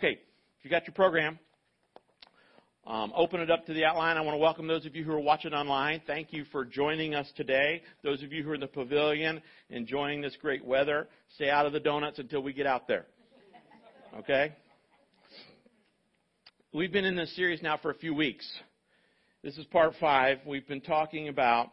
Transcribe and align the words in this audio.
Okay, 0.00 0.12
if 0.12 0.64
you 0.64 0.70
got 0.70 0.86
your 0.86 0.94
program, 0.94 1.38
um, 2.86 3.12
open 3.14 3.38
it 3.42 3.50
up 3.50 3.66
to 3.66 3.74
the 3.74 3.84
outline. 3.84 4.16
I 4.16 4.22
want 4.22 4.32
to 4.32 4.38
welcome 4.38 4.66
those 4.66 4.86
of 4.86 4.96
you 4.96 5.04
who 5.04 5.12
are 5.12 5.20
watching 5.20 5.52
online. 5.52 6.00
Thank 6.06 6.32
you 6.32 6.46
for 6.50 6.64
joining 6.64 7.14
us 7.14 7.30
today. 7.36 7.82
Those 8.02 8.22
of 8.22 8.32
you 8.32 8.42
who 8.42 8.52
are 8.52 8.54
in 8.54 8.62
the 8.62 8.66
pavilion 8.66 9.42
enjoying 9.68 10.22
this 10.22 10.34
great 10.40 10.64
weather, 10.64 11.06
stay 11.34 11.50
out 11.50 11.66
of 11.66 11.74
the 11.74 11.80
donuts 11.80 12.18
until 12.18 12.40
we 12.40 12.54
get 12.54 12.66
out 12.66 12.88
there. 12.88 13.04
Okay? 14.20 14.54
We've 16.72 16.90
been 16.90 17.04
in 17.04 17.14
this 17.14 17.36
series 17.36 17.60
now 17.60 17.76
for 17.76 17.90
a 17.90 17.94
few 17.94 18.14
weeks. 18.14 18.50
This 19.44 19.58
is 19.58 19.66
part 19.66 19.92
five. 20.00 20.38
We've 20.46 20.66
been 20.66 20.80
talking 20.80 21.28
about 21.28 21.68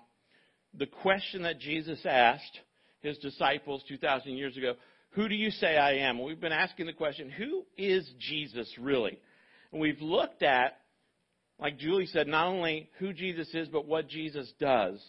the 0.78 0.88
question 0.88 1.44
that 1.44 1.60
Jesus 1.60 2.02
asked 2.04 2.60
his 3.00 3.18
disciples 3.20 3.86
2,000 3.88 4.34
years 4.34 4.58
ago 4.58 4.74
Who 5.18 5.28
do 5.28 5.34
you 5.34 5.50
say 5.50 5.76
I 5.76 5.94
am? 6.08 6.22
We've 6.22 6.40
been 6.40 6.52
asking 6.52 6.86
the 6.86 6.94
question, 6.94 7.32
Who 7.32 7.66
is 7.76 8.08
Jesus 8.20 8.72
really? 8.80 9.18
And 9.72 9.82
we've 9.82 10.00
looked 10.00 10.44
at, 10.44 10.78
like 11.60 11.80
Julie 11.80 12.06
said, 12.06 12.28
not 12.28 12.46
only 12.46 12.92
who 13.00 13.14
Jesus 13.14 13.50
is, 13.56 13.68
but 13.68 13.88
what 13.88 14.08
Jesus 14.08 14.54
does. 14.60 15.04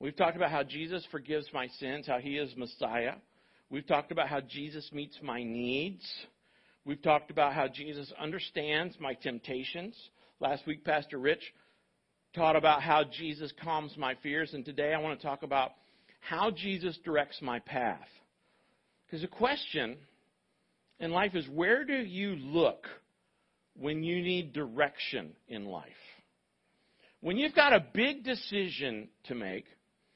We've 0.00 0.16
talked 0.16 0.36
about 0.36 0.50
how 0.50 0.62
Jesus 0.62 1.06
forgives 1.10 1.44
my 1.52 1.68
sins, 1.78 2.06
how 2.06 2.16
he 2.16 2.38
is 2.38 2.56
Messiah. 2.56 3.16
We've 3.68 3.86
talked 3.86 4.10
about 4.10 4.28
how 4.28 4.40
Jesus 4.40 4.88
meets 4.90 5.18
my 5.22 5.42
needs. 5.42 6.02
We've 6.86 7.02
talked 7.02 7.30
about 7.30 7.52
how 7.52 7.68
Jesus 7.68 8.10
understands 8.18 8.96
my 9.00 9.12
temptations. 9.12 9.94
Last 10.40 10.66
week, 10.66 10.82
Pastor 10.82 11.18
Rich 11.18 11.42
taught 12.34 12.56
about 12.56 12.82
how 12.82 13.04
Jesus 13.04 13.52
calms 13.62 13.98
my 13.98 14.14
fears, 14.22 14.54
and 14.54 14.64
today 14.64 14.94
I 14.94 14.98
want 14.98 15.20
to 15.20 15.26
talk 15.26 15.42
about 15.42 15.72
how 16.20 16.50
Jesus 16.50 16.98
directs 17.04 17.42
my 17.42 17.58
path. 17.58 18.08
Because 19.12 19.20
the 19.20 19.28
question 19.28 19.98
in 20.98 21.10
life 21.10 21.34
is 21.34 21.46
where 21.46 21.84
do 21.84 21.92
you 21.92 22.30
look 22.34 22.86
when 23.78 24.02
you 24.02 24.22
need 24.22 24.54
direction 24.54 25.34
in 25.48 25.66
life? 25.66 25.90
When 27.20 27.36
you've 27.36 27.54
got 27.54 27.74
a 27.74 27.84
big 27.92 28.24
decision 28.24 29.08
to 29.24 29.34
make, 29.34 29.66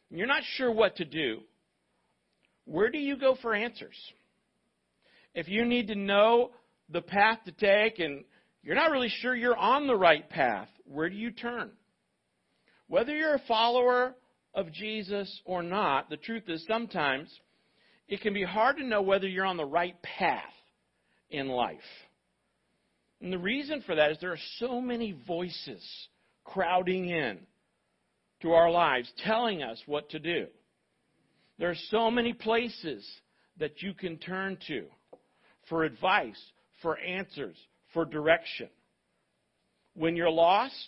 and 0.08 0.18
you're 0.18 0.26
not 0.26 0.44
sure 0.54 0.72
what 0.72 0.96
to 0.96 1.04
do, 1.04 1.40
where 2.64 2.88
do 2.88 2.96
you 2.96 3.18
go 3.18 3.36
for 3.42 3.54
answers? 3.54 3.96
If 5.34 5.46
you 5.46 5.66
need 5.66 5.88
to 5.88 5.94
know 5.94 6.52
the 6.88 7.02
path 7.02 7.40
to 7.44 7.52
take 7.52 7.98
and 7.98 8.24
you're 8.62 8.76
not 8.76 8.92
really 8.92 9.12
sure 9.20 9.36
you're 9.36 9.54
on 9.54 9.86
the 9.86 9.94
right 9.94 10.26
path, 10.30 10.68
where 10.86 11.10
do 11.10 11.16
you 11.16 11.32
turn? 11.32 11.70
Whether 12.88 13.14
you're 13.14 13.34
a 13.34 13.42
follower 13.46 14.14
of 14.54 14.72
Jesus 14.72 15.42
or 15.44 15.62
not, 15.62 16.08
the 16.08 16.16
truth 16.16 16.44
is 16.48 16.64
sometimes 16.66 17.28
it 18.08 18.20
can 18.20 18.34
be 18.34 18.44
hard 18.44 18.76
to 18.76 18.84
know 18.84 19.02
whether 19.02 19.26
you're 19.26 19.46
on 19.46 19.56
the 19.56 19.64
right 19.64 19.96
path 20.02 20.42
in 21.30 21.48
life. 21.48 21.78
And 23.20 23.32
the 23.32 23.38
reason 23.38 23.82
for 23.86 23.94
that 23.94 24.12
is 24.12 24.18
there 24.20 24.32
are 24.32 24.38
so 24.58 24.80
many 24.80 25.16
voices 25.26 25.82
crowding 26.44 27.08
in 27.08 27.38
to 28.42 28.52
our 28.52 28.70
lives 28.70 29.10
telling 29.24 29.62
us 29.62 29.80
what 29.86 30.10
to 30.10 30.18
do. 30.18 30.46
There 31.58 31.70
are 31.70 31.76
so 31.90 32.10
many 32.10 32.32
places 32.32 33.04
that 33.58 33.82
you 33.82 33.94
can 33.94 34.18
turn 34.18 34.58
to 34.68 34.84
for 35.68 35.84
advice, 35.84 36.40
for 36.82 36.98
answers, 36.98 37.56
for 37.94 38.04
direction. 38.04 38.68
When 39.94 40.14
you're 40.14 40.30
lost, 40.30 40.86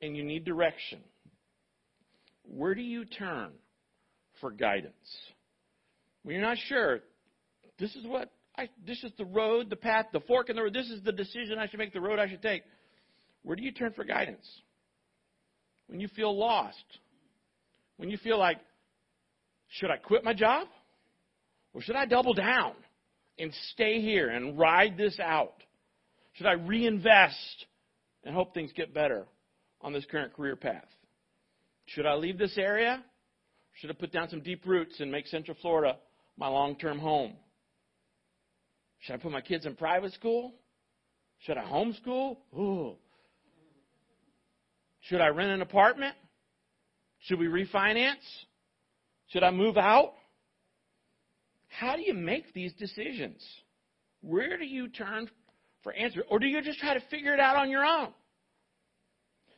and 0.00 0.16
you 0.16 0.22
need 0.22 0.44
direction, 0.44 1.00
where 2.44 2.74
do 2.74 2.82
you 2.82 3.04
turn 3.04 3.50
for 4.40 4.50
guidance? 4.50 4.94
When 6.24 6.34
you're 6.34 6.44
not 6.44 6.58
sure, 6.66 7.00
this 7.78 7.94
is 7.94 8.04
what 8.06 8.32
I, 8.56 8.68
this 8.84 9.02
is 9.04 9.12
the 9.16 9.24
road, 9.24 9.70
the 9.70 9.76
path, 9.76 10.06
the 10.12 10.20
fork 10.20 10.50
in 10.50 10.56
the 10.56 10.62
road. 10.62 10.74
This 10.74 10.88
is 10.88 11.02
the 11.02 11.12
decision 11.12 11.58
I 11.58 11.68
should 11.68 11.78
make, 11.78 11.92
the 11.92 12.00
road 12.00 12.18
I 12.18 12.28
should 12.28 12.42
take. 12.42 12.62
Where 13.42 13.54
do 13.54 13.62
you 13.62 13.72
turn 13.72 13.92
for 13.92 14.04
guidance? 14.04 14.46
When 15.86 16.00
you 16.00 16.08
feel 16.08 16.36
lost, 16.36 16.84
when 17.98 18.10
you 18.10 18.16
feel 18.16 18.38
like, 18.38 18.58
should 19.68 19.90
I 19.90 19.96
quit 19.96 20.24
my 20.24 20.34
job? 20.34 20.66
Or 21.72 21.82
should 21.82 21.96
I 21.96 22.06
double 22.06 22.34
down 22.34 22.72
and 23.38 23.52
stay 23.72 24.00
here 24.00 24.30
and 24.30 24.58
ride 24.58 24.96
this 24.96 25.18
out? 25.20 25.54
Should 26.34 26.46
I 26.46 26.52
reinvest 26.52 27.66
and 28.24 28.34
hope 28.34 28.54
things 28.54 28.72
get 28.74 28.94
better? 28.94 29.26
on 29.84 29.92
this 29.92 30.04
current 30.10 30.34
career 30.34 30.56
path? 30.56 30.88
Should 31.86 32.06
I 32.06 32.14
leave 32.14 32.38
this 32.38 32.56
area? 32.56 33.04
Should 33.74 33.90
I 33.90 33.92
put 33.92 34.12
down 34.12 34.30
some 34.30 34.40
deep 34.40 34.64
roots 34.66 34.98
and 34.98 35.12
make 35.12 35.26
Central 35.26 35.56
Florida 35.60 35.98
my 36.36 36.48
long 36.48 36.76
term 36.76 36.98
home? 36.98 37.34
Should 39.00 39.14
I 39.14 39.16
put 39.18 39.32
my 39.32 39.40
kids 39.40 39.66
in 39.66 39.76
private 39.76 40.12
school? 40.12 40.54
Should 41.40 41.58
I 41.58 41.64
homeschool? 41.64 42.38
Ooh. 42.56 42.94
Should 45.02 45.20
I 45.20 45.28
rent 45.28 45.50
an 45.50 45.60
apartment? 45.60 46.14
Should 47.20 47.38
we 47.38 47.46
refinance? 47.46 48.14
Should 49.28 49.42
I 49.42 49.50
move 49.50 49.76
out? 49.76 50.14
How 51.68 51.96
do 51.96 52.02
you 52.02 52.14
make 52.14 52.54
these 52.54 52.72
decisions? 52.74 53.42
Where 54.22 54.56
do 54.56 54.64
you 54.64 54.88
turn 54.88 55.28
for 55.82 55.92
answers? 55.92 56.24
Or 56.30 56.38
do 56.38 56.46
you 56.46 56.62
just 56.62 56.78
try 56.78 56.94
to 56.94 57.02
figure 57.10 57.34
it 57.34 57.40
out 57.40 57.56
on 57.56 57.68
your 57.70 57.84
own? 57.84 58.08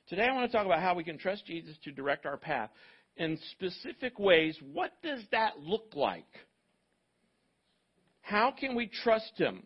Today 0.08 0.26
I 0.28 0.34
want 0.34 0.50
to 0.50 0.56
talk 0.56 0.66
about 0.66 0.80
how 0.80 0.94
we 0.94 1.04
can 1.04 1.18
trust 1.18 1.46
Jesus 1.46 1.76
to 1.84 1.92
direct 1.92 2.26
our 2.26 2.36
path. 2.36 2.70
In 3.16 3.38
specific 3.52 4.18
ways, 4.18 4.58
what 4.72 4.92
does 5.02 5.20
that 5.30 5.58
look 5.60 5.92
like? 5.94 6.26
How 8.26 8.50
can 8.50 8.74
we 8.74 8.88
trust 8.88 9.34
Him 9.36 9.62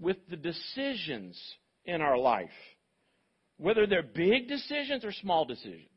with 0.00 0.16
the 0.30 0.36
decisions 0.36 1.38
in 1.84 2.00
our 2.00 2.16
life? 2.16 2.48
Whether 3.58 3.86
they're 3.86 4.02
big 4.02 4.48
decisions 4.48 5.04
or 5.04 5.12
small 5.12 5.44
decisions. 5.44 5.90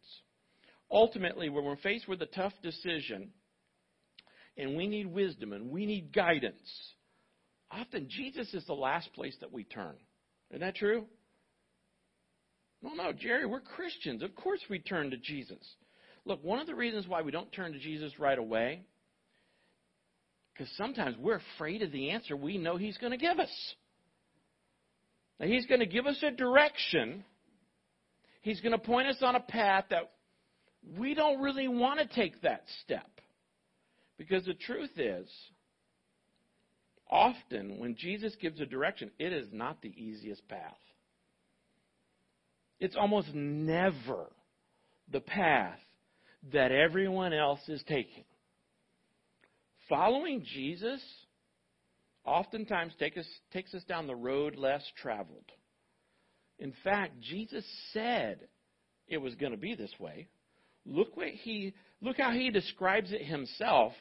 Ultimately, 0.91 1.47
when 1.47 1.63
we're 1.63 1.77
faced 1.77 2.09
with 2.09 2.21
a 2.21 2.25
tough 2.25 2.51
decision 2.61 3.29
and 4.57 4.75
we 4.75 4.87
need 4.87 5.07
wisdom 5.07 5.53
and 5.53 5.71
we 5.71 5.85
need 5.85 6.11
guidance, 6.11 6.69
often 7.71 8.09
Jesus 8.09 8.53
is 8.53 8.65
the 8.65 8.73
last 8.73 9.13
place 9.13 9.37
that 9.39 9.53
we 9.53 9.63
turn. 9.63 9.95
Isn't 10.49 10.59
that 10.59 10.75
true? 10.75 11.05
No, 12.81 12.93
no, 12.93 13.13
Jerry, 13.13 13.45
we're 13.45 13.61
Christians. 13.61 14.21
Of 14.21 14.35
course 14.35 14.59
we 14.69 14.79
turn 14.79 15.11
to 15.11 15.17
Jesus. 15.17 15.65
Look, 16.25 16.43
one 16.43 16.59
of 16.59 16.67
the 16.67 16.75
reasons 16.75 17.07
why 17.07 17.21
we 17.21 17.31
don't 17.31 17.53
turn 17.53 17.71
to 17.71 17.79
Jesus 17.79 18.19
right 18.19 18.37
away, 18.37 18.81
because 20.53 20.71
sometimes 20.77 21.15
we're 21.17 21.41
afraid 21.55 21.81
of 21.81 21.91
the 21.91 22.11
answer 22.11 22.35
we 22.35 22.57
know 22.57 22.77
He's 22.77 22.97
going 22.97 23.11
to 23.11 23.17
give 23.17 23.39
us. 23.39 23.73
Now, 25.39 25.47
He's 25.47 25.65
going 25.65 25.79
to 25.79 25.85
give 25.85 26.05
us 26.05 26.21
a 26.23 26.31
direction, 26.31 27.23
He's 28.41 28.61
going 28.61 28.73
to 28.73 28.77
point 28.77 29.07
us 29.07 29.17
on 29.21 29.35
a 29.35 29.39
path 29.39 29.85
that 29.89 30.11
we 30.97 31.13
don't 31.13 31.41
really 31.41 31.67
want 31.67 31.99
to 31.99 32.15
take 32.15 32.41
that 32.41 32.63
step. 32.83 33.09
Because 34.17 34.45
the 34.45 34.53
truth 34.53 34.91
is, 34.97 35.27
often 37.09 37.79
when 37.79 37.95
Jesus 37.95 38.35
gives 38.39 38.59
a 38.59 38.65
direction, 38.65 39.11
it 39.19 39.33
is 39.33 39.47
not 39.51 39.81
the 39.81 39.89
easiest 39.89 40.47
path. 40.47 40.77
It's 42.79 42.95
almost 42.95 43.33
never 43.33 44.27
the 45.11 45.19
path 45.19 45.79
that 46.51 46.71
everyone 46.71 47.33
else 47.33 47.61
is 47.67 47.83
taking. 47.87 48.23
Following 49.91 50.45
Jesus 50.45 51.01
oftentimes 52.23 52.93
take 52.97 53.17
us, 53.17 53.27
takes 53.51 53.73
us 53.73 53.83
down 53.83 54.07
the 54.07 54.15
road 54.15 54.55
less 54.55 54.81
traveled. 55.01 55.43
In 56.59 56.73
fact, 56.81 57.19
Jesus 57.19 57.65
said 57.91 58.39
it 59.09 59.17
was 59.17 59.35
going 59.35 59.51
to 59.51 59.57
be 59.57 59.75
this 59.75 59.91
way. 59.99 60.29
Look 60.85 61.17
what 61.17 61.27
he 61.27 61.73
look 62.01 62.15
how 62.17 62.31
he 62.31 62.51
describes 62.51 63.11
it 63.11 63.25
himself 63.25 63.91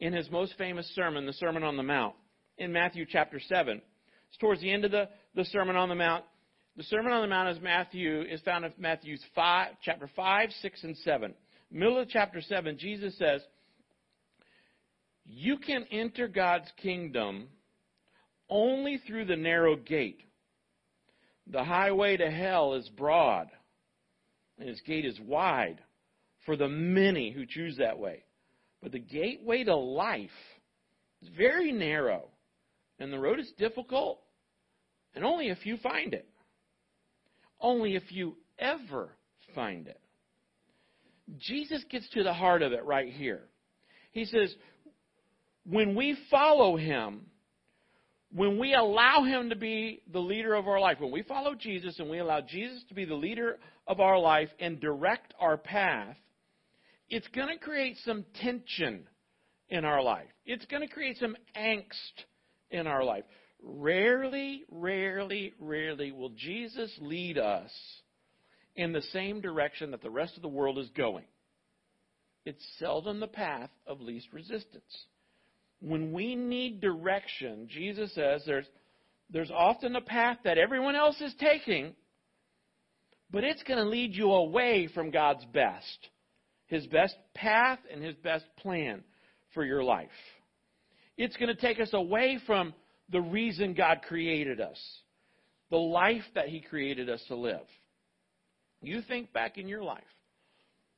in 0.00 0.12
his 0.12 0.28
most 0.32 0.54
famous 0.58 0.90
sermon, 0.96 1.26
the 1.26 1.32
Sermon 1.34 1.62
on 1.62 1.76
the 1.76 1.84
Mount, 1.84 2.16
in 2.56 2.72
Matthew 2.72 3.06
chapter 3.08 3.38
7. 3.38 3.80
It's 4.28 4.38
towards 4.38 4.60
the 4.60 4.72
end 4.72 4.84
of 4.84 4.90
the, 4.90 5.08
the 5.36 5.44
Sermon 5.44 5.76
on 5.76 5.88
the 5.88 5.94
Mount. 5.94 6.24
The 6.76 6.82
Sermon 6.82 7.12
on 7.12 7.22
the 7.22 7.28
Mount 7.28 7.56
is 7.56 7.62
Matthew 7.62 8.22
is 8.22 8.40
found 8.40 8.64
in 8.64 8.72
Matthew 8.78 9.16
5, 9.36 9.68
chapter 9.80 10.10
5, 10.16 10.50
6, 10.60 10.82
and 10.82 10.96
7. 10.96 11.34
Middle 11.70 12.00
of 12.00 12.08
chapter 12.08 12.40
7, 12.40 12.78
Jesus 12.78 13.16
says, 13.16 13.42
You 15.28 15.58
can 15.58 15.84
enter 15.90 16.26
God's 16.26 16.70
kingdom 16.80 17.48
only 18.48 18.98
through 19.06 19.26
the 19.26 19.36
narrow 19.36 19.76
gate. 19.76 20.22
The 21.46 21.64
highway 21.64 22.16
to 22.16 22.30
hell 22.30 22.74
is 22.74 22.88
broad, 22.88 23.48
and 24.58 24.68
its 24.68 24.80
gate 24.82 25.04
is 25.04 25.18
wide 25.20 25.80
for 26.44 26.56
the 26.56 26.68
many 26.68 27.30
who 27.30 27.46
choose 27.46 27.76
that 27.76 27.98
way. 27.98 28.24
But 28.82 28.92
the 28.92 28.98
gateway 28.98 29.64
to 29.64 29.76
life 29.76 30.30
is 31.22 31.28
very 31.36 31.72
narrow, 31.72 32.28
and 32.98 33.12
the 33.12 33.18
road 33.18 33.38
is 33.38 33.52
difficult, 33.58 34.20
and 35.14 35.24
only 35.24 35.50
a 35.50 35.56
few 35.56 35.76
find 35.78 36.14
it 36.14 36.28
only 37.60 37.96
if 37.96 38.10
you 38.10 38.36
ever 38.58 39.10
find 39.54 39.86
it. 39.88 40.00
Jesus 41.38 41.84
gets 41.90 42.08
to 42.10 42.22
the 42.22 42.32
heart 42.32 42.62
of 42.62 42.72
it 42.72 42.84
right 42.84 43.12
here. 43.12 43.42
He 44.12 44.24
says, 44.24 44.54
when 45.64 45.94
we 45.94 46.16
follow 46.30 46.76
him, 46.76 47.26
when 48.32 48.58
we 48.58 48.74
allow 48.74 49.24
Him 49.24 49.50
to 49.50 49.56
be 49.56 50.02
the 50.12 50.18
leader 50.18 50.54
of 50.54 50.68
our 50.68 50.80
life, 50.80 51.00
when 51.00 51.10
we 51.10 51.22
follow 51.22 51.54
Jesus 51.54 51.98
and 51.98 52.10
we 52.10 52.18
allow 52.18 52.40
Jesus 52.40 52.82
to 52.88 52.94
be 52.94 53.04
the 53.04 53.14
leader 53.14 53.58
of 53.86 54.00
our 54.00 54.18
life 54.18 54.50
and 54.60 54.80
direct 54.80 55.32
our 55.40 55.56
path, 55.56 56.16
it's 57.08 57.28
going 57.28 57.48
to 57.48 57.64
create 57.64 57.96
some 58.04 58.24
tension 58.40 59.04
in 59.70 59.84
our 59.84 60.02
life. 60.02 60.28
It's 60.44 60.66
going 60.66 60.86
to 60.86 60.92
create 60.92 61.16
some 61.18 61.36
angst 61.56 62.24
in 62.70 62.86
our 62.86 63.02
life. 63.02 63.24
Rarely, 63.62 64.64
rarely, 64.70 65.54
rarely 65.58 66.12
will 66.12 66.30
Jesus 66.30 66.94
lead 67.00 67.38
us 67.38 67.70
in 68.76 68.92
the 68.92 69.02
same 69.12 69.40
direction 69.40 69.90
that 69.92 70.02
the 70.02 70.10
rest 70.10 70.36
of 70.36 70.42
the 70.42 70.48
world 70.48 70.78
is 70.78 70.90
going. 70.90 71.24
It's 72.44 72.64
seldom 72.78 73.20
the 73.20 73.26
path 73.26 73.70
of 73.86 74.00
least 74.00 74.28
resistance. 74.32 75.06
When 75.80 76.12
we 76.12 76.34
need 76.34 76.80
direction, 76.80 77.68
Jesus 77.70 78.12
says 78.14 78.42
there's, 78.46 78.66
there's 79.30 79.50
often 79.50 79.94
a 79.96 80.00
path 80.00 80.38
that 80.44 80.58
everyone 80.58 80.96
else 80.96 81.20
is 81.20 81.34
taking, 81.38 81.94
but 83.30 83.44
it's 83.44 83.62
going 83.62 83.78
to 83.78 83.88
lead 83.88 84.14
you 84.14 84.32
away 84.32 84.88
from 84.92 85.10
God's 85.10 85.44
best. 85.46 86.08
His 86.66 86.86
best 86.86 87.14
path 87.34 87.78
and 87.92 88.02
His 88.02 88.16
best 88.16 88.44
plan 88.58 89.02
for 89.54 89.64
your 89.64 89.82
life. 89.82 90.08
It's 91.16 91.36
going 91.36 91.54
to 91.54 91.60
take 91.60 91.80
us 91.80 91.90
away 91.92 92.38
from 92.46 92.74
the 93.10 93.20
reason 93.20 93.74
God 93.74 94.00
created 94.06 94.60
us, 94.60 94.78
the 95.70 95.76
life 95.76 96.24
that 96.34 96.48
He 96.48 96.60
created 96.60 97.08
us 97.08 97.22
to 97.28 97.36
live. 97.36 97.66
You 98.82 99.02
think 99.02 99.32
back 99.32 99.58
in 99.58 99.66
your 99.66 99.82
life 99.82 100.02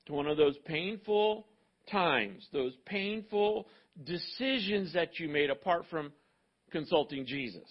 to 0.06 0.12
one 0.12 0.26
of 0.26 0.36
those 0.36 0.56
painful 0.66 1.46
times, 1.90 2.46
those 2.52 2.74
painful 2.84 3.66
decisions 4.04 4.92
that 4.94 5.18
you 5.18 5.28
made 5.28 5.50
apart 5.50 5.84
from 5.90 6.12
consulting 6.70 7.26
Jesus. 7.26 7.68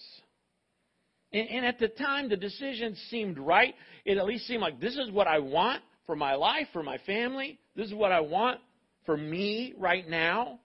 And, 1.32 1.48
and, 1.48 1.64
at 1.66 1.78
the 1.78 1.88
time, 1.88 2.28
the 2.28 2.36
decision 2.36 2.96
seemed 3.08 3.38
right. 3.38 3.74
It 4.04 4.18
at 4.18 4.26
least 4.26 4.46
seemed 4.46 4.62
like 4.62 4.80
this 4.80 4.96
is 4.96 5.10
what 5.10 5.26
I 5.26 5.38
want 5.38 5.82
for 6.06 6.16
my 6.16 6.34
life, 6.34 6.66
for 6.72 6.82
my 6.82 6.98
family. 7.06 7.58
This 7.76 7.86
is 7.86 7.94
what 7.94 8.12
I 8.12 8.20
want 8.20 8.60
for 9.06 9.16
me 9.16 9.74
right 9.78 10.08
now. 10.08 10.58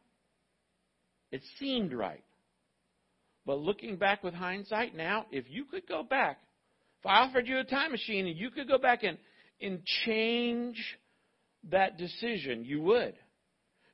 It 1.31 1.41
seemed 1.59 1.93
right. 1.93 2.23
But 3.45 3.59
looking 3.59 3.97
back 3.97 4.23
with 4.23 4.33
hindsight 4.33 4.95
now, 4.95 5.27
if 5.31 5.45
you 5.49 5.65
could 5.65 5.87
go 5.87 6.01
back, 6.01 6.39
if 6.99 7.05
I 7.05 7.19
offered 7.19 7.47
you 7.47 7.59
a 7.59 7.63
time 7.63 7.91
machine 7.91 8.25
and 8.25 8.35
you 8.35 8.49
could 8.49 8.67
go 8.67 8.79
back 8.79 9.03
and, 9.03 9.19
and 9.61 9.85
change 10.05 10.83
that 11.69 11.97
decision, 11.97 12.65
you 12.65 12.81
would. 12.81 13.13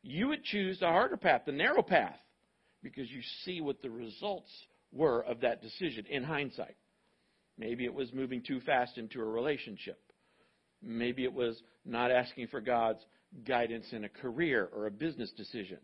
You 0.03 0.29
would 0.29 0.43
choose 0.43 0.79
the 0.79 0.87
harder 0.87 1.17
path, 1.17 1.43
the 1.45 1.51
narrow 1.51 1.83
path, 1.83 2.17
because 2.81 3.09
you 3.09 3.21
see 3.43 3.61
what 3.61 3.81
the 3.81 3.89
results 3.89 4.49
were 4.91 5.23
of 5.23 5.41
that 5.41 5.61
decision 5.61 6.05
in 6.09 6.23
hindsight. 6.23 6.75
Maybe 7.57 7.85
it 7.85 7.93
was 7.93 8.11
moving 8.13 8.41
too 8.41 8.59
fast 8.61 8.97
into 8.97 9.21
a 9.21 9.25
relationship. 9.25 9.99
Maybe 10.81 11.23
it 11.23 11.33
was 11.33 11.61
not 11.85 12.11
asking 12.11 12.47
for 12.47 12.61
God's 12.61 13.05
guidance 13.45 13.85
in 13.91 14.03
a 14.03 14.09
career 14.09 14.67
or 14.75 14.87
a 14.87 14.91
business 14.91 15.31
decision. 15.37 15.77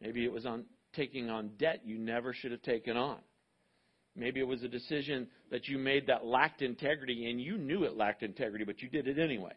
Maybe 0.00 0.24
it 0.24 0.32
was 0.32 0.46
on 0.46 0.64
taking 0.94 1.30
on 1.30 1.50
debt 1.58 1.80
you 1.84 1.98
never 1.98 2.32
should 2.32 2.52
have 2.52 2.62
taken 2.62 2.96
on. 2.96 3.18
Maybe 4.16 4.38
it 4.38 4.46
was 4.46 4.62
a 4.62 4.68
decision 4.68 5.26
that 5.50 5.66
you 5.66 5.76
made 5.76 6.06
that 6.06 6.24
lacked 6.24 6.62
integrity 6.62 7.28
and 7.28 7.40
you 7.40 7.58
knew 7.58 7.82
it 7.82 7.96
lacked 7.96 8.22
integrity, 8.22 8.64
but 8.64 8.80
you 8.80 8.88
did 8.88 9.08
it 9.08 9.18
anyway. 9.18 9.54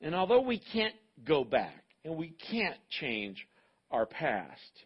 And 0.00 0.14
although 0.14 0.40
we 0.40 0.58
can't 0.72 0.94
go 1.24 1.44
back 1.44 1.84
and 2.04 2.16
we 2.16 2.34
can't 2.50 2.78
change 3.00 3.46
our 3.90 4.06
past, 4.06 4.84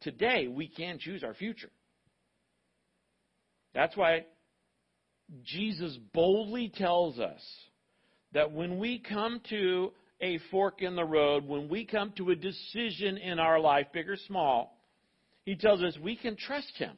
today 0.00 0.48
we 0.48 0.68
can 0.68 0.98
choose 0.98 1.22
our 1.22 1.34
future. 1.34 1.70
That's 3.74 3.96
why 3.96 4.26
Jesus 5.44 5.96
boldly 6.12 6.72
tells 6.74 7.18
us 7.18 7.40
that 8.32 8.50
when 8.50 8.78
we 8.78 8.98
come 8.98 9.40
to 9.50 9.92
a 10.20 10.38
fork 10.50 10.82
in 10.82 10.96
the 10.96 11.04
road, 11.04 11.46
when 11.46 11.68
we 11.68 11.84
come 11.84 12.12
to 12.16 12.30
a 12.30 12.36
decision 12.36 13.16
in 13.16 13.38
our 13.38 13.58
life, 13.58 13.86
big 13.92 14.08
or 14.08 14.16
small, 14.16 14.76
he 15.44 15.56
tells 15.56 15.82
us 15.82 15.96
we 16.02 16.16
can 16.16 16.36
trust 16.36 16.72
him 16.76 16.96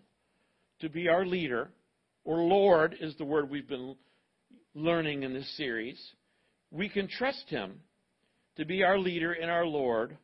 to 0.81 0.89
be 0.89 1.09
our 1.09 1.25
leader, 1.25 1.71
or 2.25 2.39
Lord 2.39 2.97
is 3.01 3.17
the 3.17 3.25
word 3.25 3.49
we've 3.49 3.69
been 3.69 3.95
learning 4.75 5.23
in 5.23 5.33
this 5.33 5.57
series. 5.57 6.01
We 6.71 6.89
can 6.89 7.07
trust 7.07 7.45
him 7.49 7.81
to 8.57 8.65
be 8.65 8.83
our 8.83 8.99
leader 8.99 9.33
and 9.33 9.51
our 9.51 9.67
Lord 9.67 10.17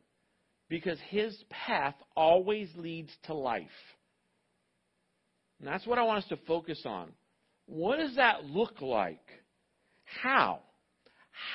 because 0.69 0.99
his 1.09 1.35
path 1.49 1.95
always 2.15 2.69
leads 2.75 3.11
to 3.25 3.33
life. 3.33 3.67
And 5.59 5.67
that's 5.67 5.85
what 5.85 5.97
I 5.97 6.03
want 6.03 6.23
us 6.23 6.29
to 6.29 6.37
focus 6.47 6.81
on. 6.85 7.09
What 7.65 7.97
does 7.97 8.15
that 8.15 8.45
look 8.45 8.81
like? 8.81 9.25
How? 10.23 10.59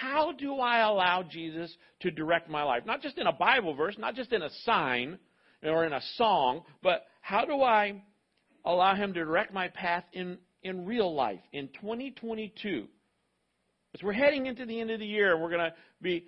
How 0.00 0.32
do 0.32 0.56
I 0.56 0.80
allow 0.80 1.22
Jesus 1.22 1.74
to 2.00 2.10
direct 2.10 2.48
my 2.48 2.62
life? 2.62 2.84
Not 2.86 3.02
just 3.02 3.18
in 3.18 3.26
a 3.26 3.32
Bible 3.32 3.74
verse, 3.74 3.96
not 3.98 4.14
just 4.14 4.32
in 4.32 4.42
a 4.42 4.50
sign 4.64 5.18
or 5.62 5.84
in 5.84 5.92
a 5.92 6.00
song, 6.16 6.62
but 6.82 7.04
how 7.20 7.44
do 7.44 7.62
I 7.62 8.02
allow 8.64 8.94
Him 8.94 9.12
to 9.14 9.24
direct 9.24 9.52
my 9.52 9.68
path 9.68 10.04
in, 10.12 10.38
in 10.62 10.86
real 10.86 11.14
life 11.14 11.40
in 11.52 11.68
2022? 11.68 12.86
As 13.94 14.02
we're 14.02 14.12
heading 14.12 14.46
into 14.46 14.66
the 14.66 14.80
end 14.80 14.90
of 14.90 15.00
the 15.00 15.06
year, 15.06 15.38
we're 15.38 15.50
going 15.50 15.70
to 15.70 15.74
be 16.02 16.26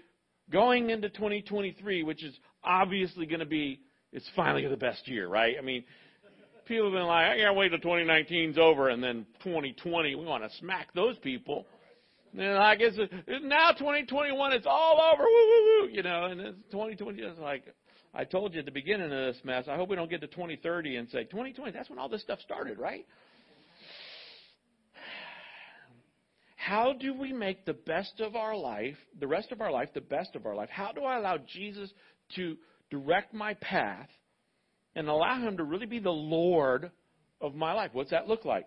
going 0.50 0.90
into 0.90 1.08
2023, 1.08 2.02
which 2.02 2.22
is 2.22 2.34
obviously 2.64 3.26
going 3.26 3.40
to 3.40 3.46
be, 3.46 3.80
it's 4.12 4.28
finally 4.34 4.66
the 4.66 4.76
best 4.76 5.06
year, 5.08 5.28
right? 5.28 5.56
I 5.58 5.62
mean, 5.62 5.84
people 6.66 6.86
have 6.86 6.92
been 6.92 7.06
like, 7.06 7.32
I 7.32 7.36
can't 7.36 7.56
wait 7.56 7.70
till 7.70 7.78
2019's 7.78 8.58
over, 8.58 8.88
and 8.88 9.02
then 9.02 9.26
2020, 9.44 10.14
we 10.14 10.24
want 10.24 10.44
to 10.44 10.56
smack 10.58 10.92
those 10.94 11.18
people. 11.18 11.66
And 12.36 12.58
I 12.58 12.76
guess 12.76 12.92
now 13.42 13.70
2021, 13.72 14.52
it's 14.52 14.66
all 14.68 15.00
over. 15.12 15.22
Woo, 15.22 15.28
woo, 15.30 15.82
woo. 15.82 15.88
You 15.90 16.02
know, 16.02 16.24
and 16.24 16.40
it's 16.40 16.58
2020 16.70 17.22
is 17.22 17.38
like, 17.38 17.64
I 18.14 18.24
told 18.24 18.54
you 18.54 18.60
at 18.60 18.66
the 18.66 18.72
beginning 18.72 19.06
of 19.06 19.34
this 19.34 19.38
mess. 19.44 19.64
I 19.68 19.76
hope 19.76 19.88
we 19.88 19.96
don't 19.96 20.10
get 20.10 20.20
to 20.20 20.26
2030 20.26 20.96
and 20.96 21.08
say 21.08 21.24
2020. 21.24 21.72
That's 21.72 21.88
when 21.88 21.98
all 21.98 22.08
this 22.08 22.22
stuff 22.22 22.40
started, 22.40 22.78
right? 22.78 23.06
How 26.66 26.92
do 26.92 27.14
we 27.14 27.32
make 27.32 27.64
the 27.64 27.74
best 27.74 28.18
of 28.18 28.34
our 28.34 28.56
life, 28.56 28.96
the 29.20 29.28
rest 29.28 29.52
of 29.52 29.60
our 29.60 29.70
life, 29.70 29.90
the 29.94 30.00
best 30.00 30.34
of 30.34 30.46
our 30.46 30.54
life? 30.56 30.68
How 30.68 30.90
do 30.90 31.04
I 31.04 31.16
allow 31.16 31.38
Jesus 31.38 31.92
to 32.34 32.56
direct 32.90 33.32
my 33.32 33.54
path 33.54 34.08
and 34.96 35.08
allow 35.08 35.38
Him 35.38 35.58
to 35.58 35.62
really 35.62 35.86
be 35.86 36.00
the 36.00 36.10
Lord 36.10 36.90
of 37.40 37.54
my 37.54 37.72
life? 37.72 37.90
What's 37.92 38.10
that 38.10 38.26
look 38.26 38.44
like? 38.44 38.66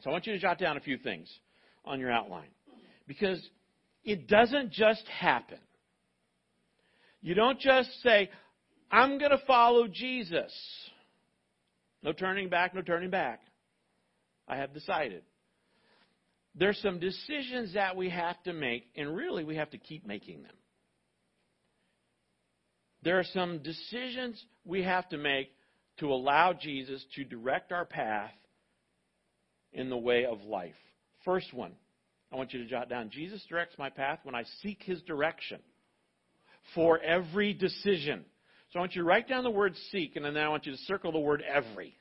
So 0.00 0.10
I 0.10 0.12
want 0.12 0.28
you 0.28 0.32
to 0.34 0.38
jot 0.38 0.60
down 0.60 0.76
a 0.76 0.80
few 0.80 0.96
things 0.96 1.28
on 1.84 1.98
your 1.98 2.12
outline. 2.12 2.50
Because 3.08 3.44
it 4.04 4.28
doesn't 4.28 4.70
just 4.70 5.02
happen. 5.08 5.58
You 7.20 7.34
don't 7.34 7.58
just 7.58 7.90
say, 8.04 8.30
I'm 8.92 9.18
going 9.18 9.32
to 9.32 9.42
follow 9.44 9.88
Jesus. 9.88 10.52
No 12.00 12.12
turning 12.12 12.48
back, 12.48 12.76
no 12.76 12.82
turning 12.82 13.10
back. 13.10 13.40
I 14.46 14.58
have 14.58 14.72
decided. 14.72 15.24
There's 16.58 16.78
some 16.78 16.98
decisions 16.98 17.74
that 17.74 17.96
we 17.96 18.10
have 18.10 18.42
to 18.42 18.52
make, 18.52 18.88
and 18.96 19.14
really 19.14 19.44
we 19.44 19.56
have 19.56 19.70
to 19.70 19.78
keep 19.78 20.04
making 20.04 20.42
them. 20.42 20.52
There 23.02 23.18
are 23.18 23.24
some 23.32 23.62
decisions 23.62 24.42
we 24.64 24.82
have 24.82 25.08
to 25.10 25.18
make 25.18 25.52
to 25.98 26.12
allow 26.12 26.52
Jesus 26.52 27.04
to 27.14 27.24
direct 27.24 27.70
our 27.70 27.84
path 27.84 28.32
in 29.72 29.88
the 29.88 29.96
way 29.96 30.24
of 30.24 30.42
life. 30.42 30.74
First 31.24 31.54
one, 31.54 31.72
I 32.32 32.36
want 32.36 32.52
you 32.52 32.62
to 32.62 32.68
jot 32.68 32.88
down 32.88 33.10
Jesus 33.10 33.44
directs 33.48 33.76
my 33.78 33.88
path 33.88 34.18
when 34.24 34.34
I 34.34 34.42
seek 34.60 34.82
his 34.82 35.00
direction 35.02 35.60
for 36.74 36.98
every 36.98 37.54
decision. 37.54 38.24
So 38.72 38.80
I 38.80 38.82
want 38.82 38.96
you 38.96 39.02
to 39.02 39.08
write 39.08 39.28
down 39.28 39.44
the 39.44 39.50
word 39.50 39.74
seek, 39.92 40.16
and 40.16 40.24
then 40.24 40.36
I 40.36 40.48
want 40.48 40.66
you 40.66 40.72
to 40.72 40.78
circle 40.78 41.12
the 41.12 41.20
word 41.20 41.42
every. 41.48 41.94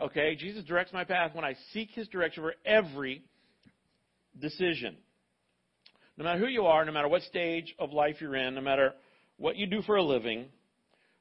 Okay? 0.00 0.36
Jesus 0.36 0.64
directs 0.64 0.92
my 0.92 1.04
path 1.04 1.34
when 1.34 1.44
I 1.44 1.56
seek 1.72 1.90
his 1.90 2.06
direction 2.08 2.44
for 2.44 2.54
every 2.64 3.24
decision. 4.38 4.96
No 6.16 6.24
matter 6.24 6.38
who 6.38 6.46
you 6.46 6.66
are, 6.66 6.84
no 6.84 6.92
matter 6.92 7.08
what 7.08 7.22
stage 7.22 7.74
of 7.78 7.92
life 7.92 8.16
you're 8.20 8.36
in, 8.36 8.54
no 8.54 8.60
matter 8.60 8.92
what 9.38 9.56
you 9.56 9.66
do 9.66 9.82
for 9.82 9.96
a 9.96 10.02
living, 10.02 10.46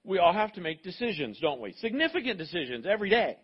we 0.04 0.20
all 0.20 0.34
have 0.34 0.54
to 0.54 0.62
make 0.62 0.84
decisions, 0.84 1.40
don't 1.42 1.62
we? 1.62 1.74
Significant 1.80 2.38
decisions 2.38 2.86
every 2.86 3.10
day 3.10 3.38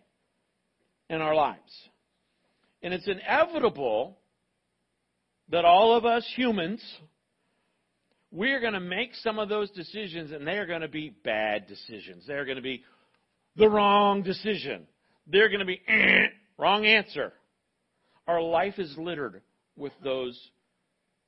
in 1.08 1.20
our 1.20 1.34
lives. 1.34 1.88
And 2.82 2.92
it's 2.92 3.08
inevitable 3.08 4.18
that 5.50 5.64
all 5.64 5.96
of 5.96 6.04
us 6.04 6.26
humans, 6.36 6.82
we're 8.30 8.60
going 8.60 8.74
to 8.74 8.80
make 8.80 9.14
some 9.16 9.38
of 9.38 9.48
those 9.48 9.70
decisions, 9.70 10.32
and 10.32 10.46
they 10.46 10.58
are 10.58 10.66
going 10.66 10.82
to 10.82 10.88
be 10.88 11.10
bad 11.24 11.66
decisions. 11.66 12.24
They're 12.26 12.44
going 12.44 12.56
to 12.56 12.62
be 12.62 12.84
the 13.56 13.68
wrong 13.68 14.22
decision. 14.22 14.86
They're 15.26 15.48
going 15.48 15.60
to 15.60 15.66
be 15.66 15.80
eh, 15.88 16.26
wrong 16.58 16.84
answer. 16.84 17.32
Our 18.26 18.42
life 18.42 18.78
is 18.78 18.94
littered 18.98 19.40
with 19.78 19.92
those 20.02 20.38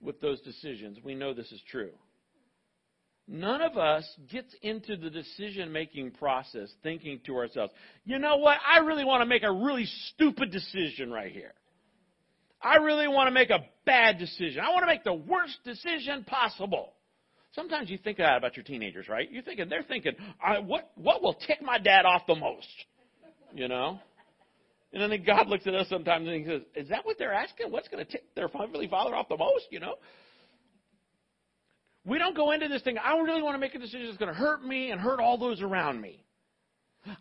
with 0.02 0.20
those 0.20 0.40
decisions. 0.40 0.98
We 1.04 1.14
know 1.14 1.34
this 1.34 1.52
is 1.52 1.62
true. 1.70 1.90
None 3.28 3.62
of 3.62 3.76
us 3.78 4.04
gets 4.30 4.52
into 4.62 4.96
the 4.96 5.10
decision 5.10 5.70
making 5.70 6.12
process 6.12 6.68
thinking 6.82 7.20
to 7.26 7.36
ourselves, 7.36 7.72
you 8.04 8.18
know 8.18 8.38
what? 8.38 8.58
I 8.66 8.80
really 8.80 9.04
want 9.04 9.20
to 9.20 9.26
make 9.26 9.44
a 9.44 9.52
really 9.52 9.86
stupid 10.14 10.50
decision 10.50 11.12
right 11.12 11.30
here. 11.30 11.52
I 12.60 12.76
really 12.76 13.06
want 13.08 13.28
to 13.28 13.30
make 13.30 13.50
a 13.50 13.60
bad 13.86 14.18
decision. 14.18 14.62
I 14.64 14.70
want 14.70 14.82
to 14.82 14.86
make 14.86 15.04
the 15.04 15.14
worst 15.14 15.58
decision 15.64 16.24
possible. 16.24 16.92
Sometimes 17.52 17.88
you 17.88 17.98
think 17.98 18.18
that 18.18 18.36
about 18.36 18.56
your 18.56 18.64
teenagers, 18.64 19.08
right? 19.08 19.30
You're 19.30 19.42
thinking 19.42 19.68
they're 19.68 19.82
thinking, 19.82 20.12
what 20.64 20.90
what 20.96 21.22
will 21.22 21.34
tick 21.34 21.62
my 21.62 21.78
dad 21.78 22.06
off 22.06 22.22
the 22.26 22.34
most? 22.34 22.68
You 23.54 23.68
know? 23.68 24.00
And 24.92 25.04
I 25.04 25.08
think 25.08 25.24
God 25.24 25.46
looks 25.48 25.66
at 25.66 25.74
us 25.74 25.88
sometimes 25.88 26.26
and 26.26 26.36
he 26.36 26.44
says, 26.44 26.62
Is 26.74 26.88
that 26.88 27.06
what 27.06 27.16
they're 27.18 27.32
asking? 27.32 27.70
What's 27.70 27.88
going 27.88 28.04
to 28.04 28.10
tick 28.10 28.34
their 28.34 28.48
heavenly 28.48 28.88
father 28.88 29.14
off 29.14 29.28
the 29.28 29.36
most? 29.36 29.66
You 29.70 29.80
know? 29.80 29.94
We 32.04 32.18
don't 32.18 32.34
go 32.34 32.50
into 32.52 32.68
this 32.68 32.82
thing, 32.82 32.96
I 32.98 33.16
really 33.18 33.42
want 33.42 33.54
to 33.54 33.58
make 33.58 33.74
a 33.74 33.78
decision 33.78 34.06
that's 34.06 34.16
going 34.16 34.32
to 34.32 34.38
hurt 34.38 34.64
me 34.64 34.90
and 34.90 35.00
hurt 35.00 35.20
all 35.20 35.38
those 35.38 35.60
around 35.60 36.00
me. 36.00 36.24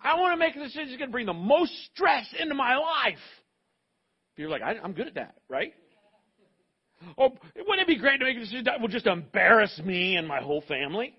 I 0.01 0.19
want 0.19 0.33
to 0.33 0.37
make 0.37 0.55
a 0.55 0.59
decision 0.59 0.87
that's 0.87 0.97
going 0.97 1.09
to 1.09 1.11
bring 1.11 1.25
the 1.25 1.33
most 1.33 1.73
stress 1.93 2.25
into 2.39 2.55
my 2.55 2.75
life. 2.75 3.17
You're 4.35 4.49
like, 4.49 4.61
I, 4.61 4.75
am 4.83 4.93
good 4.93 5.07
at 5.07 5.15
that, 5.15 5.35
right? 5.49 5.73
Oh, 7.17 7.29
wouldn't 7.55 7.81
it 7.81 7.87
be 7.87 7.97
great 7.97 8.19
to 8.19 8.25
make 8.25 8.37
a 8.37 8.39
decision 8.39 8.63
that 8.65 8.79
will 8.79 8.87
just 8.87 9.05
embarrass 9.05 9.79
me 9.83 10.15
and 10.15 10.27
my 10.27 10.39
whole 10.39 10.61
family? 10.61 11.13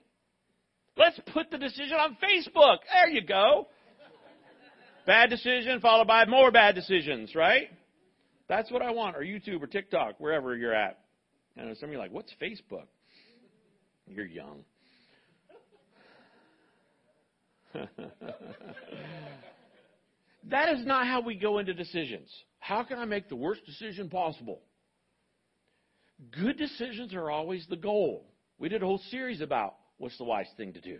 Let's 0.96 1.20
put 1.32 1.50
the 1.50 1.58
decision 1.58 1.94
on 1.94 2.16
Facebook. 2.22 2.78
There 2.92 3.10
you 3.10 3.22
go. 3.26 3.68
Bad 5.10 5.28
decision 5.28 5.80
followed 5.80 6.06
by 6.06 6.24
more 6.26 6.52
bad 6.52 6.76
decisions, 6.76 7.34
right? 7.34 7.66
That's 8.48 8.70
what 8.70 8.80
I 8.80 8.92
want, 8.92 9.16
or 9.16 9.22
YouTube 9.22 9.60
or 9.60 9.66
TikTok, 9.66 10.20
wherever 10.20 10.56
you're 10.56 10.72
at. 10.72 11.00
And 11.56 11.76
some 11.78 11.88
of 11.88 11.92
you 11.92 11.98
are 11.98 12.02
like, 12.02 12.12
what's 12.12 12.32
Facebook? 12.40 12.84
You're 14.06 14.24
young. 14.24 14.62
that 20.48 20.68
is 20.74 20.86
not 20.86 21.08
how 21.08 21.22
we 21.22 21.34
go 21.34 21.58
into 21.58 21.74
decisions. 21.74 22.30
How 22.60 22.84
can 22.84 23.00
I 23.00 23.04
make 23.04 23.28
the 23.28 23.34
worst 23.34 23.66
decision 23.66 24.08
possible? 24.10 24.60
Good 26.30 26.56
decisions 26.56 27.14
are 27.14 27.32
always 27.32 27.66
the 27.68 27.74
goal. 27.74 28.28
We 28.60 28.68
did 28.68 28.80
a 28.80 28.86
whole 28.86 29.02
series 29.10 29.40
about 29.40 29.74
what's 29.98 30.18
the 30.18 30.24
wise 30.24 30.46
thing 30.56 30.72
to 30.74 30.80
do. 30.80 30.98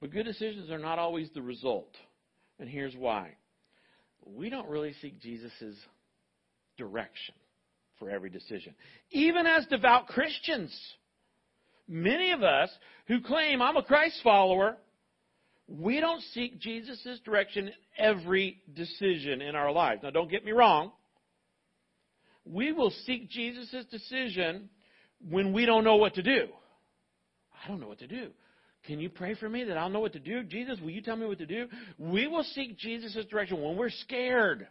But 0.00 0.10
good 0.10 0.24
decisions 0.24 0.72
are 0.72 0.78
not 0.80 0.98
always 0.98 1.30
the 1.32 1.42
result. 1.42 1.94
And 2.58 2.68
here's 2.68 2.94
why. 2.96 3.36
We 4.24 4.50
don't 4.50 4.68
really 4.68 4.94
seek 5.00 5.20
Jesus' 5.20 5.52
direction 6.76 7.34
for 7.98 8.10
every 8.10 8.30
decision. 8.30 8.74
Even 9.10 9.46
as 9.46 9.66
devout 9.66 10.08
Christians, 10.08 10.76
many 11.86 12.32
of 12.32 12.42
us 12.42 12.70
who 13.06 13.20
claim 13.20 13.62
I'm 13.62 13.76
a 13.76 13.82
Christ 13.82 14.20
follower, 14.22 14.76
we 15.66 16.00
don't 16.00 16.22
seek 16.34 16.58
Jesus' 16.58 17.20
direction 17.24 17.68
in 17.68 17.74
every 17.98 18.60
decision 18.74 19.42
in 19.42 19.54
our 19.54 19.72
lives. 19.72 20.02
Now, 20.02 20.10
don't 20.10 20.30
get 20.30 20.44
me 20.44 20.52
wrong. 20.52 20.92
We 22.44 22.72
will 22.72 22.92
seek 23.04 23.28
Jesus' 23.28 23.84
decision 23.90 24.70
when 25.28 25.52
we 25.52 25.66
don't 25.66 25.84
know 25.84 25.96
what 25.96 26.14
to 26.14 26.22
do. 26.22 26.46
I 27.64 27.68
don't 27.68 27.80
know 27.80 27.88
what 27.88 27.98
to 27.98 28.06
do. 28.06 28.30
Can 28.84 29.00
you 29.00 29.10
pray 29.10 29.34
for 29.34 29.48
me 29.48 29.64
that 29.64 29.76
I'll 29.76 29.90
know 29.90 30.00
what 30.00 30.14
to 30.14 30.18
do? 30.18 30.42
Jesus, 30.44 30.80
will 30.80 30.90
you 30.90 31.02
tell 31.02 31.16
me 31.16 31.26
what 31.26 31.38
to 31.38 31.46
do? 31.46 31.66
We 31.98 32.26
will 32.26 32.44
seek 32.44 32.78
Jesus' 32.78 33.24
direction 33.30 33.60
when 33.60 33.76
we're 33.76 33.90
scared. 33.90 34.66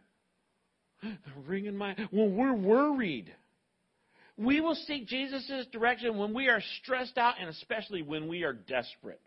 Ringing 1.46 1.76
my 1.76 1.96
when 2.12 2.36
we're 2.36 2.56
worried. 2.56 3.32
We 4.38 4.62
will 4.62 4.76
seek 4.76 5.08
Jesus' 5.08 5.66
direction 5.72 6.18
when 6.18 6.34
we 6.34 6.48
are 6.48 6.62
stressed 6.82 7.18
out 7.18 7.36
and 7.40 7.50
especially 7.50 8.02
when 8.02 8.28
we 8.28 8.44
are 8.44 8.54
desperate. 8.54 9.22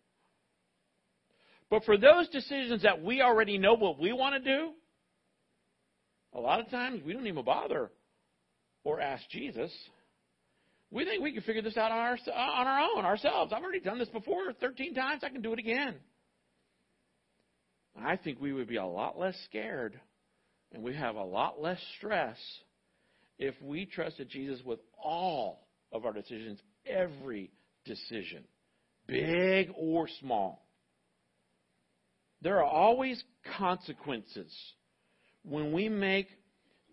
But 1.69 1.85
for 1.85 1.97
those 1.97 2.29
decisions 2.29 2.83
that 2.83 3.03
we 3.03 3.23
already 3.23 3.59
know 3.59 3.75
what 3.75 4.01
we 4.01 4.13
want 4.13 4.43
to 4.43 4.57
do, 4.59 4.71
a 6.33 6.41
lot 6.41 6.61
of 6.61 6.69
times 6.71 7.03
we 7.05 7.13
don't 7.13 7.27
even 7.27 7.45
bother 7.45 7.91
or 8.85 9.01
ask 9.01 9.29
Jesus. 9.31 9.73
We 10.91 11.05
think 11.05 11.23
we 11.23 11.33
can 11.33 11.43
figure 11.43 11.63
this 11.63 11.77
out 11.77 11.93
on 11.93 11.99
our, 11.99 12.19
on 12.35 12.67
our 12.67 12.81
own, 12.97 13.05
ourselves. 13.05 13.53
I've 13.55 13.63
already 13.63 13.81
done 13.81 13.99
this 13.99 14.09
before 14.09 14.53
13 14.61 14.95
times. 14.95 15.23
I 15.25 15.29
can 15.29 15.41
do 15.41 15.53
it 15.53 15.59
again. 15.59 15.95
I 18.01 18.17
think 18.17 18.41
we 18.41 18.53
would 18.53 18.69
be 18.69 18.77
a 18.77 18.87
lot 18.87 19.19
less 19.19 19.37
scared 19.45 20.01
and 20.73 20.83
we 20.83 20.95
have 20.95 21.17
a 21.17 21.23
lot 21.23 21.61
less 21.61 21.79
stress 21.99 22.37
if 23.39 23.55
we 23.63 23.87
trusted 23.87 24.29
Jesus 24.29 24.61
with 24.65 24.81
all 25.03 25.67
of 25.93 26.05
our 26.05 26.13
decisions, 26.13 26.61
every 26.87 27.51
decision, 27.85 28.45
big 29.07 29.71
or 29.77 30.09
small. 30.21 30.67
There 32.43 32.59
are 32.59 32.65
always 32.65 33.23
consequences 33.59 34.53
when 35.43 35.73
we 35.73 35.89
make 35.89 36.29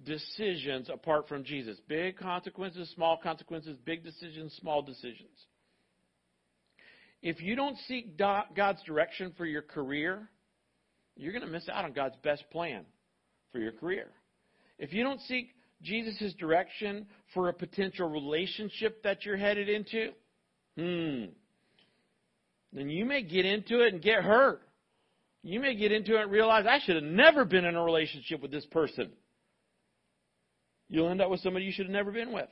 decisions 0.06 0.90
apart 0.90 1.28
from 1.28 1.44
Jesus. 1.44 1.78
Big 1.88 2.18
consequences, 2.18 2.92
small 2.96 3.18
consequences, 3.22 3.78
big 3.86 4.04
decisions, 4.04 4.56
small 4.60 4.82
decisions. 4.82 5.30
If 7.22 7.42
you 7.42 7.56
don't 7.56 7.78
seek 7.88 8.18
God's 8.18 8.82
direction 8.86 9.34
for 9.38 9.46
your 9.46 9.64
career, 9.64 10.30
you're 11.16 11.34
going 11.34 11.46
to 11.46 11.52
miss 11.52 11.68
out 11.68 11.86
on 11.86 11.94
God's 11.94 12.16
best 12.24 12.44
plan 12.52 12.86
for 13.52 13.60
your 13.60 13.72
career. 13.72 14.08
If 14.78 14.94
you 14.94 15.04
don't 15.04 15.22
seek 15.22 15.50
Jesus' 15.82 16.34
direction 16.40 17.08
for 17.34 17.50
a 17.50 17.54
potential 17.54 18.10
relationship 18.10 19.04
that 19.04 19.26
you're 19.26 19.38
headed 19.38 19.68
into, 19.68 20.12
hmm, 20.78 21.32
then 22.74 22.90
you 22.90 23.06
may 23.06 23.24
get 23.24 23.46
into 23.46 23.82
it 23.82 23.94
and 23.94 24.02
get 24.02 24.24
hurt. 24.24 24.62
You 25.44 25.60
may 25.60 25.76
get 25.76 25.92
into 25.92 26.18
it 26.18 26.24
and 26.24 26.32
realize 26.32 26.66
I 26.68 26.80
should 26.84 26.96
have 26.96 27.04
never 27.04 27.46
been 27.46 27.66
in 27.66 27.76
a 27.76 27.84
relationship 27.84 28.42
with 28.42 28.52
this 28.52 28.66
person. 28.68 29.12
You'll 30.90 31.10
end 31.10 31.22
up 31.22 31.30
with 31.30 31.42
somebody 31.42 31.66
you 31.66 31.72
should 31.72 31.86
have 31.86 31.94
never 31.94 32.12
been 32.12 32.32
with. 32.32 32.48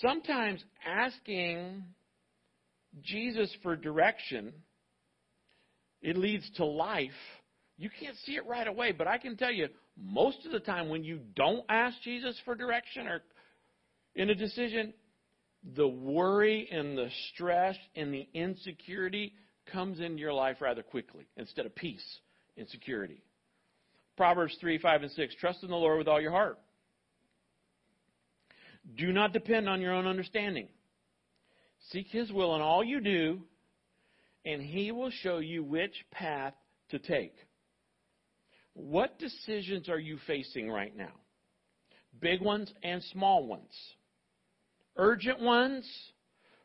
Sometimes 0.00 0.62
asking 0.86 1.84
Jesus 3.02 3.54
for 3.62 3.76
direction, 3.76 4.52
it 6.00 6.16
leads 6.16 6.48
to 6.56 6.64
life. 6.64 7.10
You 7.78 7.90
can't 8.00 8.16
see 8.24 8.36
it 8.36 8.46
right 8.46 8.66
away, 8.66 8.92
but 8.92 9.08
I 9.08 9.18
can 9.18 9.36
tell 9.36 9.50
you, 9.50 9.68
most 9.96 10.46
of 10.46 10.52
the 10.52 10.60
time 10.60 10.88
when 10.88 11.04
you 11.04 11.20
don't 11.34 11.64
ask 11.68 12.00
Jesus 12.02 12.38
for 12.44 12.54
direction 12.54 13.06
or 13.06 13.22
in 14.14 14.30
a 14.30 14.34
decision, 14.34 14.94
the 15.76 15.88
worry 15.88 16.68
and 16.70 16.96
the 16.96 17.08
stress 17.32 17.76
and 17.94 18.12
the 18.12 18.28
insecurity 18.34 19.34
comes 19.70 20.00
into 20.00 20.18
your 20.18 20.32
life 20.32 20.56
rather 20.60 20.82
quickly 20.82 21.26
instead 21.36 21.66
of 21.66 21.74
peace 21.74 22.04
and 22.56 22.68
security. 22.68 23.22
Proverbs 24.16 24.56
3, 24.60 24.78
5, 24.78 25.02
and 25.02 25.10
6. 25.10 25.34
Trust 25.36 25.62
in 25.62 25.70
the 25.70 25.76
Lord 25.76 25.98
with 25.98 26.08
all 26.08 26.20
your 26.20 26.32
heart. 26.32 26.58
Do 28.96 29.12
not 29.12 29.32
depend 29.32 29.68
on 29.68 29.80
your 29.80 29.92
own 29.92 30.06
understanding. 30.06 30.68
Seek 31.90 32.08
His 32.08 32.30
will 32.32 32.54
in 32.56 32.62
all 32.62 32.82
you 32.84 33.00
do, 33.00 33.40
and 34.44 34.62
He 34.62 34.92
will 34.92 35.10
show 35.10 35.38
you 35.38 35.62
which 35.62 35.94
path 36.10 36.54
to 36.90 36.98
take. 36.98 37.34
What 38.74 39.18
decisions 39.18 39.88
are 39.88 39.98
you 39.98 40.18
facing 40.26 40.70
right 40.70 40.96
now? 40.96 41.12
Big 42.20 42.40
ones 42.40 42.72
and 42.82 43.02
small 43.04 43.46
ones. 43.46 43.72
Urgent 44.96 45.40
ones, 45.40 45.88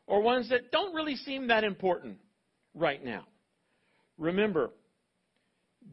or 0.06 0.20
ones 0.20 0.48
that 0.50 0.70
don't 0.70 0.94
really 0.94 1.16
seem 1.16 1.48
that 1.48 1.64
important 1.64 2.18
right 2.74 3.02
now. 3.04 3.24
Remember, 4.18 4.70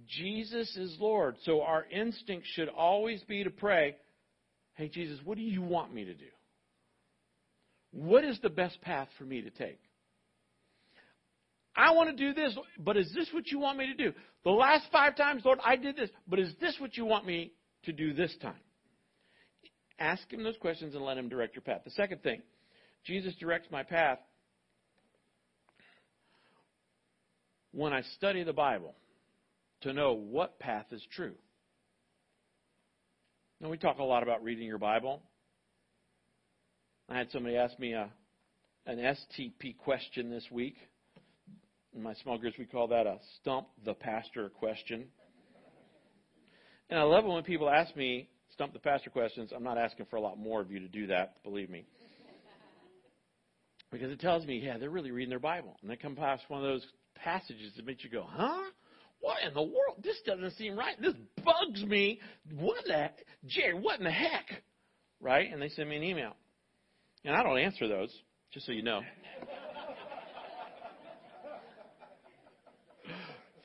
Jesus 0.08 0.76
is 0.76 0.96
Lord, 1.00 1.36
so 1.44 1.62
our 1.62 1.86
instinct 1.86 2.48
should 2.54 2.70
always 2.70 3.22
be 3.24 3.44
to 3.44 3.50
pray, 3.50 3.96
Hey, 4.76 4.90
Jesus, 4.90 5.20
what 5.24 5.38
do 5.38 5.44
you 5.44 5.62
want 5.62 5.94
me 5.94 6.06
to 6.06 6.14
do? 6.14 6.26
What 7.92 8.26
is 8.26 8.38
the 8.42 8.50
best 8.50 8.82
path 8.82 9.08
for 9.18 9.24
me 9.24 9.42
to 9.42 9.50
take? 9.50 9.80
I 11.76 11.92
want 11.92 12.10
to 12.10 12.16
do 12.16 12.34
this, 12.34 12.58
but 12.78 12.98
is 12.98 13.12
this 13.14 13.30
what 13.34 13.48
you 13.48 13.60
want 13.60 13.78
me 13.78 13.88
to 13.88 13.94
do? 13.94 14.14
The 14.44 14.52
last 14.52 14.86
five 14.92 15.16
times, 15.16 15.44
Lord, 15.44 15.60
I 15.64 15.76
did 15.76 15.96
this, 15.96 16.10
but 16.28 16.40
is 16.40 16.54
this 16.60 16.76
what 16.80 16.96
you 16.96 17.06
want 17.06 17.26
me 17.26 17.54
to 17.84 17.92
do 17.92 18.14
this 18.14 18.36
time? 18.42 18.60
Ask 20.00 20.32
him 20.32 20.44
those 20.44 20.58
questions 20.58 20.94
and 20.94 21.04
let 21.04 21.18
him 21.18 21.30
direct 21.30 21.56
your 21.56 21.62
path. 21.62 21.82
The 21.86 21.92
second 21.92 22.22
thing, 22.22 22.42
Jesus 23.06 23.34
directs 23.40 23.68
my 23.72 23.84
path 23.84 24.20
when 27.72 27.94
I 27.94 28.02
study 28.16 28.44
the 28.44 28.54
Bible 28.54 28.94
to 29.82 29.94
know 29.94 30.14
what 30.14 30.60
path 30.60 30.86
is 30.92 31.06
true. 31.12 31.36
Now, 33.62 33.70
we 33.70 33.78
talk 33.78 34.00
a 34.00 34.04
lot 34.04 34.22
about 34.22 34.44
reading 34.44 34.68
your 34.68 34.78
Bible. 34.78 35.22
I 37.08 37.18
had 37.18 37.32
somebody 37.32 37.56
ask 37.56 37.80
me 37.80 37.94
a, 37.94 38.10
an 38.86 38.98
STP 38.98 39.78
question 39.78 40.30
this 40.30 40.44
week. 40.52 40.76
In 41.96 42.04
my 42.04 42.14
small 42.16 42.38
groups, 42.38 42.58
we 42.60 42.66
call 42.66 42.88
that 42.90 43.08
a 43.08 43.18
stump 43.40 43.68
the 43.86 43.94
pastor 43.94 44.50
question. 44.50 45.06
And 46.90 47.00
I 47.00 47.04
love 47.04 47.24
it 47.24 47.30
when 47.30 47.44
people 47.44 47.70
ask 47.70 47.96
me 47.96 48.28
stump 48.52 48.74
the 48.74 48.80
pastor 48.80 49.10
questions. 49.10 49.52
I'm 49.56 49.64
not 49.64 49.78
asking 49.78 50.08
for 50.10 50.18
a 50.18 50.22
lot 50.22 50.38
more 50.38 50.60
of 50.60 50.70
you 50.70 50.80
to 50.80 50.90
do 50.90 51.08
that, 51.08 51.42
believe 51.44 51.70
me. 51.70 51.86
Because 53.90 54.12
it 54.12 54.20
tells 54.20 54.46
me, 54.46 54.58
yeah, 54.58 54.78
they're 54.78 54.90
really 54.90 55.12
reading 55.12 55.30
their 55.30 55.40
Bible. 55.40 55.78
And 55.82 55.90
they 55.90 55.96
come 55.96 56.18
past 56.18 56.44
one 56.50 56.62
of 56.62 56.68
those 56.68 56.86
passages 57.16 57.72
that 57.78 57.86
makes 57.86 58.04
you 58.04 58.10
go, 58.10 58.28
huh? 58.30 58.64
What 59.20 59.38
in 59.46 59.54
the 59.54 59.62
world? 59.62 60.04
This 60.04 60.18
doesn't 60.26 60.52
seem 60.58 60.78
right. 60.78 61.00
This 61.02 61.14
bugs 61.44 61.84
me. 61.84 62.20
What 62.54 62.84
the, 62.86 63.10
Jerry, 63.46 63.74
what 63.74 64.00
in 64.00 64.06
the 64.06 64.12
heck? 64.12 64.46
Right? 65.20 65.52
And 65.52 65.62
they 65.62 65.70
send 65.70 65.90
me 65.90 65.98
an 65.98 66.04
email. 66.04 66.34
And 67.24 67.36
I 67.36 67.42
don't 67.42 67.58
answer 67.58 67.88
those, 67.88 68.14
just 68.52 68.66
so 68.68 68.72
you 68.72 68.84
know. 68.84 69.02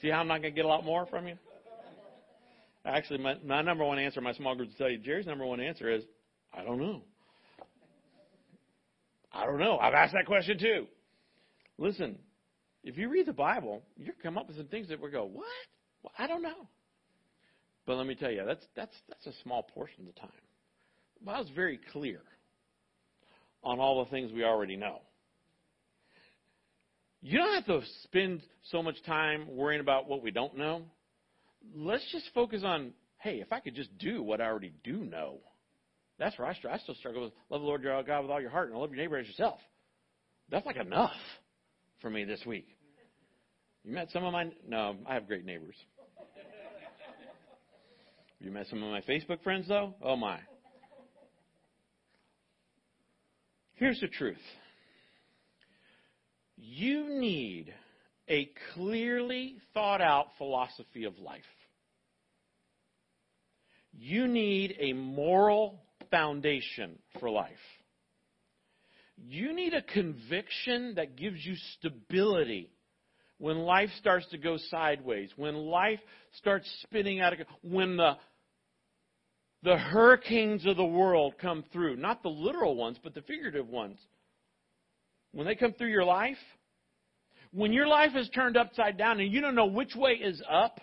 See 0.01 0.09
how 0.09 0.21
I'm 0.21 0.29
not 0.29 0.41
going 0.41 0.55
to 0.55 0.57
get 0.57 0.65
a 0.65 0.69
lot 0.69 0.85
more 0.85 1.05
from 1.07 1.29
you? 1.29 1.37
Actually, 2.87 3.19
my, 3.19 3.35
my 3.45 3.61
number 3.61 3.85
one 3.85 3.99
answer, 3.99 4.23
my 4.23 4.33
small 4.33 4.55
group 4.55 4.69
will 4.71 4.77
tell 4.77 4.89
you, 4.89 4.97
Jerry's 4.99 5.27
number 5.27 5.45
one 5.45 5.61
answer 5.61 5.91
is, 5.91 6.03
I 6.57 6.65
don't 6.65 6.79
know. 6.79 7.03
I 9.33 9.45
don't 9.45 9.59
know. 9.59 9.79
I've 9.79 9.95
asked 9.95 10.15
that 10.15 10.27
question 10.27 10.59
too. 10.59 10.87
Listen, 11.79 12.19
if 12.83 12.97
you 12.97 13.09
read 13.09 13.27
the 13.27 13.33
Bible, 13.33 13.83
you 13.97 14.13
come 14.23 14.39
up 14.39 14.49
with 14.49 14.57
some 14.57 14.67
things 14.67 14.89
that 14.89 15.01
we 15.01 15.11
go, 15.11 15.25
what? 15.25 15.47
Well, 16.03 16.13
I 16.19 16.27
don't 16.27 16.43
know. 16.43 16.69
But 17.87 17.97
let 17.97 18.07
me 18.07 18.15
tell 18.15 18.31
you, 18.31 18.45
that's 18.47 18.65
that's 18.77 18.95
that's 19.09 19.27
a 19.27 19.43
small 19.43 19.63
portion 19.63 20.01
of 20.01 20.15
the 20.15 20.21
time. 20.21 20.31
The 21.19 21.27
Bible's 21.27 21.51
very 21.55 21.79
clear 21.93 22.21
on 23.63 23.79
all 23.79 24.05
the 24.05 24.11
things 24.11 24.33
we 24.33 24.45
already 24.45 24.77
know. 24.77 25.01
You 27.23 27.39
don't 27.39 27.55
have 27.55 27.67
to 27.67 27.81
spend 28.05 28.41
so 28.71 28.83
much 28.83 29.03
time 29.05 29.47
worrying 29.55 29.81
about 29.81 30.09
what 30.09 30.23
we 30.23 30.31
don't 30.31 30.57
know. 30.57 30.83
Let's 31.75 32.05
just 32.13 32.31
focus 32.35 32.63
on, 32.65 32.93
hey, 33.19 33.41
if 33.41 33.53
I 33.53 33.61
could 33.61 33.75
just 33.75 33.97
do 33.99 34.23
what 34.23 34.41
I 34.41 34.47
already 34.47 34.73
do 34.83 35.05
know. 35.05 35.39
That's 36.19 36.39
where 36.39 36.49
I, 36.49 36.57
I 36.71 36.79
still 36.79 36.95
struggle 36.95 37.25
with 37.25 37.33
love 37.51 37.61
the 37.61 37.67
Lord 37.67 37.83
your 37.83 38.03
God 38.03 38.23
with 38.23 38.31
all 38.31 38.41
your 38.41 38.51
heart 38.51 38.71
and 38.71 38.79
love 38.79 38.91
your 38.91 39.03
neighbor 39.03 39.19
as 39.19 39.27
yourself. 39.27 39.59
That's 40.51 40.65
like 40.65 40.77
enough 40.77 41.11
for 42.01 42.11
me 42.11 42.25
this 42.25 42.45
week. 42.47 42.69
You 43.85 43.93
met 43.93 44.11
some 44.11 44.25
of 44.25 44.33
my 44.33 44.51
no, 44.67 44.97
I 45.07 45.15
have 45.15 45.27
great 45.27 45.45
neighbors. 45.45 45.77
You 48.41 48.51
met 48.51 48.67
some 48.69 48.83
of 48.83 48.91
my 48.91 49.03
Facebook 49.03 49.43
friends 49.43 49.69
though? 49.69 49.95
Oh 50.03 50.17
my. 50.17 50.39
Here's 53.75 54.01
the 54.01 54.09
truth. 54.09 54.37
You 56.57 57.19
need 57.19 57.73
a 58.29 58.51
clearly 58.75 59.57
thought 59.73 60.01
out 60.01 60.29
philosophy 60.39 61.05
of 61.05 61.19
life. 61.19 61.43
You 63.93 64.29
need 64.29 64.77
a 64.79 64.93
moral 64.93 65.81
foundation 66.11 66.99
for 67.19 67.31
life. 67.31 67.51
You 69.29 69.55
need 69.55 69.75
a 69.75 69.83
conviction 69.83 70.95
that 70.97 71.17
gives 71.17 71.45
you 71.45 71.55
stability 71.79 72.71
when 73.39 73.59
life 73.59 73.91
starts 73.99 74.27
to 74.31 74.39
go 74.39 74.57
sideways, 74.71 75.31
when 75.37 75.55
life 75.55 76.01
starts 76.33 76.71
spinning 76.83 77.21
out 77.21 77.33
of 77.33 77.39
when 77.63 77.97
the 77.97 78.17
the 79.63 79.77
hurricanes 79.77 80.65
of 80.65 80.77
the 80.77 80.85
world 80.85 81.35
come 81.41 81.65
through, 81.73 81.97
not 81.97 82.23
the 82.23 82.31
literal 82.31 82.77
ones, 82.77 82.99
but 83.03 83.15
the 83.15 83.23
figurative 83.23 83.69
ones. 83.69 83.99
When 85.33 85.47
they 85.47 85.55
come 85.55 85.75
through 85.75 85.91
your 85.91 86.05
life, 86.05 86.39
when 87.53 87.73
your 87.73 87.87
life 87.87 88.13
is 88.17 88.29
turned 88.31 88.57
upside 88.57 88.97
down 88.97 89.21
and 89.21 89.31
you 89.31 89.41
don't 89.41 89.55
know 89.55 89.67
which 89.67 89.95
way 89.95 90.13
is 90.13 90.43
up, 90.51 90.81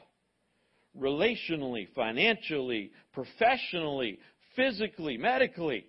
relationally, 0.99 1.87
financially, 1.95 2.91
professionally, 3.13 4.19
physically, 4.55 5.17
medically, 5.17 5.85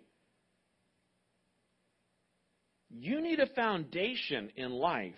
you 2.91 3.21
need 3.21 3.41
a 3.41 3.47
foundation 3.47 4.51
in 4.57 4.71
life 4.71 5.15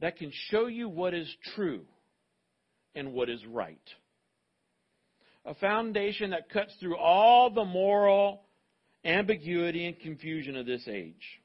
that 0.00 0.16
can 0.16 0.32
show 0.50 0.66
you 0.66 0.88
what 0.88 1.14
is 1.14 1.28
true 1.54 1.82
and 2.94 3.12
what 3.12 3.28
is 3.28 3.44
right. 3.46 3.78
A 5.44 5.54
foundation 5.54 6.30
that 6.30 6.50
cuts 6.50 6.72
through 6.78 6.96
all 6.96 7.50
the 7.50 7.64
moral 7.64 8.42
ambiguity 9.04 9.86
and 9.86 9.98
confusion 9.98 10.56
of 10.56 10.66
this 10.66 10.86
age. 10.88 11.40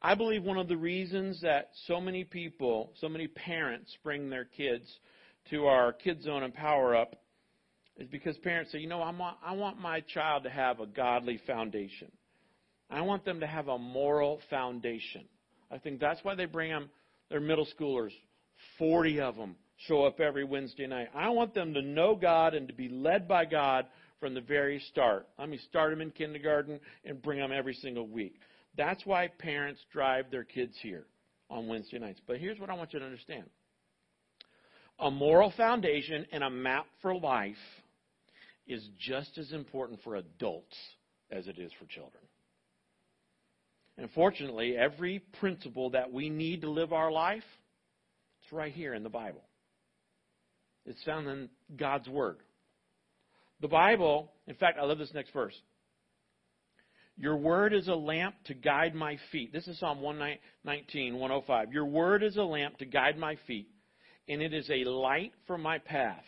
I 0.00 0.14
believe 0.14 0.42
one 0.42 0.58
of 0.58 0.68
the 0.68 0.76
reasons 0.76 1.40
that 1.42 1.70
so 1.86 2.00
many 2.00 2.24
people, 2.24 2.92
so 3.00 3.08
many 3.08 3.28
parents 3.28 3.96
bring 4.02 4.30
their 4.30 4.44
kids 4.44 4.84
to 5.50 5.66
our 5.66 5.92
Kids 5.92 6.24
Zone 6.24 6.42
and 6.42 6.54
Power 6.54 6.94
Up 6.96 7.16
is 7.96 8.08
because 8.08 8.36
parents 8.38 8.72
say, 8.72 8.78
you 8.78 8.88
know, 8.88 9.00
I 9.00 9.10
want, 9.10 9.36
I 9.44 9.52
want 9.52 9.78
my 9.78 10.00
child 10.00 10.44
to 10.44 10.50
have 10.50 10.80
a 10.80 10.86
godly 10.86 11.40
foundation. 11.46 12.10
I 12.92 13.00
want 13.00 13.24
them 13.24 13.40
to 13.40 13.46
have 13.46 13.68
a 13.68 13.78
moral 13.78 14.40
foundation. 14.50 15.24
I 15.70 15.78
think 15.78 15.98
that's 15.98 16.22
why 16.22 16.34
they 16.34 16.44
bring 16.44 16.70
them, 16.70 16.90
their 17.30 17.40
middle 17.40 17.66
schoolers, 17.78 18.12
40 18.78 19.20
of 19.20 19.36
them 19.36 19.56
show 19.88 20.04
up 20.04 20.20
every 20.20 20.44
Wednesday 20.44 20.86
night. 20.86 21.08
I 21.14 21.30
want 21.30 21.54
them 21.54 21.72
to 21.72 21.80
know 21.80 22.14
God 22.14 22.54
and 22.54 22.68
to 22.68 22.74
be 22.74 22.90
led 22.90 23.26
by 23.26 23.46
God 23.46 23.86
from 24.20 24.34
the 24.34 24.42
very 24.42 24.78
start. 24.90 25.26
Let 25.38 25.48
me 25.48 25.58
start 25.68 25.90
them 25.90 26.02
in 26.02 26.10
kindergarten 26.10 26.78
and 27.04 27.22
bring 27.22 27.38
them 27.38 27.50
every 27.50 27.74
single 27.74 28.06
week. 28.06 28.34
That's 28.76 29.04
why 29.06 29.28
parents 29.38 29.80
drive 29.90 30.30
their 30.30 30.44
kids 30.44 30.74
here 30.82 31.06
on 31.48 31.68
Wednesday 31.68 31.98
nights. 31.98 32.20
But 32.26 32.38
here's 32.38 32.60
what 32.60 32.68
I 32.68 32.74
want 32.74 32.92
you 32.92 32.98
to 32.98 33.04
understand 33.04 33.44
a 34.98 35.10
moral 35.10 35.52
foundation 35.56 36.26
and 36.30 36.44
a 36.44 36.50
map 36.50 36.86
for 37.00 37.14
life 37.14 37.56
is 38.66 38.86
just 38.98 39.38
as 39.38 39.52
important 39.52 40.00
for 40.04 40.16
adults 40.16 40.76
as 41.30 41.48
it 41.48 41.58
is 41.58 41.72
for 41.78 41.86
children. 41.86 42.22
And 43.98 44.10
fortunately, 44.10 44.76
every 44.76 45.20
principle 45.40 45.90
that 45.90 46.12
we 46.12 46.30
need 46.30 46.62
to 46.62 46.70
live 46.70 46.92
our 46.92 47.12
life, 47.12 47.44
it's 48.42 48.52
right 48.52 48.72
here 48.72 48.94
in 48.94 49.02
the 49.02 49.10
Bible. 49.10 49.44
It's 50.86 51.02
found 51.04 51.28
in 51.28 51.48
God's 51.76 52.08
Word. 52.08 52.38
The 53.60 53.68
Bible, 53.68 54.32
in 54.46 54.54
fact, 54.56 54.78
I 54.80 54.84
love 54.84 54.98
this 54.98 55.14
next 55.14 55.32
verse. 55.32 55.54
Your 57.16 57.36
word 57.36 57.74
is 57.74 57.88
a 57.88 57.94
lamp 57.94 58.34
to 58.46 58.54
guide 58.54 58.94
my 58.94 59.18
feet. 59.30 59.52
This 59.52 59.68
is 59.68 59.78
Psalm 59.78 60.00
119, 60.00 61.14
105. 61.14 61.72
Your 61.72 61.84
word 61.84 62.22
is 62.22 62.36
a 62.36 62.42
lamp 62.42 62.78
to 62.78 62.86
guide 62.86 63.18
my 63.18 63.36
feet, 63.46 63.68
and 64.28 64.42
it 64.42 64.54
is 64.54 64.68
a 64.70 64.84
light 64.84 65.32
for 65.46 65.58
my 65.58 65.78
path. 65.78 66.24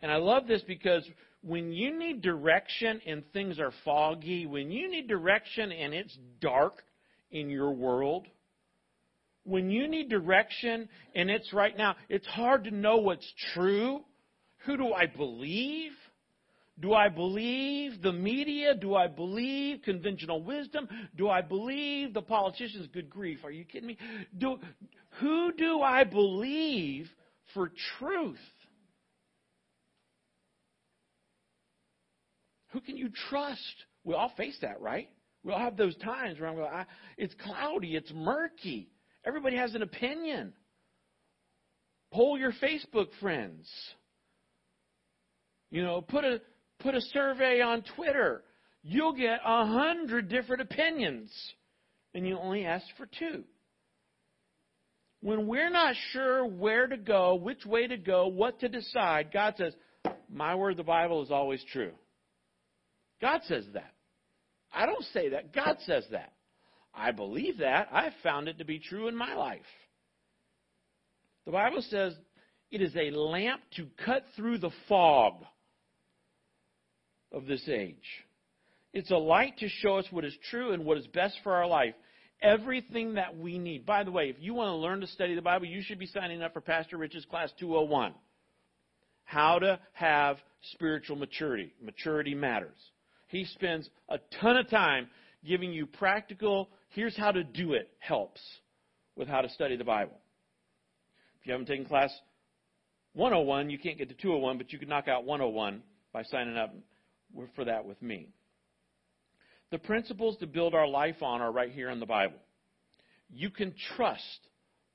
And 0.00 0.10
I 0.10 0.16
love 0.16 0.48
this 0.48 0.62
because 0.62 1.06
when 1.42 1.72
you 1.72 1.98
need 1.98 2.22
direction 2.22 3.00
and 3.06 3.24
things 3.32 3.58
are 3.58 3.72
foggy, 3.84 4.46
when 4.46 4.70
you 4.70 4.90
need 4.90 5.08
direction 5.08 5.72
and 5.72 5.92
it's 5.92 6.16
dark 6.40 6.82
in 7.30 7.50
your 7.50 7.72
world, 7.72 8.26
when 9.44 9.70
you 9.70 9.88
need 9.88 10.08
direction 10.08 10.88
and 11.14 11.30
it's 11.30 11.52
right 11.52 11.76
now, 11.76 11.96
it's 12.08 12.26
hard 12.26 12.64
to 12.64 12.70
know 12.70 12.98
what's 12.98 13.30
true. 13.54 14.02
Who 14.66 14.76
do 14.76 14.92
I 14.92 15.06
believe? 15.06 15.90
Do 16.78 16.94
I 16.94 17.08
believe 17.08 18.00
the 18.02 18.12
media? 18.12 18.74
Do 18.74 18.94
I 18.94 19.08
believe 19.08 19.82
conventional 19.82 20.42
wisdom? 20.42 20.88
Do 21.16 21.28
I 21.28 21.42
believe 21.42 22.14
the 22.14 22.22
politicians? 22.22 22.88
Good 22.92 23.10
grief, 23.10 23.40
are 23.44 23.50
you 23.50 23.64
kidding 23.64 23.88
me? 23.88 23.98
Do, 24.38 24.58
who 25.20 25.52
do 25.52 25.80
I 25.80 26.04
believe 26.04 27.10
for 27.52 27.72
truth? 27.98 28.38
Who 32.72 32.80
can 32.80 32.96
you 32.96 33.10
trust? 33.30 33.74
We 34.04 34.14
all 34.14 34.32
face 34.36 34.56
that, 34.62 34.80
right? 34.80 35.08
We 35.44 35.52
all 35.52 35.58
have 35.58 35.76
those 35.76 35.96
times 35.98 36.40
where 36.40 36.48
I'm 36.48 36.56
going, 36.56 36.72
I, 36.72 36.86
it's 37.16 37.34
cloudy, 37.44 37.96
it's 37.96 38.12
murky. 38.14 38.90
Everybody 39.24 39.56
has 39.56 39.74
an 39.74 39.82
opinion. 39.82 40.52
Poll 42.12 42.38
your 42.38 42.52
Facebook 42.52 43.08
friends. 43.20 43.68
You 45.70 45.82
know, 45.82 46.00
put 46.02 46.24
a 46.24 46.40
put 46.80 46.94
a 46.94 47.00
survey 47.00 47.60
on 47.60 47.82
Twitter. 47.96 48.42
You'll 48.82 49.14
get 49.14 49.40
a 49.44 49.64
hundred 49.64 50.28
different 50.28 50.62
opinions, 50.62 51.32
and 52.14 52.26
you 52.26 52.38
only 52.38 52.66
ask 52.66 52.84
for 52.96 53.06
two. 53.06 53.44
When 55.20 55.46
we're 55.46 55.70
not 55.70 55.94
sure 56.10 56.44
where 56.44 56.86
to 56.88 56.96
go, 56.96 57.36
which 57.36 57.64
way 57.64 57.86
to 57.86 57.96
go, 57.96 58.26
what 58.26 58.60
to 58.60 58.68
decide, 58.68 59.30
God 59.32 59.54
says, 59.56 59.74
"My 60.28 60.54
word, 60.54 60.76
the 60.76 60.82
Bible 60.82 61.22
is 61.22 61.30
always 61.30 61.62
true." 61.72 61.92
God 63.22 63.40
says 63.46 63.64
that. 63.72 63.94
I 64.72 64.84
don't 64.84 65.04
say 65.14 65.30
that. 65.30 65.54
God 65.54 65.76
says 65.86 66.04
that. 66.10 66.32
I 66.94 67.12
believe 67.12 67.58
that. 67.58 67.88
I've 67.92 68.12
found 68.22 68.48
it 68.48 68.58
to 68.58 68.64
be 68.64 68.78
true 68.78 69.08
in 69.08 69.16
my 69.16 69.34
life. 69.34 69.60
The 71.46 71.52
Bible 71.52 71.82
says 71.88 72.14
it 72.70 72.82
is 72.82 72.94
a 72.96 73.10
lamp 73.16 73.62
to 73.76 73.86
cut 74.04 74.24
through 74.36 74.58
the 74.58 74.70
fog 74.88 75.34
of 77.30 77.46
this 77.46 77.66
age. 77.68 77.96
It's 78.92 79.10
a 79.10 79.16
light 79.16 79.56
to 79.58 79.68
show 79.68 79.96
us 79.96 80.06
what 80.10 80.24
is 80.24 80.36
true 80.50 80.72
and 80.72 80.84
what 80.84 80.98
is 80.98 81.06
best 81.08 81.38
for 81.42 81.52
our 81.52 81.66
life. 81.66 81.94
Everything 82.42 83.14
that 83.14 83.36
we 83.36 83.58
need. 83.58 83.86
By 83.86 84.04
the 84.04 84.10
way, 84.10 84.28
if 84.28 84.36
you 84.40 84.52
want 84.52 84.68
to 84.68 84.74
learn 84.74 85.00
to 85.00 85.06
study 85.06 85.34
the 85.34 85.42
Bible, 85.42 85.66
you 85.66 85.80
should 85.80 85.98
be 85.98 86.06
signing 86.06 86.42
up 86.42 86.52
for 86.52 86.60
Pastor 86.60 86.96
Rich's 86.96 87.24
class 87.24 87.50
201. 87.60 88.14
How 89.24 89.60
to 89.60 89.78
have 89.92 90.38
spiritual 90.72 91.16
maturity. 91.16 91.72
Maturity 91.80 92.34
matters. 92.34 92.76
He 93.32 93.46
spends 93.46 93.88
a 94.10 94.18
ton 94.42 94.58
of 94.58 94.68
time 94.68 95.08
giving 95.42 95.72
you 95.72 95.86
practical, 95.86 96.68
here's 96.90 97.16
how 97.16 97.32
to 97.32 97.42
do 97.42 97.72
it 97.72 97.88
helps 97.98 98.42
with 99.16 99.26
how 99.26 99.40
to 99.40 99.48
study 99.48 99.74
the 99.74 99.84
Bible. 99.84 100.18
If 101.40 101.46
you 101.46 101.52
haven't 101.52 101.66
taken 101.66 101.86
class 101.86 102.12
101, 103.14 103.70
you 103.70 103.78
can't 103.78 103.96
get 103.96 104.10
to 104.10 104.14
201, 104.14 104.58
but 104.58 104.70
you 104.70 104.78
can 104.78 104.90
knock 104.90 105.08
out 105.08 105.24
101 105.24 105.82
by 106.12 106.22
signing 106.24 106.58
up 106.58 106.74
for 107.56 107.64
that 107.64 107.86
with 107.86 108.00
me. 108.02 108.28
The 109.70 109.78
principles 109.78 110.36
to 110.40 110.46
build 110.46 110.74
our 110.74 110.86
life 110.86 111.22
on 111.22 111.40
are 111.40 111.50
right 111.50 111.72
here 111.72 111.88
in 111.88 112.00
the 112.00 112.06
Bible. 112.06 112.38
You 113.30 113.48
can 113.48 113.74
trust 113.96 114.22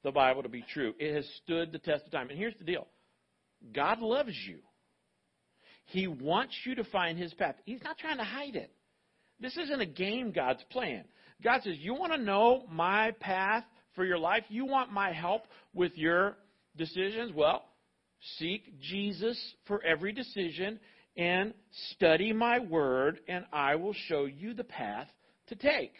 the 0.03 0.11
Bible 0.11 0.43
to 0.43 0.49
be 0.49 0.63
true. 0.73 0.93
It 0.99 1.15
has 1.15 1.27
stood 1.43 1.71
the 1.71 1.79
test 1.79 2.05
of 2.05 2.11
time. 2.11 2.29
And 2.29 2.37
here's 2.37 2.57
the 2.59 2.65
deal 2.65 2.85
God 3.73 3.99
loves 3.99 4.37
you. 4.47 4.59
He 5.87 6.07
wants 6.07 6.53
you 6.65 6.75
to 6.75 6.83
find 6.85 7.17
His 7.17 7.33
path. 7.33 7.55
He's 7.65 7.83
not 7.83 7.97
trying 7.97 8.17
to 8.17 8.23
hide 8.23 8.55
it. 8.55 8.71
This 9.39 9.55
isn't 9.57 9.81
a 9.81 9.85
game 9.85 10.31
God's 10.31 10.63
playing. 10.69 11.03
God 11.43 11.61
says, 11.63 11.75
You 11.79 11.93
want 11.93 12.13
to 12.13 12.17
know 12.17 12.65
my 12.69 13.11
path 13.19 13.63
for 13.95 14.05
your 14.05 14.17
life? 14.17 14.43
You 14.49 14.65
want 14.65 14.91
my 14.91 15.11
help 15.11 15.43
with 15.73 15.93
your 15.95 16.37
decisions? 16.75 17.31
Well, 17.33 17.63
seek 18.37 18.79
Jesus 18.81 19.39
for 19.65 19.83
every 19.83 20.11
decision 20.11 20.79
and 21.15 21.53
study 21.91 22.33
my 22.33 22.59
word, 22.59 23.19
and 23.27 23.45
I 23.51 23.75
will 23.75 23.95
show 24.07 24.25
you 24.25 24.53
the 24.53 24.63
path 24.63 25.07
to 25.47 25.55
take. 25.55 25.93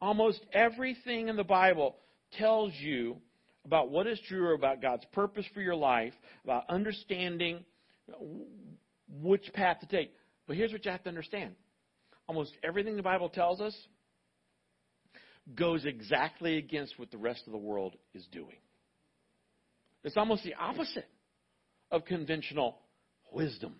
Almost 0.00 0.40
everything 0.52 1.28
in 1.28 1.36
the 1.36 1.44
Bible 1.44 1.96
tells 2.38 2.72
you 2.80 3.16
about 3.64 3.90
what 3.90 4.06
is 4.06 4.20
true 4.28 4.54
about 4.54 4.80
God's 4.80 5.04
purpose 5.12 5.44
for 5.52 5.60
your 5.60 5.74
life, 5.74 6.12
about 6.44 6.64
understanding 6.68 7.64
which 9.22 9.52
path 9.52 9.80
to 9.80 9.86
take. 9.86 10.12
But 10.46 10.56
here's 10.56 10.72
what 10.72 10.84
you 10.84 10.90
have 10.90 11.02
to 11.04 11.08
understand 11.08 11.54
almost 12.28 12.52
everything 12.64 12.96
the 12.96 13.02
Bible 13.02 13.28
tells 13.28 13.60
us 13.60 13.76
goes 15.54 15.84
exactly 15.84 16.58
against 16.58 16.98
what 16.98 17.10
the 17.10 17.18
rest 17.18 17.42
of 17.46 17.52
the 17.52 17.58
world 17.58 17.94
is 18.14 18.26
doing. 18.32 18.56
It's 20.02 20.16
almost 20.16 20.42
the 20.42 20.54
opposite 20.54 21.08
of 21.90 22.04
conventional 22.04 22.78
wisdom. 23.32 23.76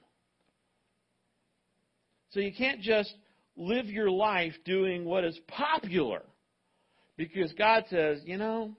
So 2.30 2.40
you 2.40 2.52
can't 2.56 2.80
just 2.80 3.12
live 3.56 3.86
your 3.86 4.10
life 4.10 4.52
doing 4.64 5.04
what 5.04 5.24
is 5.24 5.38
popular 5.48 6.22
because 7.16 7.52
God 7.54 7.84
says, 7.90 8.20
you 8.24 8.36
know, 8.36 8.76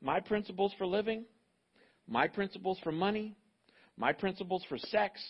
my 0.00 0.20
principles 0.20 0.72
for 0.78 0.86
living, 0.86 1.24
my 2.06 2.28
principles 2.28 2.78
for 2.82 2.92
money, 2.92 3.36
my 4.02 4.12
principles 4.12 4.64
for 4.68 4.78
sex, 4.78 5.22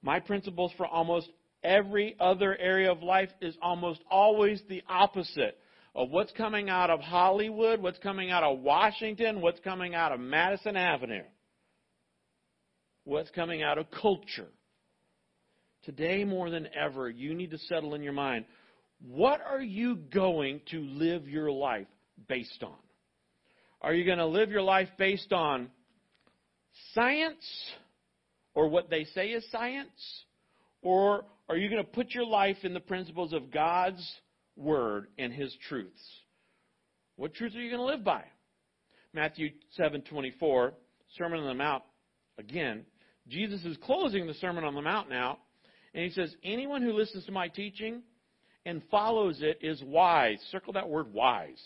my 0.00 0.18
principles 0.18 0.72
for 0.78 0.86
almost 0.86 1.28
every 1.62 2.16
other 2.18 2.56
area 2.56 2.90
of 2.90 3.02
life 3.02 3.28
is 3.42 3.54
almost 3.60 4.00
always 4.10 4.62
the 4.66 4.82
opposite 4.88 5.58
of 5.94 6.08
what's 6.08 6.32
coming 6.32 6.70
out 6.70 6.88
of 6.88 7.00
Hollywood, 7.00 7.82
what's 7.82 7.98
coming 7.98 8.30
out 8.30 8.42
of 8.42 8.60
Washington, 8.60 9.42
what's 9.42 9.60
coming 9.60 9.94
out 9.94 10.10
of 10.10 10.20
Madison 10.20 10.74
Avenue, 10.74 11.24
what's 13.04 13.28
coming 13.28 13.62
out 13.62 13.76
of 13.76 13.90
culture. 13.90 14.48
Today, 15.82 16.24
more 16.24 16.48
than 16.48 16.66
ever, 16.74 17.10
you 17.10 17.34
need 17.34 17.50
to 17.50 17.58
settle 17.58 17.94
in 17.94 18.02
your 18.02 18.14
mind 18.14 18.46
what 19.06 19.42
are 19.42 19.60
you 19.60 19.96
going 19.96 20.62
to 20.70 20.80
live 20.80 21.28
your 21.28 21.50
life 21.50 21.88
based 22.26 22.62
on? 22.62 22.78
Are 23.82 23.92
you 23.92 24.06
going 24.06 24.16
to 24.16 24.24
live 24.24 24.48
your 24.48 24.62
life 24.62 24.88
based 24.96 25.30
on 25.30 25.68
science 26.94 27.44
or 28.54 28.68
what 28.68 28.90
they 28.90 29.04
say 29.04 29.28
is 29.28 29.44
science? 29.50 30.24
Or 30.82 31.24
are 31.48 31.56
you 31.56 31.68
going 31.68 31.82
to 31.82 31.90
put 31.90 32.10
your 32.10 32.26
life 32.26 32.58
in 32.62 32.74
the 32.74 32.80
principles 32.80 33.32
of 33.32 33.50
God's 33.50 34.04
word 34.56 35.08
and 35.18 35.32
his 35.32 35.54
truths? 35.68 36.02
What 37.16 37.34
truths 37.34 37.56
are 37.56 37.60
you 37.60 37.70
going 37.70 37.80
to 37.80 37.86
live 37.86 38.04
by? 38.04 38.24
Matthew 39.12 39.50
7:24, 39.78 40.72
Sermon 41.16 41.40
on 41.40 41.46
the 41.46 41.54
Mount 41.54 41.84
again. 42.38 42.84
Jesus 43.28 43.64
is 43.64 43.76
closing 43.78 44.26
the 44.26 44.34
Sermon 44.34 44.64
on 44.64 44.74
the 44.74 44.82
Mount 44.82 45.08
now, 45.08 45.38
and 45.94 46.04
he 46.04 46.10
says, 46.10 46.34
"Anyone 46.42 46.82
who 46.82 46.92
listens 46.92 47.24
to 47.26 47.32
my 47.32 47.48
teaching 47.48 48.02
and 48.66 48.82
follows 48.90 49.40
it 49.40 49.58
is 49.62 49.82
wise." 49.84 50.40
Circle 50.50 50.74
that 50.74 50.88
word 50.88 51.12
wise. 51.12 51.62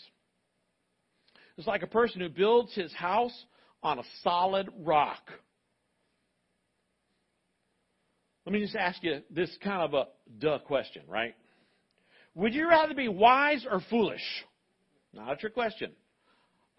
It's 1.57 1.67
like 1.67 1.83
a 1.83 1.87
person 1.87 2.21
who 2.21 2.29
builds 2.29 2.73
his 2.73 2.93
house 2.93 3.45
on 3.83 3.99
a 3.99 4.03
solid 4.21 4.69
rock. 4.77 5.29
Let 8.49 8.53
me 8.53 8.61
just 8.61 8.75
ask 8.75 9.03
you 9.03 9.21
this 9.29 9.55
kind 9.63 9.83
of 9.83 9.93
a 9.93 10.07
duh 10.39 10.57
question, 10.65 11.03
right? 11.07 11.35
Would 12.33 12.55
you 12.55 12.67
rather 12.67 12.95
be 12.95 13.07
wise 13.07 13.63
or 13.69 13.79
foolish? 13.91 14.23
Not 15.13 15.33
a 15.33 15.35
trick 15.35 15.53
question. 15.53 15.91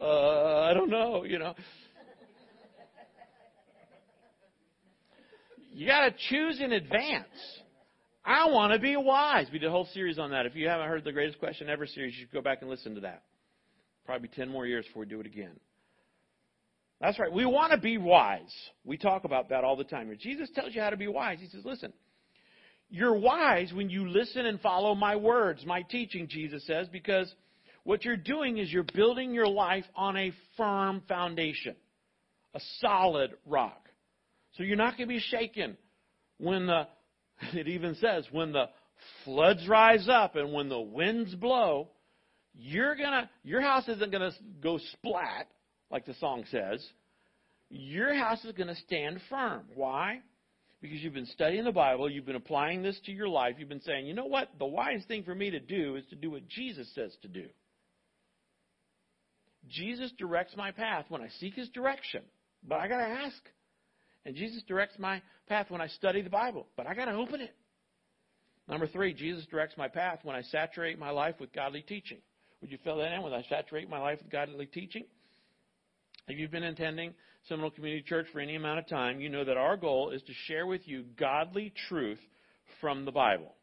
Uh, 0.00 0.62
I 0.62 0.74
don't 0.74 0.90
know, 0.90 1.22
you 1.22 1.38
know. 1.38 1.54
You 5.72 5.87
got 5.87 6.09
to 6.09 6.14
choose 6.28 6.61
in 6.61 6.72
advance. 6.72 7.28
I 8.24 8.50
want 8.50 8.72
to 8.72 8.80
be 8.80 8.96
wise. 8.96 9.46
We 9.52 9.61
did 9.61 9.68
a 9.68 9.70
whole 9.70 9.87
series 9.94 10.18
on 10.18 10.33
that. 10.33 10.46
If 10.46 10.56
you 10.56 10.66
haven't 10.66 10.88
heard 10.88 11.04
the 11.04 11.12
Greatest 11.12 11.38
Question 11.38 11.68
Ever 11.68 11.87
series, 11.87 12.14
you 12.16 12.22
should 12.22 12.33
go 12.33 12.42
back 12.42 12.62
and 12.62 12.68
listen 12.68 12.96
to 12.96 13.00
that. 13.02 13.22
Probably 14.04 14.26
10 14.26 14.48
more 14.48 14.66
years 14.66 14.87
before 14.87 15.02
we 15.04 15.09
do 15.09 15.20
it 15.20 15.26
again. 15.26 15.52
That's 17.00 17.18
right. 17.18 17.32
We 17.32 17.46
want 17.46 17.72
to 17.72 17.78
be 17.78 17.96
wise. 17.98 18.54
We 18.84 18.98
talk 18.98 19.24
about 19.24 19.48
that 19.48 19.64
all 19.64 19.76
the 19.76 19.84
time. 19.84 20.14
Jesus 20.20 20.50
tells 20.54 20.74
you 20.74 20.82
how 20.82 20.90
to 20.90 20.96
be 20.96 21.08
wise. 21.08 21.38
He 21.40 21.48
says, 21.48 21.64
listen, 21.64 21.92
you're 22.90 23.14
wise 23.14 23.72
when 23.72 23.88
you 23.88 24.08
listen 24.08 24.44
and 24.44 24.60
follow 24.60 24.94
my 24.94 25.16
words, 25.16 25.64
my 25.64 25.82
teaching, 25.82 26.28
Jesus 26.28 26.66
says, 26.66 26.88
because 26.92 27.32
what 27.84 28.04
you're 28.04 28.16
doing 28.16 28.58
is 28.58 28.70
you're 28.70 28.84
building 28.94 29.32
your 29.32 29.48
life 29.48 29.84
on 29.96 30.16
a 30.16 30.32
firm 30.56 31.02
foundation, 31.08 31.74
a 32.54 32.60
solid 32.80 33.30
rock. 33.46 33.88
So 34.56 34.62
you're 34.62 34.76
not 34.76 34.98
going 34.98 35.08
to 35.08 35.14
be 35.14 35.20
shaken 35.20 35.78
when 36.38 36.66
the, 36.66 36.86
it 37.54 37.68
even 37.68 37.94
says, 37.94 38.26
when 38.30 38.52
the 38.52 38.66
floods 39.24 39.66
rise 39.68 40.08
up 40.10 40.36
and 40.36 40.52
when 40.52 40.68
the 40.68 40.80
winds 40.80 41.34
blow, 41.34 41.88
you're 42.54 42.96
gonna, 42.96 43.30
your 43.44 43.60
house 43.60 43.88
isn't 43.88 44.10
gonna 44.10 44.32
go 44.62 44.78
splat, 44.92 45.46
like 45.90 46.07
the 46.07 46.14
song 46.14 46.44
says. 46.50 46.85
Your 47.68 48.14
house 48.14 48.44
is 48.44 48.53
gonna 48.53 48.76
stand 48.76 49.20
firm. 49.29 49.62
Why? 49.74 50.20
because 50.81 51.03
you've 51.03 51.14
been 51.14 51.26
studying 51.26 51.64
the 51.64 51.72
Bible, 51.72 52.11
you've 52.11 52.26
been 52.26 52.37
applying 52.37 52.83
this 52.83 52.98
to 53.05 53.12
your 53.12 53.29
life, 53.29 53.57
you've 53.59 53.68
been 53.68 53.83
saying, 53.83 54.07
you 54.07 54.14
know 54.14 54.26
what? 54.26 54.48
The 54.59 54.66
wise 54.66 55.05
thing 55.07 55.24
for 55.24 55.35
me 55.35 55.50
to 55.50 55.61
do 55.61 55.96
is 55.96 56.05
to 56.11 56.16
do 56.16 56.31
what 56.31 56.48
Jesus 56.48 56.88
says 56.94 57.14
to 57.22 57.29
do. 57.29 57.46
Jesus 59.68 60.11
directs 60.18 60.57
my 60.57 60.70
path 60.70 61.05
when 61.09 61.20
I 61.20 61.29
seek 61.38 61.55
his 61.55 61.68
direction, 61.68 62.22
but 62.66 62.81
I 62.81 62.88
got 62.88 62.98
to 62.98 63.09
ask. 63.09 63.37
And 64.24 64.35
Jesus 64.35 64.62
directs 64.66 64.98
my 64.98 65.20
path 65.48 65.66
when 65.68 65.81
I 65.81 65.87
study 65.88 66.22
the 66.22 66.31
Bible, 66.31 66.66
but 66.76 66.87
I 66.87 66.94
got 66.94 67.07
to 67.07 67.12
open 67.12 67.40
it. 67.40 67.55
Number 68.68 68.87
three, 68.87 69.12
Jesus 69.12 69.44
directs 69.50 69.76
my 69.76 69.88
path 69.88 70.20
when 70.22 70.37
I 70.37 70.42
saturate 70.42 70.98
my 70.98 71.11
life 71.11 71.35
with 71.40 71.53
godly 71.53 71.83
teaching. 71.83 72.18
Would 72.61 72.70
you 72.70 72.79
fill 72.85 72.98
that 72.98 73.12
in 73.12 73.22
when 73.22 73.33
I 73.33 73.42
saturate 73.48 73.88
my 73.88 73.98
life 73.98 74.18
with 74.22 74.31
godly 74.31 74.66
teaching? 74.66 75.05
If 76.28 76.38
you've 76.38 76.50
been 76.50 76.64
attending 76.64 77.14
Seminole 77.48 77.70
Community 77.70 78.02
Church 78.02 78.26
for 78.33 78.40
any 78.40 78.56
amount 78.56 78.78
of 78.78 78.88
time, 78.88 79.20
you 79.20 79.28
know 79.28 79.44
that 79.44 79.56
our 79.56 79.76
goal 79.76 80.11
is 80.11 80.22
to 80.22 80.33
share 80.46 80.66
with 80.66 80.87
you 80.87 81.04
godly 81.18 81.72
truth 81.88 82.20
from 82.80 83.04
the 83.04 83.12
Bible. 83.12 83.54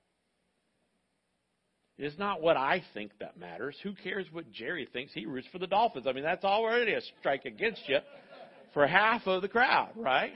It's 1.98 2.18
not 2.20 2.42
what 2.42 2.58
I 2.58 2.84
think 2.94 3.12
that 3.20 3.40
matters. 3.40 3.76
Who 3.82 3.94
cares 3.94 4.28
what 4.32 4.52
Jerry 4.52 4.88
thinks? 4.92 5.14
He 5.14 5.26
roots 5.26 5.48
for 5.52 5.58
the 5.58 5.66
Dolphins. 5.66 6.06
I 6.08 6.12
mean, 6.12 6.24
that's 6.24 6.46
already 6.46 6.94
a 6.94 7.02
strike 7.20 7.46
against 7.46 7.82
you 7.88 7.98
for 8.74 8.86
half 8.86 9.26
of 9.26 9.42
the 9.42 9.48
crowd, 9.48 9.94
right? 9.96 10.34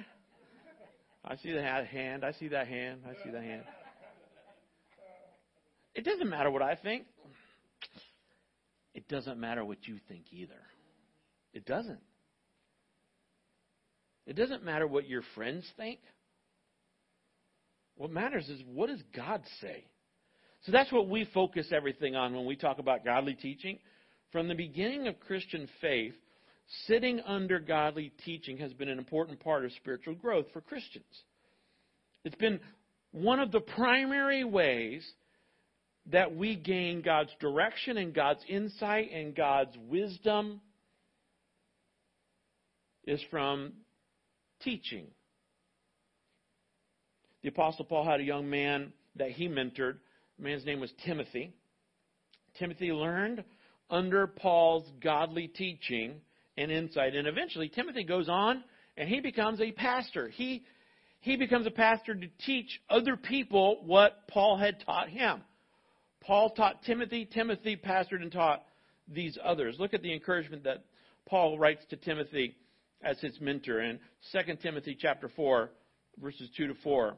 I 1.23 1.35
see 1.35 1.51
the 1.51 1.61
hand. 1.61 2.25
I 2.25 2.31
see 2.33 2.47
that 2.47 2.67
hand. 2.67 3.01
I 3.07 3.13
see 3.23 3.29
that 3.31 3.43
hand. 3.43 3.63
It 5.93 6.03
doesn't 6.03 6.29
matter 6.29 6.49
what 6.49 6.63
I 6.63 6.75
think. 6.75 7.05
It 8.95 9.07
doesn't 9.07 9.39
matter 9.39 9.63
what 9.63 9.87
you 9.87 9.99
think 10.07 10.25
either. 10.31 10.61
It 11.53 11.65
doesn't. 11.65 11.99
It 14.25 14.35
doesn't 14.35 14.63
matter 14.63 14.87
what 14.87 15.07
your 15.07 15.23
friends 15.35 15.65
think. 15.77 15.99
What 17.95 18.11
matters 18.11 18.47
is 18.49 18.61
what 18.65 18.87
does 18.87 19.01
God 19.15 19.41
say? 19.61 19.85
So 20.65 20.71
that's 20.71 20.91
what 20.91 21.09
we 21.09 21.27
focus 21.33 21.67
everything 21.71 22.15
on 22.15 22.35
when 22.35 22.45
we 22.45 22.55
talk 22.55 22.79
about 22.79 23.03
godly 23.03 23.33
teaching. 23.33 23.79
From 24.31 24.47
the 24.47 24.55
beginning 24.55 25.07
of 25.07 25.19
Christian 25.19 25.67
faith, 25.81 26.13
sitting 26.87 27.19
under 27.21 27.59
godly 27.59 28.11
teaching 28.23 28.57
has 28.57 28.71
been 28.73 28.89
an 28.89 28.97
important 28.97 29.39
part 29.39 29.65
of 29.65 29.71
spiritual 29.73 30.15
growth 30.15 30.45
for 30.53 30.61
Christians. 30.61 31.05
It's 32.23 32.35
been 32.35 32.59
one 33.11 33.39
of 33.39 33.51
the 33.51 33.59
primary 33.59 34.43
ways 34.43 35.05
that 36.11 36.35
we 36.35 36.55
gain 36.55 37.01
God's 37.01 37.31
direction 37.39 37.97
and 37.97 38.13
God's 38.13 38.43
insight 38.47 39.11
and 39.11 39.35
God's 39.35 39.75
wisdom 39.89 40.61
is 43.05 43.21
from 43.29 43.73
teaching. 44.63 45.07
The 47.41 47.49
Apostle 47.49 47.85
Paul 47.85 48.05
had 48.05 48.19
a 48.19 48.23
young 48.23 48.49
man 48.49 48.93
that 49.15 49.31
he 49.31 49.47
mentored 49.47 49.97
The 50.37 50.43
man's 50.43 50.65
name 50.65 50.79
was 50.79 50.91
Timothy. 51.05 51.53
Timothy 52.59 52.91
learned 52.91 53.43
under 53.89 54.27
Paul's 54.27 54.89
godly 55.01 55.47
teaching 55.47 56.21
and 56.57 56.71
insight. 56.71 57.15
And 57.15 57.27
eventually, 57.27 57.69
Timothy 57.69 58.03
goes 58.03 58.29
on 58.29 58.63
and 58.97 59.09
he 59.09 59.19
becomes 59.19 59.59
a 59.61 59.71
pastor. 59.71 60.29
He, 60.29 60.63
he 61.19 61.37
becomes 61.37 61.65
a 61.65 61.71
pastor 61.71 62.13
to 62.13 62.27
teach 62.45 62.81
other 62.89 63.17
people 63.17 63.81
what 63.85 64.27
Paul 64.27 64.57
had 64.57 64.83
taught 64.85 65.09
him. 65.09 65.41
Paul 66.21 66.51
taught 66.51 66.83
Timothy, 66.83 67.25
Timothy 67.25 67.75
pastored 67.75 68.21
and 68.21 68.31
taught 68.31 68.63
these 69.07 69.37
others. 69.43 69.77
Look 69.79 69.93
at 69.93 70.03
the 70.03 70.13
encouragement 70.13 70.63
that 70.65 70.83
Paul 71.25 71.57
writes 71.57 71.83
to 71.89 71.95
Timothy 71.95 72.55
as 73.03 73.19
his 73.19 73.39
mentor 73.41 73.81
in 73.81 73.99
2 74.31 74.55
Timothy 74.61 74.97
chapter 74.99 75.29
4 75.29 75.69
verses 76.21 76.49
2 76.57 76.67
to 76.67 76.73
4. 76.83 77.15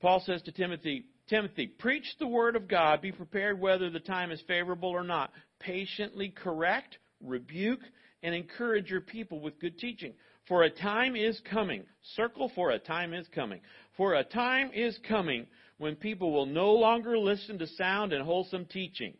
Paul 0.00 0.22
says 0.26 0.42
to 0.42 0.52
Timothy, 0.52 1.06
Timothy, 1.28 1.66
preach 1.66 2.04
the 2.18 2.26
word 2.26 2.56
of 2.56 2.68
God, 2.68 3.00
be 3.00 3.12
prepared 3.12 3.60
whether 3.60 3.88
the 3.88 4.00
time 4.00 4.30
is 4.32 4.42
favorable 4.46 4.88
or 4.90 5.04
not. 5.04 5.30
Patiently 5.60 6.30
correct, 6.30 6.98
rebuke, 7.22 7.80
and 8.22 8.34
encourage 8.34 8.90
your 8.90 9.00
people 9.00 9.40
with 9.40 9.60
good 9.60 9.78
teaching. 9.78 10.12
For 10.48 10.64
a 10.64 10.70
time 10.70 11.14
is 11.14 11.40
coming. 11.48 11.84
Circle 12.16 12.50
for 12.54 12.70
a 12.70 12.78
time 12.78 13.14
is 13.14 13.26
coming. 13.32 13.60
For 13.96 14.14
a 14.14 14.24
time 14.24 14.70
is 14.74 14.98
coming 15.08 15.46
when 15.78 15.94
people 15.94 16.32
will 16.32 16.46
no 16.46 16.72
longer 16.72 17.16
listen 17.16 17.58
to 17.60 17.66
sound 17.68 18.12
and 18.12 18.24
wholesome 18.24 18.66
teaching. 18.66 19.14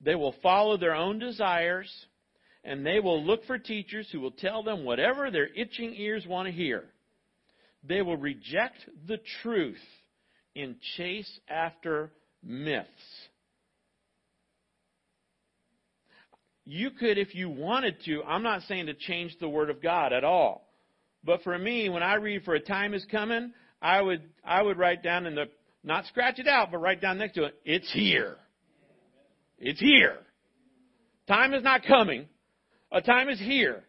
They 0.00 0.14
will 0.14 0.34
follow 0.42 0.76
their 0.76 0.94
own 0.94 1.18
desires, 1.18 1.90
and 2.64 2.84
they 2.84 2.98
will 2.98 3.22
look 3.22 3.44
for 3.44 3.58
teachers 3.58 4.08
who 4.10 4.20
will 4.20 4.30
tell 4.30 4.62
them 4.62 4.84
whatever 4.84 5.30
their 5.30 5.48
itching 5.54 5.94
ears 5.94 6.24
want 6.26 6.46
to 6.46 6.52
hear. 6.52 6.84
They 7.86 8.00
will 8.00 8.16
reject 8.16 8.78
the 9.06 9.18
truth 9.42 9.76
and 10.56 10.76
chase 10.96 11.30
after 11.48 12.10
myths. 12.42 12.88
You 16.64 16.90
could, 16.90 17.18
if 17.18 17.34
you 17.34 17.50
wanted 17.50 17.96
to, 18.06 18.22
I'm 18.22 18.42
not 18.42 18.62
saying 18.62 18.86
to 18.86 18.94
change 18.94 19.36
the 19.38 19.48
Word 19.48 19.68
of 19.68 19.82
God 19.82 20.14
at 20.14 20.24
all. 20.24 20.66
But 21.22 21.42
for 21.42 21.58
me, 21.58 21.90
when 21.90 22.02
I 22.02 22.14
read 22.14 22.44
for 22.44 22.54
a 22.54 22.60
time 22.60 22.94
is 22.94 23.04
coming, 23.10 23.52
I 23.82 24.00
would, 24.00 24.22
I 24.42 24.62
would 24.62 24.78
write 24.78 25.02
down 25.02 25.26
in 25.26 25.34
the, 25.34 25.44
not 25.82 26.06
scratch 26.06 26.38
it 26.38 26.48
out, 26.48 26.70
but 26.70 26.78
write 26.78 27.02
down 27.02 27.18
next 27.18 27.34
to 27.34 27.44
it, 27.44 27.54
it's 27.66 27.92
here. 27.92 28.36
It's 29.58 29.80
here. 29.80 30.16
Time 31.28 31.52
is 31.52 31.62
not 31.62 31.84
coming. 31.84 32.26
A 32.94 33.02
time 33.02 33.28
is 33.28 33.38
here. 33.38 33.84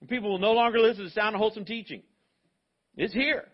When 0.00 0.08
people 0.08 0.30
will 0.30 0.38
no 0.38 0.52
longer 0.52 0.80
listen 0.80 1.04
to 1.04 1.10
sound 1.10 1.34
and 1.34 1.36
wholesome 1.36 1.64
teaching. 1.64 2.02
It's 2.96 3.14
here. 3.14 3.44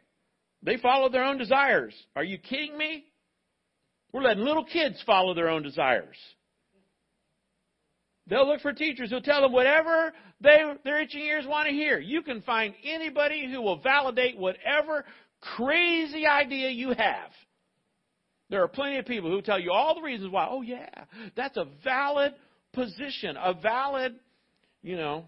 They 0.62 0.76
follow 0.76 1.10
their 1.10 1.24
own 1.24 1.38
desires. 1.38 1.92
Are 2.16 2.24
you 2.24 2.38
kidding 2.38 2.78
me? 2.78 3.04
We're 4.12 4.22
letting 4.22 4.44
little 4.44 4.64
kids 4.64 5.02
follow 5.04 5.34
their 5.34 5.48
own 5.48 5.62
desires. 5.62 6.16
They'll 8.28 8.46
look 8.46 8.60
for 8.60 8.72
teachers 8.72 9.10
who'll 9.10 9.22
tell 9.22 9.42
them 9.42 9.52
whatever 9.52 10.12
they, 10.40 10.58
their 10.84 11.02
itching 11.02 11.22
ears 11.22 11.44
want 11.48 11.68
to 11.68 11.74
hear. 11.74 11.98
You 11.98 12.22
can 12.22 12.42
find 12.42 12.74
anybody 12.84 13.50
who 13.50 13.60
will 13.60 13.80
validate 13.80 14.38
whatever 14.38 15.04
crazy 15.40 16.26
idea 16.26 16.70
you 16.70 16.90
have. 16.90 17.30
There 18.50 18.62
are 18.62 18.68
plenty 18.68 18.98
of 18.98 19.06
people 19.06 19.30
who 19.30 19.42
tell 19.42 19.58
you 19.58 19.72
all 19.72 19.96
the 19.96 20.02
reasons 20.02 20.30
why. 20.30 20.46
Oh, 20.48 20.62
yeah, 20.62 20.88
that's 21.34 21.56
a 21.56 21.66
valid 21.82 22.34
position, 22.72 23.36
a 23.42 23.54
valid, 23.54 24.14
you 24.82 24.96
know, 24.96 25.24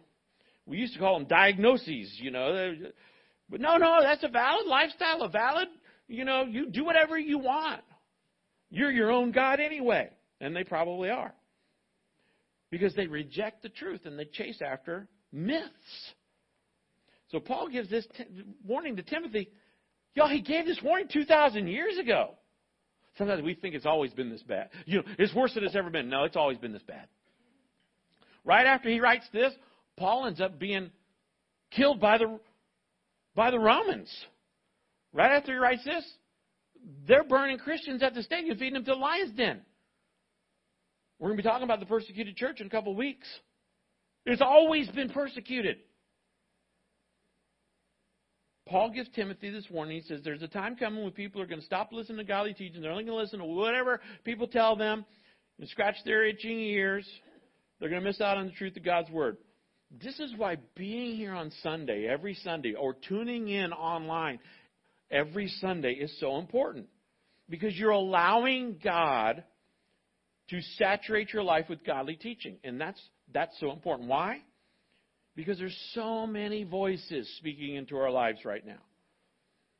we 0.66 0.78
used 0.78 0.94
to 0.94 0.98
call 0.98 1.18
them 1.18 1.28
diagnoses, 1.28 2.18
you 2.20 2.30
know. 2.30 2.74
But 3.48 3.60
no, 3.60 3.76
no, 3.76 4.00
that's 4.02 4.24
a 4.24 4.28
valid 4.28 4.66
lifestyle, 4.66 5.22
a 5.22 5.28
valid, 5.28 5.68
you 6.08 6.24
know, 6.24 6.44
you 6.44 6.66
do 6.70 6.84
whatever 6.84 7.18
you 7.18 7.38
want. 7.38 7.82
You're 8.70 8.90
your 8.90 9.10
own 9.10 9.30
God 9.30 9.60
anyway. 9.60 10.10
And 10.40 10.54
they 10.54 10.64
probably 10.64 11.10
are. 11.10 11.32
Because 12.70 12.94
they 12.94 13.06
reject 13.06 13.62
the 13.62 13.68
truth 13.68 14.00
and 14.04 14.18
they 14.18 14.24
chase 14.24 14.60
after 14.60 15.06
myths. 15.32 15.70
So 17.30 17.40
Paul 17.40 17.68
gives 17.68 17.88
this 17.88 18.06
t- 18.16 18.24
warning 18.66 18.96
to 18.96 19.02
Timothy. 19.02 19.50
Y'all, 20.14 20.28
he 20.28 20.40
gave 20.40 20.66
this 20.66 20.80
warning 20.82 21.08
2,000 21.12 21.66
years 21.68 21.98
ago. 21.98 22.34
Sometimes 23.16 23.42
we 23.42 23.54
think 23.54 23.74
it's 23.74 23.86
always 23.86 24.12
been 24.12 24.30
this 24.30 24.42
bad. 24.42 24.70
You 24.86 24.98
know, 24.98 25.04
it's 25.18 25.34
worse 25.34 25.54
than 25.54 25.64
it's 25.64 25.76
ever 25.76 25.90
been. 25.90 26.08
No, 26.08 26.24
it's 26.24 26.36
always 26.36 26.58
been 26.58 26.72
this 26.72 26.82
bad. 26.82 27.06
Right 28.44 28.66
after 28.66 28.88
he 28.88 29.00
writes 29.00 29.26
this, 29.32 29.52
Paul 29.96 30.26
ends 30.26 30.40
up 30.40 30.58
being 30.58 30.90
killed 31.70 32.00
by 32.00 32.18
the 32.18 32.38
by 33.34 33.50
the 33.50 33.58
Romans. 33.58 34.10
Right 35.12 35.32
after 35.32 35.52
he 35.52 35.58
writes 35.58 35.84
this, 35.84 36.04
they're 37.06 37.24
burning 37.24 37.58
Christians 37.58 38.02
at 38.02 38.14
the 38.14 38.22
stake 38.22 38.46
and 38.48 38.58
feeding 38.58 38.74
them 38.74 38.84
to 38.84 38.92
the 38.92 38.96
lion's 38.96 39.36
den. 39.36 39.60
We're 41.18 41.28
going 41.28 41.38
to 41.38 41.42
be 41.42 41.48
talking 41.48 41.64
about 41.64 41.80
the 41.80 41.86
persecuted 41.86 42.36
church 42.36 42.60
in 42.60 42.66
a 42.66 42.70
couple 42.70 42.92
of 42.92 42.98
weeks. 42.98 43.26
It's 44.26 44.42
always 44.42 44.88
been 44.88 45.08
persecuted. 45.08 45.78
Paul 48.66 48.90
gives 48.90 49.08
Timothy 49.10 49.50
this 49.50 49.66
warning. 49.70 50.00
He 50.00 50.08
says 50.08 50.20
there's 50.24 50.42
a 50.42 50.48
time 50.48 50.74
coming 50.76 51.02
when 51.02 51.12
people 51.12 51.40
are 51.40 51.46
going 51.46 51.60
to 51.60 51.66
stop 51.66 51.92
listening 51.92 52.18
to 52.18 52.24
godly 52.24 52.54
teaching. 52.54 52.80
They're 52.80 52.90
only 52.90 53.04
going 53.04 53.16
to 53.16 53.22
listen 53.22 53.38
to 53.38 53.44
whatever 53.44 54.00
people 54.24 54.46
tell 54.46 54.74
them 54.74 55.04
and 55.58 55.68
scratch 55.68 55.96
their 56.04 56.24
itching 56.24 56.58
ears. 56.58 57.06
They're 57.84 57.90
going 57.90 58.02
to 58.02 58.08
miss 58.08 58.22
out 58.22 58.38
on 58.38 58.46
the 58.46 58.52
truth 58.52 58.78
of 58.78 58.82
God's 58.82 59.10
Word. 59.10 59.36
This 60.02 60.18
is 60.18 60.32
why 60.38 60.56
being 60.74 61.16
here 61.16 61.34
on 61.34 61.52
Sunday, 61.62 62.08
every 62.10 62.32
Sunday, 62.32 62.72
or 62.72 62.94
tuning 62.94 63.48
in 63.48 63.74
online 63.74 64.38
every 65.10 65.48
Sunday 65.60 65.92
is 65.92 66.18
so 66.18 66.38
important. 66.38 66.86
Because 67.50 67.76
you're 67.76 67.90
allowing 67.90 68.80
God 68.82 69.44
to 70.48 70.60
saturate 70.78 71.34
your 71.34 71.42
life 71.42 71.66
with 71.68 71.84
godly 71.84 72.16
teaching. 72.16 72.56
And 72.64 72.80
that's, 72.80 72.98
that's 73.34 73.54
so 73.60 73.70
important. 73.70 74.08
Why? 74.08 74.38
Because 75.36 75.58
there's 75.58 75.78
so 75.92 76.26
many 76.26 76.64
voices 76.64 77.30
speaking 77.36 77.74
into 77.74 77.98
our 77.98 78.10
lives 78.10 78.46
right 78.46 78.64
now. 78.64 78.80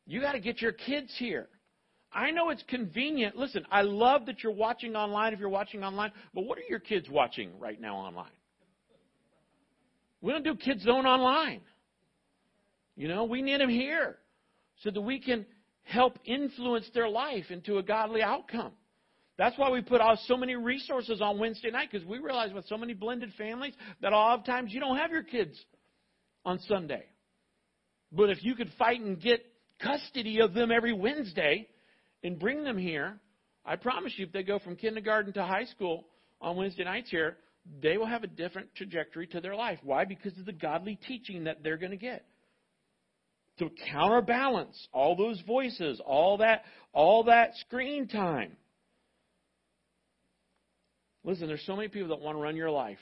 You 0.05 0.21
got 0.21 0.33
to 0.33 0.41
get 0.41 0.61
your 0.61 0.73
kids 0.73 1.11
here. 1.19 1.49
I 2.15 2.31
know 2.31 2.51
it's 2.51 2.63
convenient. 2.69 3.37
Listen, 3.37 3.67
I 3.71 3.83
love 3.83 4.27
that 4.27 4.43
you're 4.43 4.53
watching 4.53 4.95
online 4.95 5.33
if 5.33 5.41
you're 5.41 5.49
watching 5.49 5.83
online, 5.83 6.13
but 6.33 6.45
what 6.45 6.59
are 6.59 6.65
your 6.69 6.79
kids 6.79 7.09
watching 7.11 7.51
right 7.59 7.81
now 7.81 7.97
online? 7.97 8.31
We 10.21 10.33
don't 10.33 10.45
do 10.45 10.55
Kids 10.55 10.83
Zone 10.85 11.05
online. 11.05 11.61
You 12.97 13.09
know, 13.09 13.25
we 13.25 13.43
need 13.43 13.61
them 13.61 13.69
here 13.69 14.17
so 14.83 14.91
that 14.91 15.01
we 15.01 15.19
can 15.19 15.45
help 15.83 16.19
influence 16.25 16.89
their 16.95 17.09
life 17.09 17.51
into 17.51 17.79
a 17.79 17.83
godly 17.83 18.23
outcome. 18.23 18.73
That's 19.37 19.59
why 19.59 19.69
we 19.71 19.83
put 19.83 20.01
out 20.01 20.19
so 20.27 20.37
many 20.37 20.55
resources 20.55 21.21
on 21.21 21.39
Wednesday 21.39 21.71
night 21.71 21.89
because 21.91 22.07
we 22.07 22.19
realize 22.19 22.53
with 22.53 22.67
so 22.69 22.79
many 22.79 22.95
blended 22.95 23.33
families 23.37 23.75
that 24.01 24.13
a 24.13 24.17
lot 24.17 24.39
of 24.39 24.47
times 24.47 24.73
you 24.73 24.79
don't 24.79 24.97
have 24.97 25.11
your 25.11 25.25
kids 25.25 25.61
on 26.45 26.61
Sunday. 26.61 27.05
But 28.13 28.31
if 28.31 28.45
you 28.45 28.55
could 28.55 28.71
fight 28.79 29.01
and 29.01 29.21
get 29.21 29.45
custody 29.83 30.41
of 30.41 30.55
them 30.55 30.71
every 30.71 30.93
Wednesday 30.93 31.69
and 32.25 32.39
bring 32.39 32.65
them 32.65 32.79
here, 32.79 33.21
I 33.65 33.77
promise 33.77 34.15
you, 34.17 34.27
if 34.27 34.33
they 34.33 34.43
go 34.43 34.59
from 34.59 34.77
kindergarten 34.77 35.33
to 35.35 35.45
high 35.45 35.67
school 35.67 36.07
on 36.41 36.57
Wednesday 36.57 36.85
nights 36.85 37.11
here, 37.11 37.37
they 37.83 37.97
will 37.97 38.07
have 38.07 38.25
a 38.25 38.27
different 38.27 38.75
trajectory 38.75 39.27
to 39.29 39.41
their 39.41 39.55
life. 39.55 39.79
Why? 39.83 40.05
Because 40.05 40.37
of 40.39 40.47
the 40.47 40.53
godly 40.53 40.99
teaching 41.07 41.45
that 41.45 41.63
they're 41.63 41.77
going 41.77 41.93
to 41.93 41.97
get. 41.97 42.25
To 43.59 43.71
counterbalance 43.93 44.89
all 44.93 45.17
those 45.17 45.41
voices, 45.47 46.01
all 46.05 46.39
that, 46.39 46.65
all 46.93 47.25
that 47.25 47.55
screen 47.59 48.09
time. 48.09 48.57
Listen, 51.23 51.47
there's 51.47 51.65
so 51.65 51.77
many 51.77 51.89
people 51.89 52.09
that 52.09 52.21
want 52.21 52.37
to 52.37 52.43
run 52.43 52.57
your 52.57 52.71
life. 52.71 52.99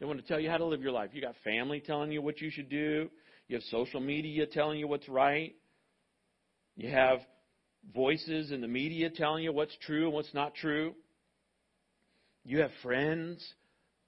They 0.00 0.06
want 0.06 0.20
to 0.20 0.26
tell 0.26 0.40
you 0.40 0.50
how 0.50 0.56
to 0.56 0.64
live 0.64 0.82
your 0.82 0.92
life. 0.92 1.10
You 1.12 1.20
got 1.20 1.34
family 1.44 1.80
telling 1.80 2.10
you 2.10 2.22
what 2.22 2.40
you 2.40 2.50
should 2.50 2.68
do. 2.68 3.08
You 3.48 3.56
have 3.56 3.62
social 3.64 4.00
media 4.00 4.46
telling 4.46 4.78
you 4.78 4.88
what's 4.88 5.08
right. 5.08 5.54
You 6.76 6.90
have 6.90 7.20
voices 7.92 8.50
in 8.50 8.60
the 8.60 8.68
media 8.68 9.10
telling 9.10 9.44
you 9.44 9.52
what's 9.52 9.76
true 9.84 10.04
and 10.04 10.12
what's 10.12 10.32
not 10.34 10.54
true. 10.54 10.94
You 12.44 12.60
have 12.60 12.70
friends 12.82 13.44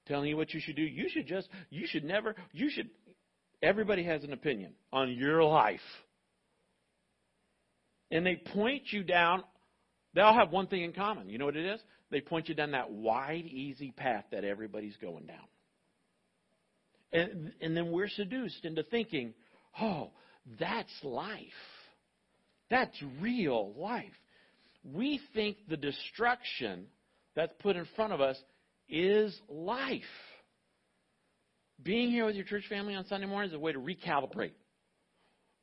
telling 0.06 0.28
you 0.28 0.36
what 0.36 0.54
you 0.54 0.60
should 0.60 0.76
do. 0.76 0.82
You 0.82 1.08
should 1.08 1.26
just, 1.26 1.48
you 1.70 1.86
should 1.86 2.04
never, 2.04 2.34
you 2.52 2.70
should, 2.70 2.90
everybody 3.62 4.04
has 4.04 4.24
an 4.24 4.32
opinion 4.32 4.72
on 4.92 5.12
your 5.12 5.42
life. 5.42 5.80
And 8.10 8.24
they 8.24 8.36
point 8.36 8.84
you 8.90 9.02
down, 9.02 9.42
they 10.14 10.20
all 10.20 10.34
have 10.34 10.50
one 10.50 10.68
thing 10.68 10.82
in 10.82 10.92
common. 10.92 11.28
You 11.28 11.38
know 11.38 11.46
what 11.46 11.56
it 11.56 11.66
is? 11.66 11.80
They 12.10 12.20
point 12.20 12.48
you 12.48 12.54
down 12.54 12.70
that 12.70 12.90
wide, 12.90 13.46
easy 13.46 13.90
path 13.90 14.24
that 14.30 14.44
everybody's 14.44 14.96
going 14.98 15.26
down. 15.26 15.38
And, 17.12 17.52
and 17.60 17.76
then 17.76 17.90
we're 17.90 18.08
seduced 18.08 18.64
into 18.64 18.82
thinking, 18.84 19.34
oh, 19.80 20.10
that's 20.60 20.92
life. 21.02 21.40
That's 22.70 22.96
real 23.20 23.74
life. 23.76 24.04
We 24.84 25.20
think 25.34 25.58
the 25.68 25.76
destruction 25.76 26.86
that's 27.34 27.52
put 27.60 27.76
in 27.76 27.86
front 27.96 28.12
of 28.12 28.20
us 28.20 28.36
is 28.88 29.38
life. 29.48 30.02
Being 31.82 32.10
here 32.10 32.24
with 32.24 32.36
your 32.36 32.44
church 32.44 32.64
family 32.68 32.94
on 32.94 33.06
Sunday 33.06 33.26
morning 33.26 33.50
is 33.50 33.54
a 33.54 33.58
way 33.58 33.72
to 33.72 33.78
recalibrate. 33.78 34.52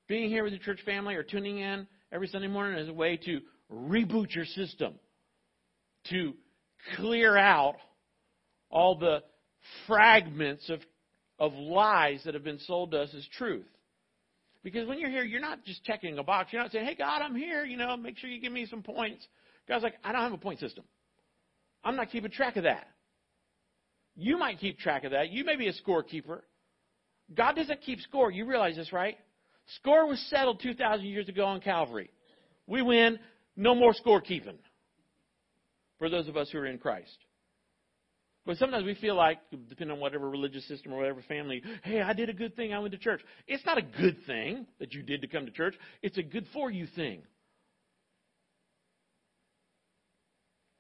Being 0.08 0.30
here 0.30 0.44
with 0.44 0.54
your 0.54 0.62
church 0.62 0.82
family 0.86 1.16
or 1.16 1.24
tuning 1.24 1.60
in 1.60 1.88
every 2.12 2.28
Sunday 2.28 2.48
morning 2.48 2.78
is 2.80 2.90
a 2.90 2.94
way 2.94 3.18
to 3.18 3.42
reboot 3.72 4.36
your 4.36 4.46
system, 4.46 4.94
to 6.10 6.34
clear 6.96 7.36
out 7.36 7.76
all 8.70 8.98
the 8.98 9.24
fragments 9.88 10.70
of, 10.70 10.82
of 11.40 11.54
lies 11.54 12.22
that 12.26 12.34
have 12.34 12.44
been 12.44 12.60
sold 12.60 12.92
to 12.92 13.00
us 13.00 13.10
as 13.16 13.26
truth. 13.38 13.66
Because 14.64 14.88
when 14.88 14.98
you're 15.00 15.10
here, 15.10 15.24
you're 15.24 15.42
not 15.42 15.64
just 15.66 15.84
checking 15.84 16.18
a 16.18 16.24
box. 16.24 16.54
You're 16.54 16.62
not 16.62 16.72
saying, 16.72 16.86
hey, 16.86 16.96
God, 16.96 17.22
I'm 17.22 17.36
here. 17.36 17.66
You 17.66 17.78
know, 17.78 17.98
make 17.98 18.18
sure 18.18 18.30
you 18.30 18.40
give 18.40 18.54
me 18.54 18.66
some 18.66 18.82
points. 18.82 19.28
God's 19.68 19.84
like, 19.84 19.96
I 20.04 20.12
don't 20.12 20.22
have 20.22 20.34
a 20.34 20.38
point 20.38 20.60
system. 20.60 20.86
I'm 21.84 21.96
not 21.96 22.10
keeping 22.10 22.32
track 22.32 22.56
of 22.56 22.64
that. 22.64 22.88
You 24.16 24.38
might 24.38 24.60
keep 24.60 24.80
track 24.80 25.04
of 25.04 25.12
that. 25.12 25.32
You 25.32 25.44
may 25.44 25.56
be 25.56 25.68
a 25.68 25.74
scorekeeper. 25.74 26.42
God 27.34 27.56
doesn't 27.56 27.82
keep 27.82 28.00
score. 28.00 28.32
You 28.32 28.46
realize 28.46 28.76
this, 28.76 28.94
right? 28.94 29.18
Score 29.78 30.08
was 30.08 30.20
settled 30.30 30.62
2,000 30.62 31.06
years 31.06 31.28
ago 31.30 31.46
on 31.46 31.62
Calvary. 31.62 32.10
We 32.68 32.82
win. 32.82 33.20
No 33.56 33.76
more 33.76 33.94
scorekeeping 33.94 34.58
for 36.00 36.10
those 36.10 36.28
of 36.28 36.38
us 36.38 36.50
who 36.52 36.58
are 36.58 36.66
in 36.66 36.78
Christ. 36.78 37.18
But 38.46 38.58
sometimes 38.58 38.86
we 38.86 38.96
feel 38.96 39.16
like, 39.16 39.40
depending 39.70 39.96
on 39.96 40.02
whatever 40.02 40.30
religious 40.30 40.68
system 40.68 40.94
or 40.94 40.98
whatever 40.98 41.22
family, 41.28 41.62
hey, 41.84 42.02
I 42.02 42.12
did 42.12 42.30
a 42.30 42.34
good 42.34 42.56
thing. 42.56 42.74
I 42.74 42.80
went 42.80 42.92
to 42.92 42.98
church. 42.98 43.22
It's 43.48 43.66
not 43.66 43.78
a 43.78 43.82
good 43.82 44.18
thing 44.28 44.68
that 44.80 44.94
you 44.94 45.02
did 45.02 45.22
to 45.22 45.28
come 45.28 45.46
to 45.46 45.52
church. 45.52 45.76
It's 46.02 46.18
a 46.18 46.24
good 46.24 46.46
for 46.52 46.70
you 46.70 46.86
thing. 46.94 47.22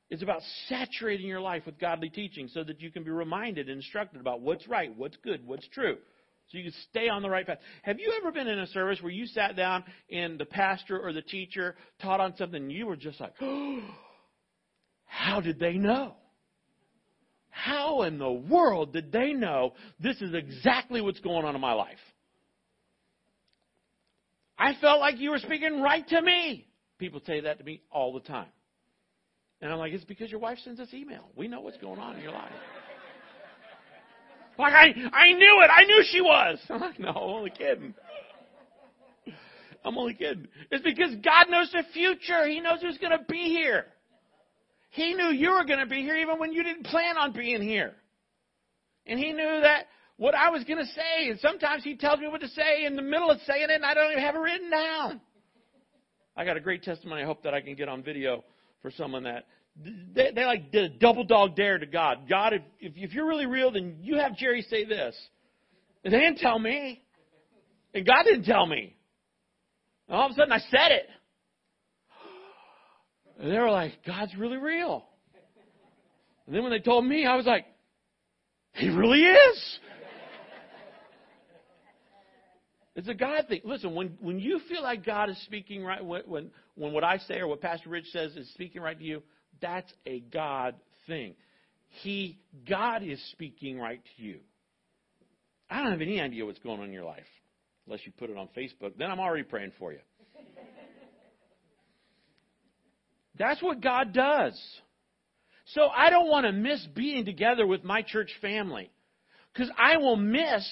It's 0.09 0.21
about 0.21 0.41
saturating 0.67 1.25
your 1.25 1.39
life 1.39 1.65
with 1.65 1.79
godly 1.79 2.09
teaching 2.09 2.49
so 2.53 2.63
that 2.65 2.81
you 2.81 2.91
can 2.91 3.03
be 3.03 3.11
reminded 3.11 3.69
and 3.69 3.77
instructed 3.77 4.19
about 4.19 4.41
what's 4.41 4.67
right, 4.67 4.95
what's 4.95 5.17
good, 5.23 5.47
what's 5.47 5.67
true. 5.69 5.97
So 6.49 6.57
you 6.57 6.65
can 6.65 6.73
stay 6.89 7.07
on 7.07 7.21
the 7.21 7.29
right 7.29 7.47
path. 7.47 7.59
Have 7.83 7.99
you 7.99 8.13
ever 8.21 8.31
been 8.31 8.47
in 8.47 8.59
a 8.59 8.67
service 8.67 9.01
where 9.01 9.11
you 9.11 9.25
sat 9.25 9.55
down 9.55 9.85
and 10.11 10.37
the 10.37 10.45
pastor 10.45 10.99
or 10.99 11.13
the 11.13 11.21
teacher 11.21 11.75
taught 12.01 12.19
on 12.19 12.35
something 12.35 12.61
and 12.61 12.71
you 12.71 12.85
were 12.85 12.97
just 12.97 13.19
like, 13.21 13.33
oh, 13.41 13.79
how 15.05 15.39
did 15.39 15.59
they 15.59 15.73
know? 15.73 16.15
How 17.53 18.01
in 18.01 18.17
the 18.17 18.31
world 18.31 18.93
did 18.93 19.11
they 19.11 19.31
know 19.31 19.73
this 19.99 20.19
is 20.21 20.33
exactly 20.33 21.01
what's 21.01 21.19
going 21.19 21.45
on 21.45 21.53
in 21.53 21.61
my 21.61 21.73
life? 21.73 21.99
I 24.57 24.73
felt 24.81 24.99
like 24.99 25.19
you 25.19 25.29
were 25.29 25.37
speaking 25.37 25.79
right 25.79 26.05
to 26.07 26.21
me. 26.21 26.67
People 26.97 27.21
say 27.25 27.41
that 27.41 27.59
to 27.59 27.63
me 27.63 27.81
all 27.91 28.11
the 28.11 28.21
time. 28.21 28.49
And 29.61 29.71
I'm 29.71 29.77
like, 29.77 29.93
it's 29.93 30.03
because 30.03 30.31
your 30.31 30.39
wife 30.39 30.57
sends 30.63 30.79
us 30.79 30.89
email. 30.93 31.29
We 31.35 31.47
know 31.47 31.61
what's 31.61 31.77
going 31.77 31.99
on 31.99 32.15
in 32.15 32.23
your 32.23 32.31
life. 32.31 32.51
like, 34.57 34.73
I, 34.73 34.87
I 35.13 35.33
knew 35.33 35.61
it. 35.61 35.69
I 35.71 35.83
knew 35.83 36.03
she 36.11 36.21
was. 36.21 36.59
I'm 36.69 36.81
like, 36.81 36.99
no, 36.99 37.09
I'm 37.09 37.17
only 37.17 37.51
kidding. 37.51 37.93
I'm 39.85 39.97
only 39.97 40.15
kidding. 40.15 40.47
It's 40.71 40.83
because 40.83 41.13
God 41.23 41.49
knows 41.49 41.71
the 41.71 41.83
future. 41.93 42.47
He 42.47 42.61
knows 42.61 42.81
who's 42.81 42.97
going 42.97 43.17
to 43.17 43.23
be 43.29 43.43
here. 43.43 43.85
He 44.93 45.15
knew 45.15 45.29
you 45.31 45.49
were 45.49 45.65
going 45.65 45.79
to 45.79 45.87
be 45.87 46.01
here 46.01 46.15
even 46.15 46.37
when 46.37 46.53
you 46.53 46.61
didn't 46.61 46.85
plan 46.85 47.17
on 47.17 47.33
being 47.33 47.63
here. 47.63 47.95
And 49.07 49.19
He 49.19 49.31
knew 49.31 49.61
that 49.63 49.87
what 50.17 50.35
I 50.35 50.51
was 50.51 50.63
going 50.65 50.77
to 50.77 50.85
say, 50.85 51.29
and 51.29 51.39
sometimes 51.39 51.83
He 51.83 51.97
tells 51.97 52.19
me 52.19 52.27
what 52.27 52.41
to 52.41 52.47
say 52.49 52.85
in 52.85 52.95
the 52.95 53.01
middle 53.01 53.31
of 53.31 53.39
saying 53.47 53.63
it, 53.63 53.71
and 53.71 53.83
I 53.83 53.95
don't 53.95 54.11
even 54.11 54.23
have 54.23 54.35
it 54.35 54.39
written 54.39 54.69
down. 54.69 55.21
I 56.37 56.45
got 56.45 56.57
a 56.57 56.59
great 56.59 56.83
testimony 56.83 57.23
I 57.23 57.25
hope 57.25 57.41
that 57.41 57.55
I 57.55 57.61
can 57.61 57.73
get 57.73 57.89
on 57.89 58.03
video 58.03 58.43
for 58.83 58.91
someone 58.91 59.23
that 59.23 59.45
they, 59.83 60.29
they 60.35 60.45
like 60.45 60.71
did 60.71 60.83
a 60.83 60.89
double 60.99 61.23
dog 61.23 61.55
dare 61.55 61.79
to 61.79 61.87
God. 61.87 62.29
God, 62.29 62.53
if, 62.53 62.61
if, 62.79 62.93
if 62.95 63.13
you're 63.13 63.27
really 63.27 63.47
real, 63.47 63.71
then 63.71 63.97
you 63.99 64.17
have 64.17 64.37
Jerry 64.37 64.61
say 64.61 64.85
this. 64.85 65.15
And 66.03 66.13
they 66.13 66.19
didn't 66.19 66.37
tell 66.37 66.59
me. 66.59 67.01
And 67.95 68.05
God 68.05 68.23
didn't 68.25 68.45
tell 68.45 68.67
me. 68.67 68.95
And 70.07 70.17
all 70.17 70.27
of 70.27 70.33
a 70.33 70.35
sudden 70.35 70.51
I 70.51 70.59
said 70.59 70.91
it. 70.91 71.09
And 73.39 73.51
they 73.51 73.57
were 73.57 73.71
like, 73.71 73.93
God's 74.05 74.35
really 74.35 74.57
real. 74.57 75.05
And 76.45 76.55
then 76.55 76.63
when 76.63 76.71
they 76.71 76.79
told 76.79 77.05
me, 77.05 77.25
I 77.25 77.35
was 77.35 77.45
like, 77.45 77.65
He 78.73 78.89
really 78.89 79.21
is. 79.21 79.79
It's 82.95 83.07
a 83.07 83.13
God 83.13 83.47
thing. 83.47 83.61
Listen, 83.63 83.95
when, 83.95 84.17
when 84.21 84.39
you 84.39 84.59
feel 84.69 84.83
like 84.83 85.03
God 85.03 85.29
is 85.29 85.41
speaking 85.45 85.83
right, 85.83 86.03
when, 86.03 86.21
when, 86.27 86.51
when 86.75 86.93
what 86.93 87.03
I 87.03 87.17
say 87.17 87.39
or 87.39 87.47
what 87.47 87.59
Pastor 87.59 87.89
Rich 87.89 88.05
says 88.11 88.35
is 88.35 88.47
speaking 88.53 88.81
right 88.81 88.97
to 88.97 89.03
you, 89.03 89.23
that's 89.61 89.91
a 90.05 90.19
God 90.19 90.75
thing. 91.07 91.33
He, 92.01 92.37
God 92.69 93.03
is 93.03 93.19
speaking 93.31 93.79
right 93.79 94.01
to 94.17 94.23
you. 94.23 94.39
I 95.69 95.81
don't 95.81 95.91
have 95.91 96.01
any 96.01 96.21
idea 96.21 96.45
what's 96.45 96.59
going 96.59 96.79
on 96.79 96.85
in 96.85 96.93
your 96.93 97.03
life 97.03 97.23
unless 97.87 98.01
you 98.05 98.11
put 98.17 98.29
it 98.29 98.37
on 98.37 98.47
Facebook. 98.55 98.97
Then 98.97 99.09
I'm 99.09 99.19
already 99.19 99.43
praying 99.43 99.71
for 99.79 99.91
you. 99.91 99.99
That's 103.37 103.61
what 103.61 103.81
God 103.81 104.13
does. 104.13 104.59
So 105.67 105.87
I 105.87 106.09
don't 106.09 106.29
want 106.29 106.45
to 106.45 106.51
miss 106.51 106.85
being 106.93 107.25
together 107.25 107.65
with 107.65 107.83
my 107.83 108.01
church 108.01 108.31
family 108.41 108.91
because 109.53 109.71
I 109.77 109.97
will 109.97 110.17
miss 110.17 110.67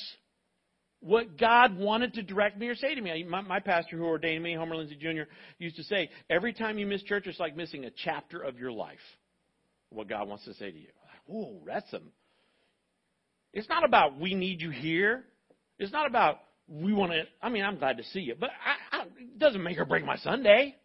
what 1.00 1.38
God 1.38 1.78
wanted 1.78 2.14
to 2.16 2.24
direct 2.24 2.60
me 2.60 2.68
or 2.68 2.76
say 2.76 2.94
to 2.94 3.02
me. 3.02 3.24
My, 3.24 3.42
my 3.42 3.60
pastor 3.60 3.98
who 3.98 4.06
ordained 4.06 4.44
me, 4.44 4.54
Homer 4.54 4.76
Lindsay 4.76 4.96
Jr., 4.96 5.24
used 5.58 5.78
to 5.78 5.84
say, 5.84 6.10
every 6.30 6.54
time 6.54 6.78
you 6.78 6.86
miss 6.86 7.02
church, 7.04 7.26
it's 7.26 7.40
like 7.40 7.56
missing 7.56 7.86
a 7.86 7.92
chapter 8.04 8.42
of 8.42 8.60
your 8.60 8.72
life. 8.72 9.00
What 9.90 10.08
God 10.08 10.28
wants 10.28 10.46
to 10.46 10.54
say 10.54 10.72
to 10.72 10.78
you. 10.78 10.88
Whoa, 11.26 11.62
that's 11.66 11.92
a. 11.94 12.00
It's 13.54 13.68
not 13.68 13.84
about 13.84 14.20
we 14.20 14.36
need 14.36 14.62
you 14.62 14.70
here. 14.70 15.26
It's 15.80 15.92
not 15.92 16.08
about 16.08 16.40
we 16.68 16.94
want 16.94 17.12
to. 17.12 17.24
I 17.42 17.50
mean, 17.50 17.64
I'm 17.64 17.78
glad 17.78 17.98
to 17.98 18.04
see 18.06 18.22
you, 18.22 18.36
but 18.40 18.50
I, 18.50 18.98
I, 18.98 19.02
it 19.04 19.38
doesn't 19.38 19.62
make 19.62 19.78
or 19.78 19.86
break 19.86 20.06
my 20.06 20.18
Sunday. 20.18 20.76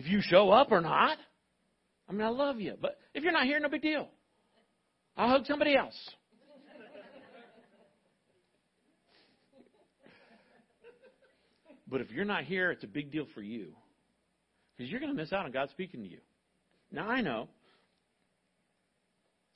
If 0.00 0.08
you 0.08 0.22
show 0.22 0.48
up 0.48 0.72
or 0.72 0.80
not, 0.80 1.18
I 2.08 2.12
mean, 2.12 2.22
I 2.22 2.30
love 2.30 2.58
you, 2.58 2.72
but 2.80 2.98
if 3.12 3.22
you're 3.22 3.34
not 3.34 3.44
here, 3.44 3.60
no 3.60 3.68
big 3.68 3.82
deal. 3.82 4.08
I'll 5.14 5.28
hug 5.28 5.44
somebody 5.44 5.76
else. 5.76 5.94
But 11.86 12.00
if 12.00 12.10
you're 12.10 12.24
not 12.24 12.44
here, 12.44 12.70
it's 12.70 12.82
a 12.82 12.86
big 12.86 13.12
deal 13.12 13.26
for 13.34 13.42
you. 13.42 13.74
Because 14.74 14.90
you're 14.90 15.00
going 15.00 15.12
to 15.14 15.22
miss 15.22 15.34
out 15.34 15.44
on 15.44 15.52
God 15.52 15.68
speaking 15.68 16.02
to 16.02 16.08
you. 16.08 16.20
Now, 16.90 17.06
I 17.06 17.20
know 17.20 17.48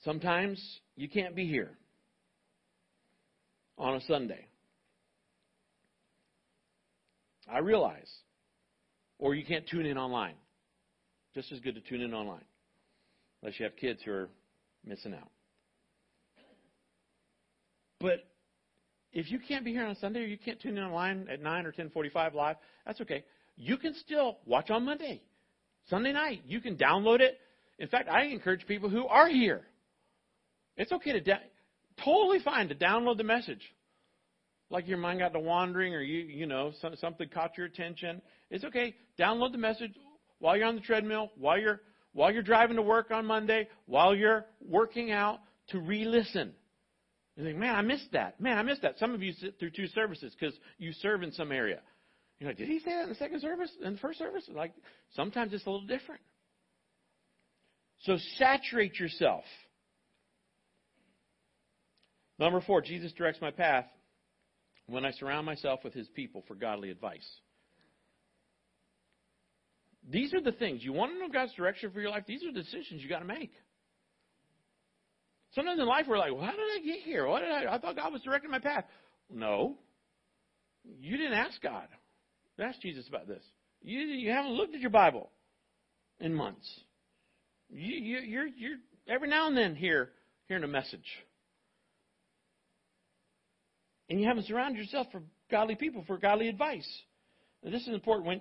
sometimes 0.04 0.62
you 0.94 1.08
can't 1.08 1.34
be 1.34 1.46
here 1.46 1.70
on 3.78 3.96
a 3.96 4.00
Sunday. 4.02 4.46
I 7.50 7.60
realize. 7.60 8.10
Or 9.24 9.34
you 9.34 9.42
can't 9.42 9.66
tune 9.66 9.86
in 9.86 9.96
online. 9.96 10.34
Just 11.34 11.50
as 11.50 11.58
good 11.60 11.74
to 11.76 11.80
tune 11.80 12.02
in 12.02 12.12
online. 12.12 12.44
Unless 13.40 13.58
you 13.58 13.64
have 13.64 13.74
kids 13.74 14.00
who 14.04 14.12
are 14.12 14.28
missing 14.84 15.14
out. 15.14 15.30
But 18.00 18.26
if 19.14 19.30
you 19.30 19.38
can't 19.38 19.64
be 19.64 19.72
here 19.72 19.86
on 19.86 19.96
Sunday 19.96 20.20
or 20.20 20.26
you 20.26 20.36
can't 20.36 20.60
tune 20.60 20.76
in 20.76 20.84
online 20.84 21.26
at 21.32 21.40
9 21.40 21.64
or 21.64 21.72
10:45 21.72 22.34
live, 22.34 22.56
that's 22.84 23.00
okay. 23.00 23.24
You 23.56 23.78
can 23.78 23.94
still 23.94 24.40
watch 24.44 24.68
on 24.68 24.84
Monday. 24.84 25.22
Sunday 25.88 26.12
night, 26.12 26.42
you 26.46 26.60
can 26.60 26.76
download 26.76 27.20
it. 27.20 27.40
In 27.78 27.88
fact, 27.88 28.10
I 28.10 28.24
encourage 28.24 28.66
people 28.66 28.90
who 28.90 29.06
are 29.06 29.28
here. 29.28 29.66
It's 30.76 30.92
okay 30.92 31.12
to 31.12 31.20
da- 31.22 31.48
totally 32.04 32.40
fine 32.40 32.68
to 32.68 32.74
download 32.74 33.16
the 33.16 33.24
message. 33.24 33.62
Like 34.70 34.88
your 34.88 34.98
mind 34.98 35.20
got 35.20 35.32
to 35.34 35.40
wandering 35.40 35.94
or 35.94 36.00
you 36.00 36.20
you 36.20 36.46
know 36.46 36.72
something 36.96 37.28
caught 37.28 37.56
your 37.56 37.66
attention. 37.66 38.20
It's 38.50 38.64
okay. 38.64 38.94
Download 39.18 39.52
the 39.52 39.58
message 39.58 39.92
while 40.38 40.56
you're 40.56 40.66
on 40.66 40.74
the 40.74 40.80
treadmill, 40.80 41.30
while 41.36 41.58
you're 41.58 41.80
while 42.12 42.32
you're 42.32 42.42
driving 42.42 42.76
to 42.76 42.82
work 42.82 43.10
on 43.10 43.26
Monday, 43.26 43.68
while 43.86 44.14
you're 44.14 44.46
working 44.66 45.10
out 45.10 45.40
to 45.68 45.80
re-listen. 45.80 46.52
You 47.36 47.44
think, 47.44 47.58
man, 47.58 47.74
I 47.74 47.82
missed 47.82 48.12
that. 48.12 48.40
Man, 48.40 48.56
I 48.56 48.62
missed 48.62 48.82
that. 48.82 48.98
Some 48.98 49.14
of 49.14 49.22
you 49.22 49.32
sit 49.32 49.58
through 49.58 49.70
two 49.70 49.88
services 49.88 50.34
because 50.38 50.54
you 50.78 50.92
serve 50.92 51.22
in 51.24 51.32
some 51.32 51.50
area. 51.50 51.80
You're 52.38 52.50
like, 52.50 52.58
did 52.58 52.68
he 52.68 52.78
say 52.78 52.90
that 52.90 53.04
in 53.04 53.08
the 53.08 53.14
second 53.16 53.40
service? 53.40 53.70
In 53.82 53.94
the 53.94 53.98
first 53.98 54.18
service? 54.18 54.48
Like, 54.52 54.72
sometimes 55.14 55.52
it's 55.52 55.66
a 55.66 55.70
little 55.70 55.86
different. 55.86 56.20
So 58.02 58.18
saturate 58.36 59.00
yourself. 59.00 59.44
Number 62.38 62.60
four, 62.60 62.82
Jesus 62.82 63.12
directs 63.12 63.40
my 63.40 63.50
path 63.50 63.86
when 64.86 65.04
I 65.04 65.12
surround 65.12 65.46
myself 65.46 65.80
with 65.84 65.94
his 65.94 66.08
people 66.08 66.44
for 66.46 66.54
godly 66.54 66.90
advice. 66.90 67.26
These 70.08 70.34
are 70.34 70.42
the 70.42 70.52
things. 70.52 70.84
You 70.84 70.92
want 70.92 71.12
to 71.12 71.18
know 71.18 71.28
God's 71.28 71.54
direction 71.54 71.90
for 71.90 72.00
your 72.00 72.10
life? 72.10 72.24
These 72.26 72.42
are 72.44 72.52
the 72.52 72.62
decisions 72.62 73.02
you 73.02 73.08
got 73.08 73.20
to 73.20 73.24
make. 73.24 73.52
Sometimes 75.54 75.80
in 75.80 75.86
life 75.86 76.06
we're 76.08 76.18
like, 76.18 76.32
well, 76.32 76.44
how 76.44 76.50
did 76.50 76.60
I 76.60 76.84
get 76.84 77.00
here? 77.04 77.26
What 77.26 77.40
did 77.40 77.50
I? 77.50 77.74
I 77.74 77.78
thought 77.78 77.96
God 77.96 78.12
was 78.12 78.22
directing 78.22 78.50
my 78.50 78.58
path. 78.58 78.84
No, 79.32 79.76
you 81.00 81.16
didn't 81.16 81.34
ask 81.34 81.60
God. 81.62 81.86
Ask 82.58 82.80
Jesus 82.80 83.08
about 83.08 83.26
this. 83.26 83.42
You 83.82 84.00
you 84.00 84.30
haven't 84.30 84.52
looked 84.52 84.74
at 84.74 84.80
your 84.80 84.90
Bible 84.90 85.30
in 86.20 86.34
months. 86.34 86.68
You, 87.70 87.94
you 87.96 88.18
you're 88.18 88.46
you're 88.46 88.76
every 89.08 89.28
now 89.28 89.46
and 89.46 89.56
then 89.56 89.74
here 89.74 90.10
hearing 90.48 90.64
a 90.64 90.68
message, 90.68 91.06
and 94.08 94.20
you 94.20 94.26
haven't 94.26 94.46
surrounded 94.46 94.78
yourself 94.78 95.06
for 95.12 95.22
godly 95.50 95.74
people 95.74 96.04
for 96.06 96.18
godly 96.18 96.48
advice. 96.48 96.88
Now, 97.62 97.70
this 97.70 97.82
is 97.82 97.94
important 97.94 98.26
when 98.26 98.40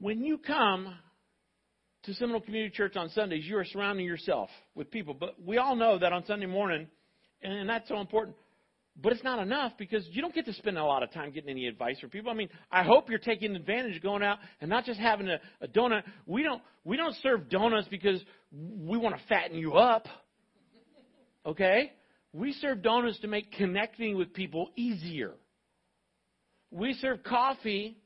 When 0.00 0.24
you 0.24 0.38
come 0.38 0.94
to 2.04 2.14
Seminole 2.14 2.40
Community 2.40 2.74
Church 2.74 2.96
on 2.96 3.08
Sundays, 3.10 3.44
you 3.46 3.56
are 3.56 3.64
surrounding 3.64 4.04
yourself 4.04 4.50
with 4.74 4.90
people. 4.90 5.14
But 5.14 5.36
we 5.42 5.58
all 5.58 5.76
know 5.76 5.98
that 5.98 6.12
on 6.12 6.24
Sunday 6.26 6.46
morning, 6.46 6.88
and 7.42 7.68
that's 7.68 7.88
so 7.88 8.00
important, 8.00 8.36
but 9.00 9.12
it's 9.12 9.24
not 9.24 9.38
enough 9.38 9.72
because 9.78 10.06
you 10.10 10.20
don't 10.20 10.34
get 10.34 10.46
to 10.46 10.52
spend 10.52 10.78
a 10.78 10.84
lot 10.84 11.02
of 11.02 11.12
time 11.12 11.30
getting 11.32 11.50
any 11.50 11.66
advice 11.66 11.98
from 12.00 12.10
people. 12.10 12.30
I 12.30 12.34
mean, 12.34 12.48
I 12.70 12.82
hope 12.82 13.08
you're 13.08 13.18
taking 13.18 13.54
advantage 13.56 13.96
of 13.96 14.02
going 14.02 14.22
out 14.22 14.38
and 14.60 14.68
not 14.68 14.84
just 14.84 15.00
having 15.00 15.28
a, 15.28 15.38
a 15.60 15.68
donut. 15.68 16.02
We 16.26 16.42
don't 16.42 16.62
we 16.84 16.96
don't 16.96 17.14
serve 17.22 17.48
donuts 17.48 17.88
because 17.88 18.20
we 18.52 18.98
want 18.98 19.16
to 19.16 19.22
fatten 19.28 19.56
you 19.56 19.74
up. 19.74 20.06
Okay? 21.46 21.92
We 22.34 22.52
serve 22.54 22.82
donuts 22.82 23.20
to 23.20 23.28
make 23.28 23.52
connecting 23.52 24.18
with 24.18 24.34
people 24.34 24.70
easier. 24.74 25.30
We 26.72 26.94
serve 26.94 27.22
coffee 27.22 27.96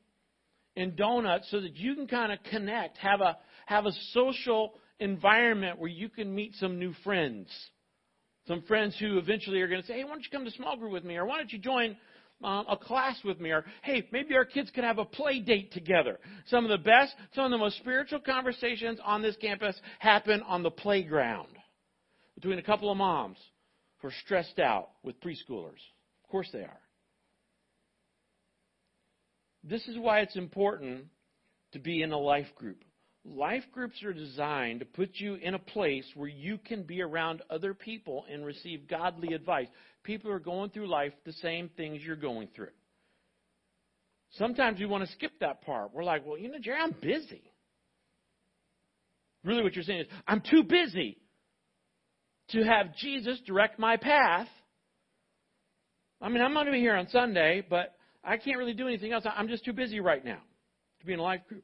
and 0.75 0.95
donuts 0.95 1.49
so 1.49 1.59
that 1.59 1.75
you 1.75 1.95
can 1.95 2.07
kind 2.07 2.31
of 2.31 2.37
connect, 2.51 2.97
have 2.99 3.21
a 3.21 3.37
have 3.65 3.87
a 3.87 3.91
social 4.13 4.75
environment 4.99 5.79
where 5.79 5.89
you 5.89 6.09
can 6.09 6.33
meet 6.33 6.53
some 6.55 6.77
new 6.77 6.93
friends. 7.03 7.47
Some 8.47 8.61
friends 8.63 8.95
who 8.99 9.17
eventually 9.17 9.61
are 9.61 9.67
going 9.67 9.81
to 9.81 9.87
say, 9.87 9.95
hey, 9.95 10.03
why 10.03 10.11
don't 10.11 10.23
you 10.23 10.29
come 10.31 10.45
to 10.45 10.51
small 10.51 10.77
group 10.77 10.91
with 10.91 11.03
me? 11.03 11.17
Or 11.17 11.25
why 11.25 11.37
don't 11.37 11.51
you 11.51 11.59
join 11.59 11.97
um, 12.43 12.65
a 12.69 12.77
class 12.77 13.17
with 13.23 13.39
me? 13.39 13.49
Or 13.49 13.65
hey, 13.81 14.07
maybe 14.11 14.35
our 14.35 14.45
kids 14.45 14.69
could 14.69 14.83
have 14.83 14.99
a 14.99 15.05
play 15.05 15.39
date 15.39 15.71
together. 15.71 16.19
Some 16.47 16.65
of 16.65 16.69
the 16.69 16.77
best, 16.77 17.15
some 17.33 17.45
of 17.45 17.51
the 17.51 17.57
most 17.57 17.77
spiritual 17.77 18.19
conversations 18.19 18.99
on 19.03 19.23
this 19.23 19.35
campus 19.37 19.75
happen 19.97 20.43
on 20.43 20.61
the 20.61 20.71
playground 20.71 21.49
between 22.35 22.59
a 22.59 22.63
couple 22.63 22.91
of 22.91 22.97
moms 22.97 23.37
who 23.99 24.07
are 24.07 24.13
stressed 24.25 24.59
out 24.59 24.89
with 25.03 25.19
preschoolers. 25.21 25.81
Of 26.23 26.29
course 26.29 26.49
they 26.51 26.59
are. 26.59 26.79
This 29.63 29.87
is 29.87 29.97
why 29.97 30.19
it's 30.19 30.35
important 30.35 31.05
to 31.73 31.79
be 31.79 32.01
in 32.01 32.11
a 32.11 32.17
life 32.17 32.47
group. 32.55 32.83
Life 33.25 33.65
groups 33.73 34.01
are 34.03 34.13
designed 34.13 34.79
to 34.79 34.85
put 34.85 35.11
you 35.15 35.35
in 35.35 35.53
a 35.53 35.59
place 35.59 36.05
where 36.15 36.29
you 36.29 36.57
can 36.57 36.83
be 36.83 37.01
around 37.01 37.41
other 37.49 37.73
people 37.73 38.25
and 38.31 38.45
receive 38.45 38.87
godly 38.87 39.33
advice. 39.33 39.67
People 40.03 40.31
are 40.31 40.39
going 40.39 40.69
through 40.69 40.87
life 40.87 41.13
the 41.25 41.33
same 41.33 41.69
things 41.75 42.01
you're 42.01 42.15
going 42.15 42.47
through. 42.55 42.69
Sometimes 44.37 44.79
we 44.79 44.85
want 44.85 45.05
to 45.05 45.11
skip 45.11 45.33
that 45.41 45.61
part. 45.63 45.93
We're 45.93 46.03
like, 46.03 46.25
well, 46.25 46.37
you 46.37 46.49
know, 46.49 46.59
Jerry, 46.59 46.79
I'm 46.79 46.95
busy. 47.01 47.51
Really, 49.43 49.63
what 49.63 49.75
you're 49.75 49.83
saying 49.83 50.01
is, 50.01 50.07
I'm 50.27 50.41
too 50.41 50.63
busy 50.63 51.17
to 52.51 52.63
have 52.63 52.95
Jesus 52.95 53.39
direct 53.45 53.79
my 53.79 53.97
path. 53.97 54.47
I 56.21 56.29
mean, 56.29 56.41
I'm 56.41 56.53
not 56.53 56.63
going 56.63 56.73
to 56.73 56.77
be 56.77 56.81
here 56.81 56.95
on 56.95 57.07
Sunday, 57.09 57.63
but 57.67 57.95
I 58.23 58.37
can't 58.37 58.57
really 58.57 58.73
do 58.73 58.87
anything 58.87 59.13
else. 59.13 59.25
I'm 59.25 59.47
just 59.47 59.63
too 59.63 59.73
busy 59.73 59.99
right 59.99 60.23
now 60.23 60.39
to 60.99 61.05
be 61.05 61.13
in 61.13 61.19
a 61.19 61.23
life 61.23 61.41
group. 61.47 61.63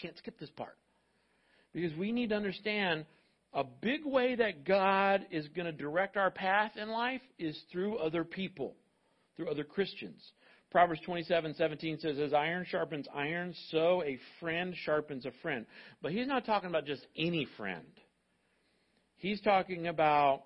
Can't 0.00 0.16
skip 0.18 0.38
this 0.38 0.50
part. 0.50 0.76
Because 1.72 1.96
we 1.96 2.10
need 2.10 2.30
to 2.30 2.36
understand 2.36 3.04
a 3.52 3.64
big 3.64 4.04
way 4.04 4.34
that 4.36 4.64
God 4.64 5.26
is 5.30 5.46
going 5.48 5.66
to 5.66 5.72
direct 5.72 6.16
our 6.16 6.30
path 6.30 6.72
in 6.76 6.88
life 6.88 7.22
is 7.38 7.60
through 7.70 7.98
other 7.98 8.24
people, 8.24 8.74
through 9.36 9.50
other 9.50 9.64
Christians. 9.64 10.20
Proverbs 10.70 11.00
27 11.04 11.54
17 11.54 11.98
says, 12.00 12.18
As 12.18 12.32
iron 12.32 12.64
sharpens 12.68 13.06
iron, 13.12 13.54
so 13.70 14.02
a 14.04 14.18
friend 14.38 14.74
sharpens 14.84 15.26
a 15.26 15.32
friend. 15.42 15.66
But 16.00 16.12
he's 16.12 16.28
not 16.28 16.46
talking 16.46 16.68
about 16.68 16.86
just 16.86 17.06
any 17.16 17.46
friend. 17.56 17.86
He's 19.20 19.40
talking 19.42 19.86
about 19.86 20.44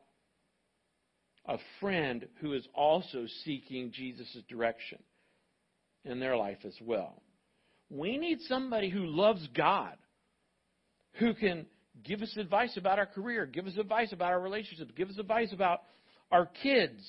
a 1.47 1.59
friend 1.81 2.27
who 2.41 2.55
is 2.55 2.67
also 2.75 3.27
seeking 3.45 3.93
Jesus' 3.93 4.37
direction 4.49 4.99
in 6.05 6.19
their 6.19 6.37
life 6.37 6.59
as 6.67 6.75
well. 6.83 7.23
We 7.89 8.19
need 8.19 8.41
somebody 8.49 8.91
who 8.91 9.07
loves 9.07 9.47
God, 9.57 9.97
who 11.21 11.35
can 11.35 11.67
give 12.03 12.21
us 12.21 12.37
advice 12.37 12.77
about 12.77 12.99
our 12.99 13.07
career, 13.07 13.47
give 13.47 13.69
us 13.69 13.77
advice 13.79 14.13
about 14.13 14.33
our 14.33 14.41
relationships, 14.41 14.91
give 14.97 15.09
us 15.09 15.19
advice 15.19 15.53
about 15.53 15.83
our 16.33 16.47
kids. 16.47 17.01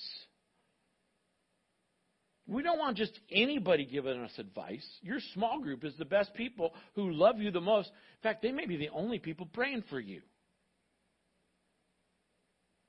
We 2.45 2.61
don't 2.61 2.77
want 2.77 2.97
just 2.97 3.19
anybody 3.31 3.85
giving 3.85 4.21
us 4.21 4.33
advice. 4.37 4.85
Your 5.01 5.17
small 5.33 5.59
group 5.61 5.83
is 5.83 5.95
the 5.97 6.05
best 6.05 6.31
people 6.35 6.75
who 6.93 7.11
love 7.11 7.39
you 7.39 7.49
the 7.49 7.59
most. 7.59 7.87
In 7.87 8.21
fact, 8.29 8.43
they 8.43 8.51
may 8.51 8.67
be 8.67 8.77
the 8.77 8.89
only 8.89 9.17
people 9.17 9.47
praying 9.51 9.83
for 9.89 9.99
you. 9.99 10.21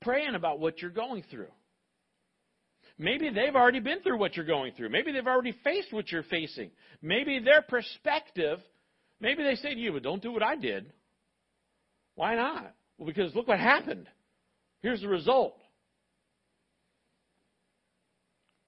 Praying 0.07 0.37
about 0.37 0.61
what 0.61 0.81
you're 0.81 0.93
going 0.93 1.25
through. 1.33 1.51
Maybe 2.97 3.29
they've 3.29 3.57
already 3.57 3.81
been 3.81 4.03
through 4.03 4.19
what 4.19 4.37
you're 4.37 4.47
going 4.47 4.73
through. 4.75 4.89
Maybe 4.91 5.11
they've 5.11 5.27
already 5.27 5.53
faced 5.65 5.93
what 5.93 6.13
you're 6.13 6.23
facing. 6.23 6.71
Maybe 7.03 7.41
their 7.41 7.61
perspective, 7.61 8.61
maybe 9.21 9.43
they 9.43 9.57
say 9.57 9.75
to 9.75 9.81
you, 9.81 9.91
but 9.91 10.05
don't 10.05 10.23
do 10.23 10.31
what 10.31 10.45
I 10.45 10.55
did. 10.55 10.93
Why 12.15 12.37
not? 12.37 12.73
Well, 12.97 13.09
because 13.09 13.35
look 13.35 13.49
what 13.49 13.59
happened. 13.59 14.07
Here's 14.81 15.01
the 15.01 15.09
result. 15.09 15.59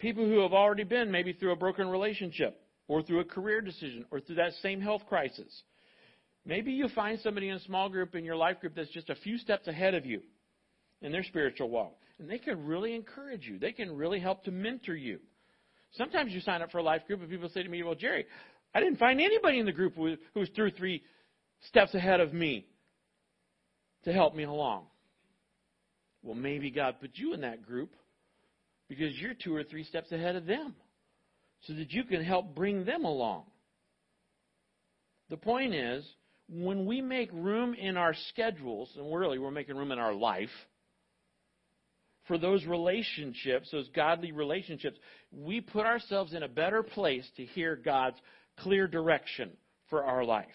People 0.01 0.24
who 0.26 0.41
have 0.41 0.53
already 0.53 0.84
been 0.84 1.12
maybe 1.12 1.34
through 1.34 1.53
a 1.53 1.57
broken 1.57 1.86
relationship 1.86 2.61
or 2.89 3.01
through 3.05 3.20
a 3.20 3.24
career 3.24 3.61
decision 3.61 4.07
or 4.11 4.18
through 4.18 4.36
that 4.36 4.55
same 4.61 4.80
health 4.80 5.03
crisis. 5.09 5.62
Maybe 6.45 6.72
you 6.72 6.89
find 6.97 7.20
somebody 7.20 7.49
in 7.49 7.55
a 7.55 7.61
small 7.61 7.89
group 7.89 8.16
in 8.16 8.24
your 8.24 8.36
life 8.36 8.59
group 8.59 8.74
that's 8.74 8.91
just 8.91 9.09
a 9.09 9.14
few 9.14 9.39
steps 9.39 9.68
ahead 9.68 9.95
of 9.95 10.05
you 10.05 10.20
in 11.03 11.13
their 11.13 11.25
spiritual 11.25 11.69
walk. 11.69 11.97
And 12.19 12.29
they 12.29 12.39
can 12.39 12.67
really 12.67 12.95
encourage 12.95 13.47
you. 13.47 13.59
They 13.59 13.73
can 13.73 13.97
really 13.97 14.21
help 14.21 14.45
to 14.45 14.51
mentor 14.51 14.95
you. 14.95 15.21
Sometimes 15.93 16.33
you 16.33 16.41
sign 16.41 16.63
up 16.63 16.71
for 16.71 16.79
a 16.79 16.83
life 16.83 17.03
group 17.07 17.21
and 17.21 17.31
people 17.31 17.49
say 17.49 17.63
to 17.63 17.69
me, 17.69 17.83
Well, 17.83 17.95
Jerry, 17.95 18.27
I 18.75 18.81
didn't 18.81 18.99
find 18.99 19.21
anybody 19.21 19.59
in 19.59 19.67
the 19.67 19.73
group 19.73 19.95
who 19.95 20.17
was 20.35 20.49
two 20.55 20.63
or 20.63 20.71
three 20.71 21.03
steps 21.69 21.95
ahead 21.95 22.21
of 22.21 22.33
me 22.33 22.67
to 24.05 24.13
help 24.13 24.35
me 24.35 24.45
along. 24.45 24.87
Well, 26.23 26.35
maybe 26.35 26.71
God 26.71 26.97
put 27.01 27.13
you 27.15 27.33
in 27.35 27.41
that 27.43 27.65
group 27.65 27.95
because 28.89 29.17
you're 29.19 29.35
two 29.35 29.55
or 29.55 29.65
three 29.65 29.85
steps 29.85 30.13
ahead 30.13 30.37
of 30.37 30.47
them 30.47 30.75
so 31.63 31.75
that 31.75 31.93
you 31.93 32.05
can 32.05 32.23
help 32.23 32.55
bring 32.55 32.85
them 32.85 33.05
along. 33.05 33.45
The 35.31 35.37
point 35.37 35.75
is, 35.75 36.05
when 36.49 36.87
we 36.87 37.03
make 37.03 37.31
room 37.33 37.75
in 37.75 37.97
our 37.97 38.15
schedules, 38.31 38.91
and 38.97 39.15
really 39.15 39.39
we're 39.39 39.51
making 39.51 39.77
room 39.77 39.93
in 39.93 39.99
our 39.99 40.15
life, 40.15 40.49
for 42.29 42.39
those 42.39 42.64
relationships, 42.66 43.70
those 43.72 43.89
godly 43.89 44.31
relationships, 44.33 44.99
we 45.33 45.61
put 45.61 45.87
ourselves 45.87 46.35
in 46.35 46.43
a 46.45 46.49
better 46.49 46.83
place 46.83 47.29
to 47.37 47.45
hear 47.45 47.74
God's 47.74 48.18
clear 48.59 48.87
direction 48.87 49.51
for 49.91 50.05
our 50.05 50.24
life. 50.24 50.47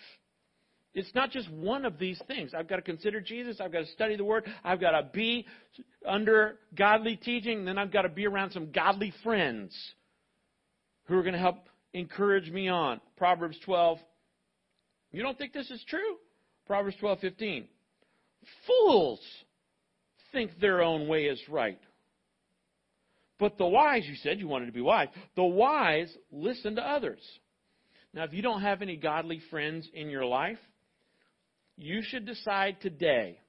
It's 0.93 1.13
not 1.15 1.31
just 1.31 1.49
one 1.51 1.85
of 1.85 1.97
these 1.97 2.21
things. 2.27 2.53
I've 2.53 2.69
got 2.69 2.75
to 2.75 2.83
consider 2.83 3.19
Jesus. 3.19 3.59
I've 3.59 3.71
got 3.71 3.79
to 3.79 3.91
study 3.93 4.15
the 4.15 4.23
Word. 4.23 4.45
I've 4.63 4.79
got 4.79 4.91
to 4.91 5.09
be 5.11 5.47
under 6.07 6.59
godly 6.75 7.15
teaching. 7.15 7.65
Then 7.65 7.79
I've 7.79 7.91
got 7.91 8.03
to 8.03 8.09
be 8.09 8.27
around 8.27 8.51
some 8.51 8.71
godly 8.71 9.11
friends 9.23 9.75
who 11.05 11.17
are 11.17 11.23
going 11.23 11.33
to 11.33 11.39
help 11.39 11.67
encourage 11.93 12.49
me 12.51 12.69
on. 12.69 13.01
Proverbs 13.17 13.57
12. 13.65 13.97
You 15.11 15.23
don't 15.23 15.37
think 15.37 15.51
this 15.51 15.71
is 15.71 15.83
true? 15.89 16.17
Proverbs 16.67 16.95
12:15. 17.01 17.65
Fools 18.67 19.19
think 20.33 20.59
their 20.59 20.81
own 20.81 21.07
way 21.07 21.25
is 21.25 21.39
right. 21.47 21.79
But 23.39 23.57
the 23.57 23.65
wise, 23.65 24.03
you 24.05 24.15
said 24.15 24.39
you 24.39 24.47
wanted 24.47 24.67
to 24.67 24.71
be 24.71 24.81
wise, 24.81 25.07
the 25.35 25.43
wise 25.43 26.13
listen 26.31 26.75
to 26.75 26.81
others. 26.81 27.21
Now, 28.13 28.23
if 28.23 28.33
you 28.33 28.41
don't 28.41 28.61
have 28.61 28.81
any 28.81 28.95
godly 28.95 29.41
friends 29.49 29.87
in 29.93 30.09
your 30.09 30.25
life, 30.25 30.59
you 31.77 32.01
should 32.03 32.25
decide 32.25 32.77
today 32.81 33.39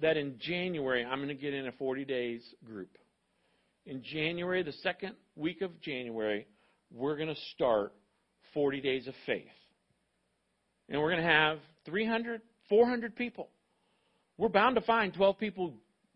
that 0.00 0.16
in 0.16 0.38
January, 0.38 1.04
I'm 1.04 1.18
going 1.18 1.28
to 1.28 1.34
get 1.34 1.54
in 1.54 1.66
a 1.66 1.72
40 1.72 2.04
days 2.04 2.42
group. 2.64 2.96
In 3.86 4.02
January, 4.02 4.62
the 4.62 4.72
second 4.82 5.14
week 5.34 5.62
of 5.62 5.80
January, 5.80 6.46
we're 6.92 7.16
going 7.16 7.28
to 7.28 7.40
start 7.54 7.92
40 8.54 8.80
days 8.80 9.08
of 9.08 9.14
faith. 9.26 9.46
And 10.88 11.00
we're 11.00 11.10
going 11.10 11.22
to 11.22 11.28
have 11.28 11.58
300, 11.86 12.40
400 12.68 13.16
people. 13.16 13.48
We're 14.36 14.48
bound 14.48 14.76
to 14.76 14.82
find 14.82 15.12
12 15.12 15.38
people 15.38 15.74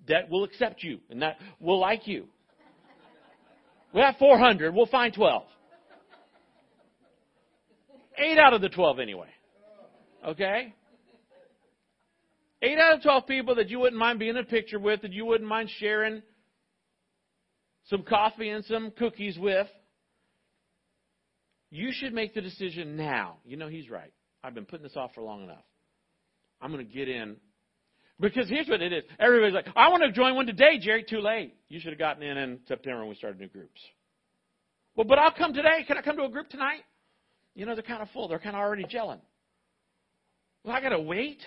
that 0.08 0.30
will 0.30 0.44
accept 0.44 0.82
you 0.82 0.98
and 1.10 1.22
that 1.22 1.38
will 1.60 1.78
like 1.78 2.06
you. 2.06 2.26
We 3.94 4.00
have 4.00 4.16
400. 4.18 4.74
We'll 4.74 4.86
find 4.86 5.12
12. 5.12 5.42
Eight 8.18 8.38
out 8.38 8.54
of 8.54 8.60
the 8.60 8.68
12 8.68 8.98
anyway. 8.98 9.28
Okay? 10.26 10.74
Eight 12.62 12.78
out 12.78 12.94
of 12.94 13.02
12 13.02 13.26
people 13.26 13.54
that 13.56 13.68
you 13.68 13.80
wouldn't 13.80 13.98
mind 13.98 14.18
being 14.18 14.30
in 14.30 14.36
a 14.38 14.44
picture 14.44 14.78
with, 14.78 15.02
that 15.02 15.12
you 15.12 15.24
wouldn't 15.24 15.48
mind 15.48 15.68
sharing 15.78 16.22
some 17.86 18.02
coffee 18.02 18.48
and 18.48 18.64
some 18.64 18.92
cookies 18.96 19.36
with. 19.38 19.66
You 21.70 21.90
should 21.92 22.12
make 22.12 22.34
the 22.34 22.40
decision 22.40 22.96
now. 22.96 23.38
You 23.44 23.56
know, 23.56 23.68
he's 23.68 23.90
right. 23.90 24.12
I've 24.44 24.54
been 24.54 24.66
putting 24.66 24.84
this 24.84 24.96
off 24.96 25.14
for 25.14 25.22
long 25.22 25.42
enough. 25.42 25.64
I'm 26.60 26.70
going 26.70 26.86
to 26.86 26.92
get 26.92 27.08
in 27.08 27.36
because 28.22 28.48
here's 28.48 28.68
what 28.68 28.80
it 28.80 28.92
is. 28.92 29.02
Everybody's 29.18 29.54
like, 29.54 29.66
I 29.74 29.88
want 29.88 30.04
to 30.04 30.12
join 30.12 30.36
one 30.36 30.46
today, 30.46 30.78
Jerry. 30.80 31.04
Too 31.06 31.20
late. 31.20 31.54
You 31.68 31.80
should 31.80 31.90
have 31.90 31.98
gotten 31.98 32.22
in 32.22 32.38
in 32.38 32.60
September 32.68 33.00
when 33.00 33.08
we 33.08 33.16
started 33.16 33.40
new 33.40 33.48
groups. 33.48 33.80
Well, 34.94 35.06
but 35.06 35.18
I'll 35.18 35.32
come 35.32 35.52
today. 35.52 35.84
Can 35.86 35.98
I 35.98 36.02
come 36.02 36.16
to 36.16 36.24
a 36.24 36.28
group 36.30 36.48
tonight? 36.48 36.82
You 37.54 37.66
know, 37.66 37.74
they're 37.74 37.82
kind 37.82 38.00
of 38.00 38.08
full. 38.10 38.28
They're 38.28 38.38
kind 38.38 38.54
of 38.54 38.60
already 38.60 38.84
gelling. 38.84 39.20
Well, 40.62 40.74
I 40.74 40.80
got 40.80 40.90
to 40.90 41.00
wait. 41.00 41.40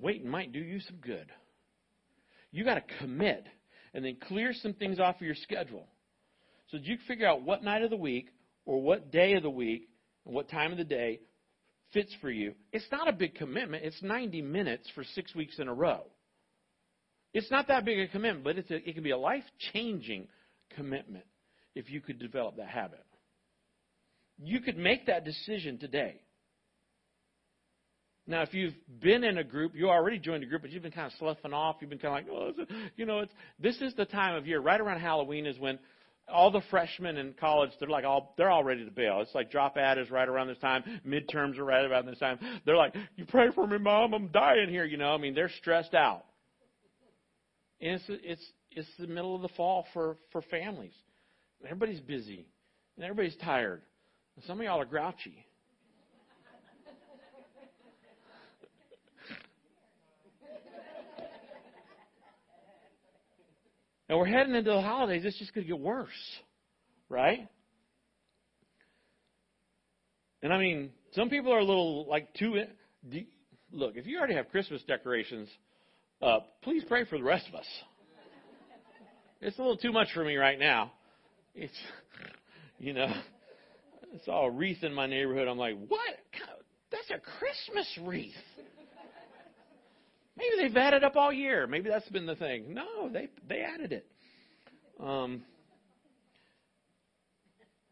Waiting 0.00 0.28
might 0.28 0.52
do 0.52 0.60
you 0.60 0.80
some 0.80 0.96
good. 0.96 1.26
You 2.52 2.64
got 2.64 2.74
to 2.74 2.82
commit 3.00 3.46
and 3.94 4.04
then 4.04 4.16
clear 4.28 4.52
some 4.52 4.74
things 4.74 5.00
off 5.00 5.16
of 5.16 5.22
your 5.22 5.34
schedule. 5.34 5.86
So 6.70 6.76
that 6.76 6.86
you 6.86 6.98
can 6.98 7.06
figure 7.06 7.26
out 7.26 7.42
what 7.42 7.64
night 7.64 7.82
of 7.82 7.90
the 7.90 7.96
week 7.96 8.28
or 8.64 8.80
what 8.80 9.10
day 9.10 9.34
of 9.34 9.42
the 9.42 9.50
week 9.50 9.88
and 10.24 10.34
what 10.34 10.48
time 10.48 10.70
of 10.70 10.78
the 10.78 10.84
day 10.84 11.20
fits 11.92 12.14
for 12.20 12.30
you. 12.30 12.54
It's 12.72 12.86
not 12.90 13.08
a 13.08 13.12
big 13.12 13.34
commitment. 13.34 13.84
It's 13.84 14.02
90 14.02 14.42
minutes 14.42 14.88
for 14.94 15.04
six 15.14 15.34
weeks 15.34 15.58
in 15.58 15.68
a 15.68 15.74
row. 15.74 16.02
It's 17.34 17.50
not 17.50 17.68
that 17.68 17.84
big 17.84 17.98
a 17.98 18.08
commitment, 18.08 18.44
but 18.44 18.58
it's 18.58 18.70
a, 18.70 18.76
it 18.76 18.94
can 18.94 19.02
be 19.02 19.10
a 19.10 19.18
life 19.18 19.44
changing 19.72 20.28
commitment 20.76 21.24
if 21.74 21.90
you 21.90 22.00
could 22.00 22.18
develop 22.18 22.56
that 22.56 22.68
habit. 22.68 23.04
You 24.38 24.60
could 24.60 24.78
make 24.78 25.06
that 25.06 25.24
decision 25.24 25.78
today. 25.78 26.20
Now, 28.26 28.42
if 28.42 28.52
you've 28.52 28.74
been 29.00 29.24
in 29.24 29.38
a 29.38 29.44
group, 29.44 29.72
you 29.74 29.88
already 29.88 30.18
joined 30.18 30.42
a 30.42 30.46
group, 30.46 30.60
but 30.60 30.70
you've 30.70 30.82
been 30.82 30.92
kind 30.92 31.06
of 31.06 31.12
sloughing 31.18 31.54
off. 31.54 31.76
You've 31.80 31.88
been 31.88 31.98
kind 31.98 32.28
of 32.28 32.34
like, 32.34 32.66
oh, 32.68 32.86
you 32.96 33.06
know, 33.06 33.20
it's 33.20 33.32
this 33.58 33.80
is 33.80 33.94
the 33.94 34.04
time 34.04 34.34
of 34.36 34.46
year. 34.46 34.60
Right 34.60 34.80
around 34.80 35.00
Halloween 35.00 35.46
is 35.46 35.58
when 35.58 35.78
all 36.32 36.50
the 36.50 36.62
freshmen 36.70 37.16
in 37.16 37.34
college, 37.38 37.70
they're 37.80 37.88
like 37.88 38.04
all 38.04 38.34
they're 38.36 38.50
all 38.50 38.64
ready 38.64 38.84
to 38.84 38.90
bail. 38.90 39.20
It's 39.20 39.34
like 39.34 39.50
drop 39.50 39.76
out 39.76 39.98
is 39.98 40.10
right 40.10 40.28
around 40.28 40.48
this 40.48 40.58
time. 40.58 40.84
Midterms 41.06 41.58
are 41.58 41.64
right 41.64 41.84
about 41.84 42.06
this 42.06 42.18
time. 42.18 42.38
They're 42.64 42.76
like, 42.76 42.94
you 43.16 43.24
pray 43.26 43.48
for 43.54 43.66
me, 43.66 43.78
mom. 43.78 44.14
I'm 44.14 44.28
dying 44.28 44.68
here. 44.68 44.84
You 44.84 44.96
know, 44.96 45.14
I 45.14 45.18
mean, 45.18 45.34
they're 45.34 45.50
stressed 45.60 45.94
out. 45.94 46.24
And 47.80 47.94
it's 47.94 48.04
it's 48.08 48.52
it's 48.72 48.88
the 48.98 49.06
middle 49.06 49.34
of 49.34 49.42
the 49.42 49.48
fall 49.48 49.86
for 49.92 50.16
for 50.32 50.42
families. 50.42 50.94
Everybody's 51.64 52.00
busy 52.00 52.46
and 52.96 53.04
everybody's 53.04 53.36
tired. 53.42 53.82
And 54.36 54.44
some 54.44 54.58
of 54.60 54.64
y'all 54.64 54.80
are 54.80 54.84
grouchy. 54.84 55.44
And 64.08 64.18
we're 64.18 64.26
heading 64.26 64.54
into 64.54 64.70
the 64.70 64.80
holidays. 64.80 65.22
It's 65.24 65.38
just 65.38 65.54
going 65.54 65.66
to 65.66 65.72
get 65.72 65.80
worse, 65.80 66.08
right? 67.08 67.46
And 70.42 70.52
I 70.52 70.58
mean, 70.58 70.90
some 71.12 71.28
people 71.28 71.52
are 71.52 71.58
a 71.58 71.64
little 71.64 72.06
like 72.08 72.32
too. 72.34 72.62
Look, 73.72 73.96
if 73.96 74.06
you 74.06 74.18
already 74.18 74.34
have 74.34 74.48
Christmas 74.50 74.82
decorations 74.86 75.48
up, 76.22 76.62
please 76.62 76.82
pray 76.88 77.04
for 77.04 77.18
the 77.18 77.24
rest 77.24 77.46
of 77.48 77.54
us. 77.54 77.66
It's 79.40 79.58
a 79.58 79.60
little 79.60 79.76
too 79.76 79.92
much 79.92 80.08
for 80.14 80.24
me 80.24 80.36
right 80.36 80.58
now. 80.58 80.92
It's, 81.54 81.76
you 82.78 82.92
know, 82.92 83.12
it's 84.12 84.26
all 84.26 84.46
a 84.46 84.50
wreath 84.50 84.82
in 84.82 84.94
my 84.94 85.06
neighborhood. 85.06 85.48
I'm 85.48 85.58
like, 85.58 85.76
what? 85.86 86.00
That's 86.90 87.10
a 87.10 87.20
Christmas 87.38 87.86
wreath. 88.02 88.32
Maybe 90.38 90.62
they've 90.62 90.76
added 90.76 91.02
up 91.02 91.16
all 91.16 91.32
year. 91.32 91.66
Maybe 91.66 91.90
that's 91.90 92.08
been 92.10 92.26
the 92.26 92.36
thing. 92.36 92.72
No, 92.72 93.08
they 93.12 93.28
they 93.48 93.60
added 93.60 93.92
it. 93.92 94.06
Um, 95.00 95.42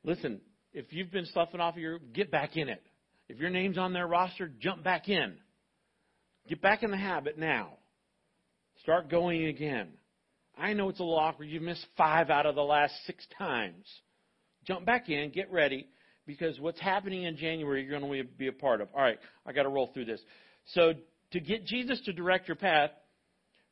listen, 0.04 0.40
if 0.72 0.92
you've 0.92 1.10
been 1.10 1.26
sloughing 1.26 1.60
off 1.60 1.74
of 1.74 1.80
your, 1.80 1.98
get 1.98 2.30
back 2.30 2.56
in 2.56 2.68
it. 2.68 2.82
If 3.28 3.38
your 3.38 3.50
name's 3.50 3.78
on 3.78 3.92
their 3.92 4.06
roster, 4.06 4.48
jump 4.60 4.84
back 4.84 5.08
in. 5.08 5.34
Get 6.48 6.62
back 6.62 6.84
in 6.84 6.92
the 6.92 6.96
habit 6.96 7.36
now. 7.36 7.70
Start 8.82 9.10
going 9.10 9.46
again. 9.46 9.88
I 10.56 10.72
know 10.72 10.88
it's 10.88 11.00
a 11.00 11.02
little 11.02 11.18
awkward. 11.18 11.48
You've 11.48 11.62
missed 11.62 11.84
five 11.96 12.30
out 12.30 12.46
of 12.46 12.54
the 12.54 12.62
last 12.62 12.94
six 13.06 13.26
times. 13.36 13.84
Jump 14.64 14.86
back 14.86 15.08
in, 15.08 15.30
get 15.30 15.50
ready, 15.50 15.88
because 16.26 16.58
what's 16.60 16.80
happening 16.80 17.24
in 17.24 17.36
January, 17.36 17.84
you're 17.84 17.98
going 17.98 18.12
to 18.12 18.24
be 18.24 18.46
a 18.46 18.52
part 18.52 18.80
of. 18.80 18.88
All 18.94 19.02
right, 19.02 19.18
I 19.44 19.52
got 19.52 19.64
to 19.64 19.68
roll 19.68 19.90
through 19.92 20.06
this. 20.06 20.20
So 20.74 20.94
to 21.36 21.40
get 21.40 21.66
Jesus 21.66 22.00
to 22.06 22.14
direct 22.14 22.48
your 22.48 22.56
path, 22.56 22.90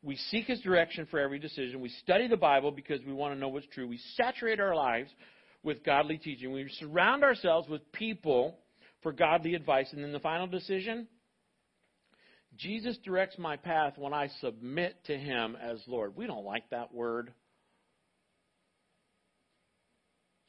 we 0.03 0.17
seek 0.31 0.45
his 0.45 0.61
direction 0.61 1.07
for 1.11 1.19
every 1.19 1.39
decision. 1.39 1.81
We 1.81 1.89
study 2.03 2.29
the 2.29 2.37
Bible 2.37 2.71
because 2.71 3.01
we 3.07 3.15
want 3.15 3.33
to 3.33 3.41
know 3.41 3.49
what's 3.49 3.67
true. 3.69 3.89
We 3.89 3.99
saturate 4.17 4.61
our 4.61 4.77
lives 4.77 5.09
with 5.63 5.83
godly 5.83 6.19
teaching. 6.19 6.53
We 6.53 6.69
surround 6.79 7.25
ourselves 7.25 7.67
with 7.67 7.91
people 7.93 8.59
for 9.03 9.13
godly 9.13 9.55
advice. 9.55 9.89
And 9.93 10.05
then 10.05 10.13
the 10.13 10.21
final 10.21 10.47
decision 10.47 11.09
Jesus 12.59 12.99
directs 13.03 13.39
my 13.39 13.57
path 13.57 13.95
when 13.97 14.13
I 14.13 14.29
submit 14.43 15.03
to 15.07 15.17
him 15.17 15.57
as 15.57 15.81
Lord. 15.87 16.15
We 16.15 16.27
don't 16.27 16.45
like 16.45 16.69
that 16.69 16.93
word. 16.93 17.33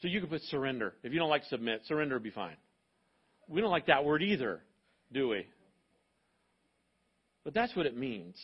So 0.02 0.10
you 0.10 0.20
could 0.20 0.30
put 0.30 0.42
surrender. 0.44 0.94
If 1.02 1.14
you 1.14 1.20
don't 1.20 1.30
like 1.30 1.46
submit, 1.46 1.84
surrender 1.88 2.16
would 2.16 2.24
be 2.24 2.30
fine. 2.30 2.58
We 3.48 3.62
don't 3.62 3.72
like 3.72 3.88
that 3.88 4.04
word 4.04 4.22
either, 4.22 4.62
do 5.14 5.30
we? 5.30 5.48
But 7.46 7.54
that's 7.54 7.74
what 7.76 7.86
it 7.86 7.96
means. 7.96 8.36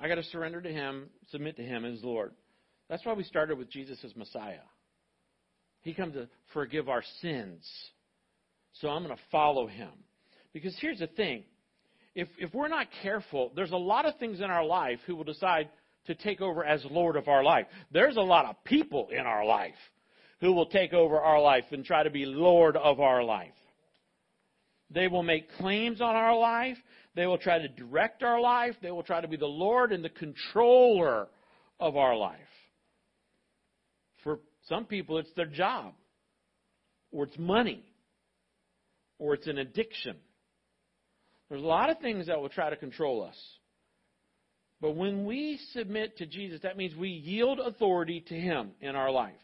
I 0.00 0.08
got 0.08 0.16
to 0.16 0.24
surrender 0.24 0.60
to 0.60 0.72
Him, 0.72 1.10
submit 1.30 1.56
to 1.56 1.62
Him 1.62 1.84
as 1.84 2.02
Lord. 2.02 2.32
That's 2.88 3.04
why 3.04 3.12
we 3.12 3.22
started 3.22 3.56
with 3.58 3.70
Jesus 3.70 3.98
as 4.02 4.16
Messiah. 4.16 4.58
He 5.82 5.94
comes 5.94 6.14
to 6.14 6.28
forgive 6.52 6.88
our 6.88 7.04
sins. 7.20 7.68
So 8.80 8.88
I'm 8.88 9.04
going 9.04 9.14
to 9.14 9.22
follow 9.30 9.66
Him. 9.66 9.90
Because 10.52 10.74
here's 10.80 10.98
the 10.98 11.06
thing 11.06 11.44
if, 12.14 12.28
if 12.38 12.52
we're 12.52 12.68
not 12.68 12.88
careful, 13.02 13.52
there's 13.54 13.70
a 13.70 13.76
lot 13.76 14.06
of 14.06 14.16
things 14.18 14.40
in 14.40 14.46
our 14.46 14.64
life 14.64 14.98
who 15.06 15.14
will 15.14 15.24
decide 15.24 15.68
to 16.06 16.14
take 16.14 16.40
over 16.40 16.64
as 16.64 16.84
Lord 16.90 17.16
of 17.16 17.28
our 17.28 17.44
life. 17.44 17.66
There's 17.92 18.16
a 18.16 18.22
lot 18.22 18.46
of 18.46 18.56
people 18.64 19.08
in 19.12 19.26
our 19.26 19.44
life 19.44 19.74
who 20.40 20.52
will 20.52 20.66
take 20.66 20.92
over 20.92 21.20
our 21.20 21.40
life 21.40 21.64
and 21.70 21.84
try 21.84 22.02
to 22.02 22.10
be 22.10 22.24
Lord 22.24 22.76
of 22.76 22.98
our 22.98 23.22
life. 23.22 23.52
They 24.90 25.06
will 25.06 25.22
make 25.22 25.56
claims 25.58 26.00
on 26.00 26.16
our 26.16 26.36
life. 26.36 26.78
They 27.14 27.26
will 27.26 27.38
try 27.38 27.58
to 27.58 27.68
direct 27.68 28.22
our 28.22 28.40
life. 28.40 28.76
They 28.82 28.90
will 28.90 29.02
try 29.02 29.20
to 29.20 29.28
be 29.28 29.36
the 29.36 29.46
Lord 29.46 29.92
and 29.92 30.04
the 30.04 30.10
controller 30.10 31.28
of 31.78 31.96
our 31.96 32.16
life. 32.16 32.38
For 34.22 34.38
some 34.68 34.84
people, 34.84 35.18
it's 35.18 35.32
their 35.34 35.46
job, 35.46 35.94
or 37.10 37.24
it's 37.24 37.38
money, 37.38 37.82
or 39.18 39.34
it's 39.34 39.46
an 39.46 39.58
addiction. 39.58 40.16
There's 41.48 41.62
a 41.62 41.66
lot 41.66 41.90
of 41.90 41.98
things 41.98 42.28
that 42.28 42.40
will 42.40 42.48
try 42.48 42.70
to 42.70 42.76
control 42.76 43.24
us. 43.24 43.36
But 44.80 44.92
when 44.92 45.26
we 45.26 45.58
submit 45.72 46.16
to 46.18 46.26
Jesus, 46.26 46.60
that 46.62 46.76
means 46.76 46.94
we 46.94 47.08
yield 47.08 47.58
authority 47.58 48.24
to 48.28 48.34
Him 48.34 48.70
in 48.80 48.94
our 48.94 49.10
life. 49.10 49.34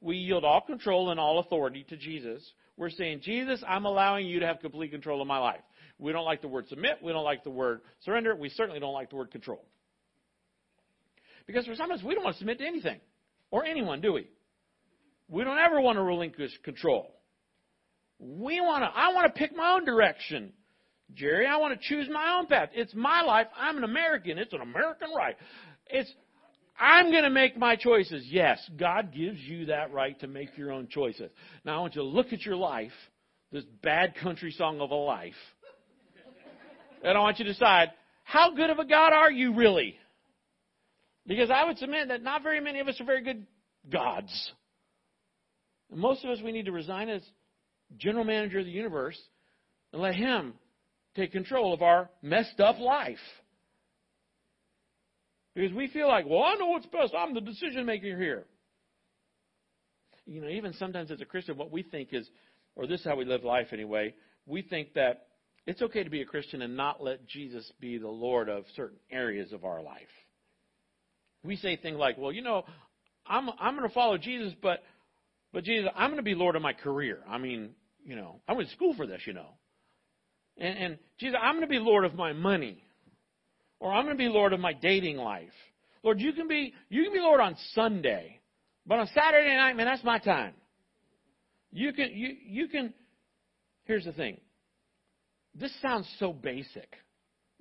We 0.00 0.16
yield 0.16 0.44
all 0.44 0.60
control 0.60 1.10
and 1.10 1.20
all 1.20 1.38
authority 1.38 1.84
to 1.88 1.96
Jesus. 1.96 2.42
We're 2.76 2.90
saying, 2.90 3.20
Jesus, 3.22 3.62
I'm 3.66 3.86
allowing 3.86 4.26
you 4.26 4.40
to 4.40 4.46
have 4.46 4.60
complete 4.60 4.90
control 4.90 5.22
of 5.22 5.28
my 5.28 5.38
life. 5.38 5.62
We 5.98 6.12
don't 6.12 6.24
like 6.24 6.42
the 6.42 6.48
word 6.48 6.68
submit. 6.68 6.98
We 7.02 7.12
don't 7.12 7.24
like 7.24 7.44
the 7.44 7.50
word 7.50 7.80
surrender. 8.04 8.36
We 8.36 8.50
certainly 8.50 8.80
don't 8.80 8.92
like 8.92 9.10
the 9.10 9.16
word 9.16 9.30
control. 9.30 9.64
Because 11.46 11.64
for 11.66 11.74
some 11.74 11.90
of 11.90 11.98
us, 11.98 12.04
we 12.04 12.14
don't 12.14 12.24
want 12.24 12.36
to 12.36 12.38
submit 12.38 12.58
to 12.58 12.66
anything 12.66 13.00
or 13.50 13.64
anyone, 13.64 14.00
do 14.00 14.12
we? 14.12 14.28
We 15.28 15.44
don't 15.44 15.58
ever 15.58 15.80
want 15.80 15.96
to 15.96 16.02
relinquish 16.02 16.50
control. 16.64 17.12
We 18.18 18.60
want 18.60 18.82
to, 18.82 18.88
I 18.88 19.12
want 19.12 19.32
to 19.32 19.38
pick 19.38 19.56
my 19.56 19.72
own 19.72 19.84
direction. 19.84 20.52
Jerry, 21.14 21.46
I 21.46 21.56
want 21.56 21.80
to 21.80 21.88
choose 21.88 22.08
my 22.12 22.36
own 22.38 22.46
path. 22.46 22.70
It's 22.74 22.94
my 22.94 23.22
life. 23.22 23.46
I'm 23.56 23.76
an 23.76 23.84
American. 23.84 24.38
It's 24.38 24.52
an 24.52 24.60
American 24.60 25.08
right. 25.16 25.36
It's, 25.86 26.10
I'm 26.78 27.10
going 27.10 27.24
to 27.24 27.30
make 27.30 27.56
my 27.56 27.76
choices. 27.76 28.24
Yes, 28.28 28.58
God 28.76 29.12
gives 29.14 29.38
you 29.40 29.66
that 29.66 29.92
right 29.92 30.18
to 30.20 30.26
make 30.26 30.56
your 30.56 30.72
own 30.72 30.88
choices. 30.88 31.30
Now 31.64 31.78
I 31.78 31.80
want 31.80 31.94
you 31.94 32.02
to 32.02 32.08
look 32.08 32.32
at 32.32 32.42
your 32.42 32.56
life, 32.56 32.92
this 33.52 33.64
bad 33.82 34.14
country 34.16 34.50
song 34.50 34.80
of 34.80 34.90
a 34.90 34.94
life, 34.94 35.34
and 37.02 37.16
I 37.16 37.20
want 37.20 37.38
you 37.38 37.44
to 37.44 37.52
decide, 37.52 37.90
how 38.24 38.54
good 38.54 38.70
of 38.70 38.78
a 38.78 38.84
God 38.84 39.12
are 39.12 39.30
you 39.30 39.54
really? 39.54 39.96
Because 41.26 41.50
I 41.50 41.64
would 41.64 41.78
submit 41.78 42.08
that 42.08 42.22
not 42.22 42.42
very 42.42 42.60
many 42.60 42.80
of 42.80 42.88
us 42.88 43.00
are 43.00 43.04
very 43.04 43.22
good 43.22 43.46
gods. 43.90 44.52
And 45.90 46.00
most 46.00 46.24
of 46.24 46.30
us, 46.30 46.38
we 46.42 46.52
need 46.52 46.66
to 46.66 46.72
resign 46.72 47.08
as 47.08 47.22
general 47.96 48.24
manager 48.24 48.60
of 48.60 48.64
the 48.64 48.70
universe 48.70 49.18
and 49.92 50.02
let 50.02 50.14
Him 50.14 50.54
take 51.14 51.32
control 51.32 51.72
of 51.72 51.82
our 51.82 52.10
messed 52.22 52.60
up 52.60 52.78
life. 52.78 53.18
Because 55.54 55.72
we 55.72 55.88
feel 55.88 56.06
like, 56.06 56.26
well, 56.28 56.42
I 56.42 56.54
know 56.56 56.66
what's 56.66 56.86
best. 56.86 57.14
I'm 57.16 57.34
the 57.34 57.40
decision 57.40 57.86
maker 57.86 58.16
here. 58.18 58.44
You 60.26 60.42
know, 60.42 60.48
even 60.48 60.74
sometimes 60.74 61.10
as 61.10 61.20
a 61.20 61.24
Christian, 61.24 61.56
what 61.56 61.70
we 61.70 61.82
think 61.82 62.08
is, 62.12 62.28
or 62.74 62.86
this 62.86 63.00
is 63.00 63.06
how 63.06 63.16
we 63.16 63.24
live 63.24 63.44
life 63.44 63.68
anyway, 63.72 64.14
we 64.44 64.62
think 64.62 64.94
that 64.94 65.26
it's 65.66 65.82
okay 65.82 66.04
to 66.04 66.10
be 66.10 66.22
a 66.22 66.26
Christian 66.26 66.62
and 66.62 66.76
not 66.76 67.02
let 67.02 67.26
Jesus 67.26 67.70
be 67.80 67.98
the 67.98 68.08
Lord 68.08 68.48
of 68.48 68.64
certain 68.76 68.98
areas 69.10 69.52
of 69.52 69.64
our 69.64 69.82
life. 69.82 70.02
We 71.42 71.56
say 71.56 71.76
things 71.76 71.98
like, 71.98 72.16
well, 72.18 72.32
you 72.32 72.42
know, 72.42 72.64
I'm, 73.26 73.50
I'm 73.58 73.76
going 73.76 73.88
to 73.88 73.94
follow 73.94 74.16
Jesus, 74.16 74.52
but, 74.62 74.82
but 75.52 75.64
Jesus, 75.64 75.90
I'm 75.96 76.10
going 76.10 76.18
to 76.18 76.22
be 76.22 76.34
Lord 76.34 76.56
of 76.56 76.62
my 76.62 76.72
career. 76.72 77.18
I 77.28 77.38
mean, 77.38 77.70
you 78.04 78.14
know, 78.14 78.40
I 78.48 78.52
went 78.52 78.68
to 78.68 78.74
school 78.74 78.94
for 78.94 79.06
this, 79.06 79.22
you 79.26 79.32
know. 79.32 79.48
And, 80.56 80.78
and 80.78 80.98
Jesus, 81.18 81.36
I'm 81.40 81.54
going 81.54 81.66
to 81.66 81.70
be 81.70 81.78
Lord 81.78 82.04
of 82.04 82.14
my 82.14 82.32
money. 82.32 82.82
Or 83.80 83.92
I'm 83.92 84.04
going 84.04 84.16
to 84.16 84.22
be 84.22 84.28
Lord 84.28 84.52
of 84.52 84.60
my 84.60 84.72
dating 84.72 85.16
life. 85.16 85.52
Lord, 86.02 86.20
you 86.20 86.32
can 86.32 86.46
be, 86.46 86.72
you 86.88 87.04
can 87.04 87.12
be 87.12 87.20
Lord 87.20 87.40
on 87.40 87.56
Sunday. 87.74 88.40
But 88.86 89.00
on 89.00 89.08
Saturday 89.12 89.54
night, 89.56 89.76
man, 89.76 89.86
that's 89.86 90.04
my 90.04 90.18
time. 90.18 90.54
You 91.72 91.92
can, 91.92 92.10
you, 92.14 92.36
you 92.46 92.68
can, 92.68 92.94
here's 93.84 94.04
the 94.04 94.12
thing. 94.12 94.38
This 95.58 95.72
sounds 95.80 96.08
so 96.18 96.32
basic, 96.32 96.88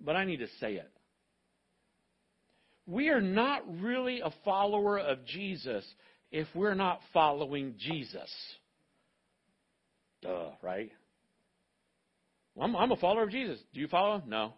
but 0.03 0.15
I 0.15 0.25
need 0.25 0.37
to 0.37 0.47
say 0.59 0.73
it. 0.73 0.91
We 2.85 3.09
are 3.09 3.21
not 3.21 3.63
really 3.81 4.19
a 4.19 4.31
follower 4.43 4.99
of 4.99 5.25
Jesus 5.25 5.85
if 6.31 6.47
we're 6.53 6.75
not 6.75 6.99
following 7.13 7.75
Jesus. 7.77 8.29
Duh, 10.21 10.51
right? 10.61 10.91
I'm, 12.59 12.75
I'm 12.75 12.91
a 12.91 12.97
follower 12.97 13.23
of 13.23 13.31
Jesus. 13.31 13.59
Do 13.73 13.79
you 13.79 13.87
follow 13.87 14.15
him? 14.15 14.23
No. 14.27 14.53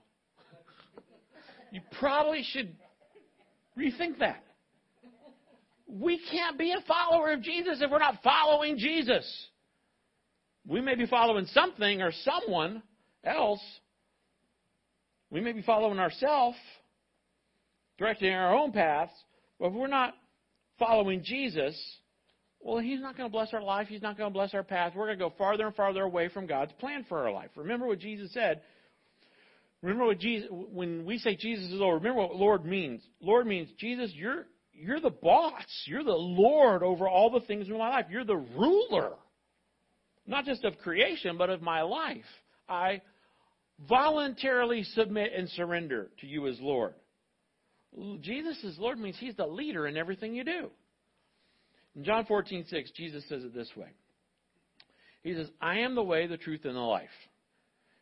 you 1.71 1.81
probably 1.99 2.43
should 2.43 2.75
rethink 3.77 4.19
that. 4.19 4.43
We 5.87 6.19
can't 6.31 6.57
be 6.57 6.71
a 6.71 6.81
follower 6.87 7.31
of 7.31 7.41
Jesus 7.41 7.79
if 7.81 7.89
we're 7.89 7.99
not 7.99 8.21
following 8.23 8.77
Jesus. 8.77 9.25
We 10.67 10.81
may 10.81 10.95
be 10.95 11.05
following 11.05 11.45
something 11.45 12.01
or 12.01 12.11
someone 12.23 12.81
else. 13.27 13.61
We 15.29 15.41
may 15.41 15.51
be 15.51 15.61
following 15.61 15.99
ourselves, 15.99 16.57
directing 17.97 18.31
our 18.31 18.55
own 18.55 18.71
paths, 18.71 19.11
but 19.59 19.67
if 19.67 19.73
we're 19.73 19.87
not 19.87 20.13
following 20.79 21.21
Jesus, 21.23 21.75
well, 22.59 22.79
He's 22.79 23.01
not 23.01 23.17
going 23.17 23.29
to 23.29 23.31
bless 23.31 23.53
our 23.53 23.61
life. 23.61 23.87
He's 23.87 24.01
not 24.01 24.17
going 24.17 24.29
to 24.29 24.33
bless 24.33 24.53
our 24.53 24.63
path. 24.63 24.93
We're 24.95 25.07
going 25.07 25.19
to 25.19 25.25
go 25.25 25.33
farther 25.37 25.67
and 25.67 25.75
farther 25.75 26.03
away 26.03 26.29
from 26.29 26.47
God's 26.47 26.71
plan 26.79 27.05
for 27.07 27.25
our 27.25 27.31
life. 27.31 27.49
Remember 27.55 27.87
what 27.87 27.99
Jesus 27.99 28.33
said. 28.33 28.61
Remember 29.81 30.05
what 30.05 30.19
Jesus, 30.19 30.47
when 30.51 31.05
we 31.05 31.19
say 31.19 31.35
Jesus 31.35 31.65
is 31.65 31.73
Lord, 31.73 32.01
remember 32.01 32.23
what 32.23 32.35
Lord 32.35 32.65
means. 32.65 33.01
Lord 33.21 33.45
means, 33.45 33.69
Jesus, 33.77 34.11
you're, 34.15 34.47
you're 34.73 34.99
the 34.99 35.11
boss. 35.11 35.63
You're 35.85 36.03
the 36.03 36.11
Lord 36.11 36.81
over 36.81 37.07
all 37.07 37.29
the 37.29 37.45
things 37.45 37.67
in 37.67 37.77
my 37.77 37.89
life. 37.89 38.05
You're 38.09 38.25
the 38.25 38.35
ruler. 38.35 39.11
Not 40.25 40.45
just 40.45 40.65
of 40.65 40.77
creation, 40.79 41.37
but 41.37 41.49
of 41.49 41.61
my 41.61 41.83
life. 41.83 42.25
I 42.67 43.01
voluntarily 43.87 44.83
submit 44.83 45.31
and 45.35 45.49
surrender 45.49 46.09
to 46.21 46.27
you 46.27 46.47
as 46.47 46.59
Lord. 46.59 46.93
Jesus 48.21 48.63
is 48.63 48.77
Lord 48.77 48.99
means 48.99 49.17
He's 49.19 49.35
the 49.35 49.45
leader 49.45 49.87
in 49.87 49.97
everything 49.97 50.35
you 50.35 50.43
do. 50.43 50.69
In 51.95 52.03
John 52.03 52.25
14, 52.25 52.65
6, 52.69 52.91
Jesus 52.91 53.23
says 53.27 53.43
it 53.43 53.53
this 53.55 53.71
way. 53.75 53.87
He 55.23 55.33
says, 55.33 55.49
I 55.59 55.79
am 55.79 55.95
the 55.95 56.03
way, 56.03 56.27
the 56.27 56.37
truth, 56.37 56.61
and 56.63 56.75
the 56.75 56.79
life. 56.79 57.09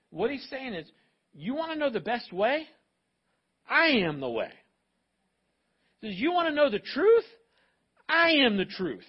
What 0.09 0.29
he's 0.29 0.45
saying 0.49 0.73
is, 0.73 0.85
you 1.33 1.55
want 1.55 1.73
to 1.73 1.79
know 1.79 1.89
the 1.89 1.99
best 1.99 2.31
way? 2.31 2.65
I 3.67 3.87
am 4.05 4.19
the 4.19 4.29
way. 4.29 4.51
He 6.01 6.07
says, 6.07 6.19
you 6.19 6.31
want 6.31 6.49
to 6.49 6.55
know 6.55 6.69
the 6.69 6.79
truth? 6.79 7.23
I 8.07 8.31
am 8.45 8.57
the 8.57 8.65
truth. 8.65 9.05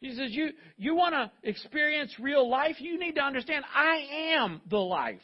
He 0.00 0.14
says, 0.14 0.30
you, 0.30 0.50
you 0.78 0.94
want 0.94 1.14
to 1.14 1.30
experience 1.48 2.12
real 2.18 2.48
life? 2.48 2.76
You 2.78 2.98
need 2.98 3.16
to 3.16 3.20
understand, 3.20 3.64
I 3.74 4.34
am 4.34 4.62
the 4.68 4.78
life. 4.78 5.20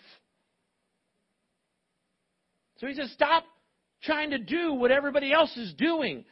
So 2.79 2.87
he 2.87 2.95
says, 2.95 3.11
stop 3.13 3.45
trying 4.03 4.31
to 4.31 4.39
do 4.39 4.75
what 4.75 4.91
everybody 4.91 5.33
else 5.33 5.57
is 5.57 5.73
doing. 5.75 6.25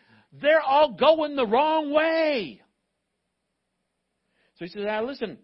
They're 0.43 0.61
all 0.61 0.93
going 0.93 1.37
the 1.37 1.47
wrong 1.47 1.91
way. 1.91 2.61
So 4.57 4.67
he 4.67 4.71
says, 4.71 4.85
ah, 4.87 5.01
listen, 5.01 5.39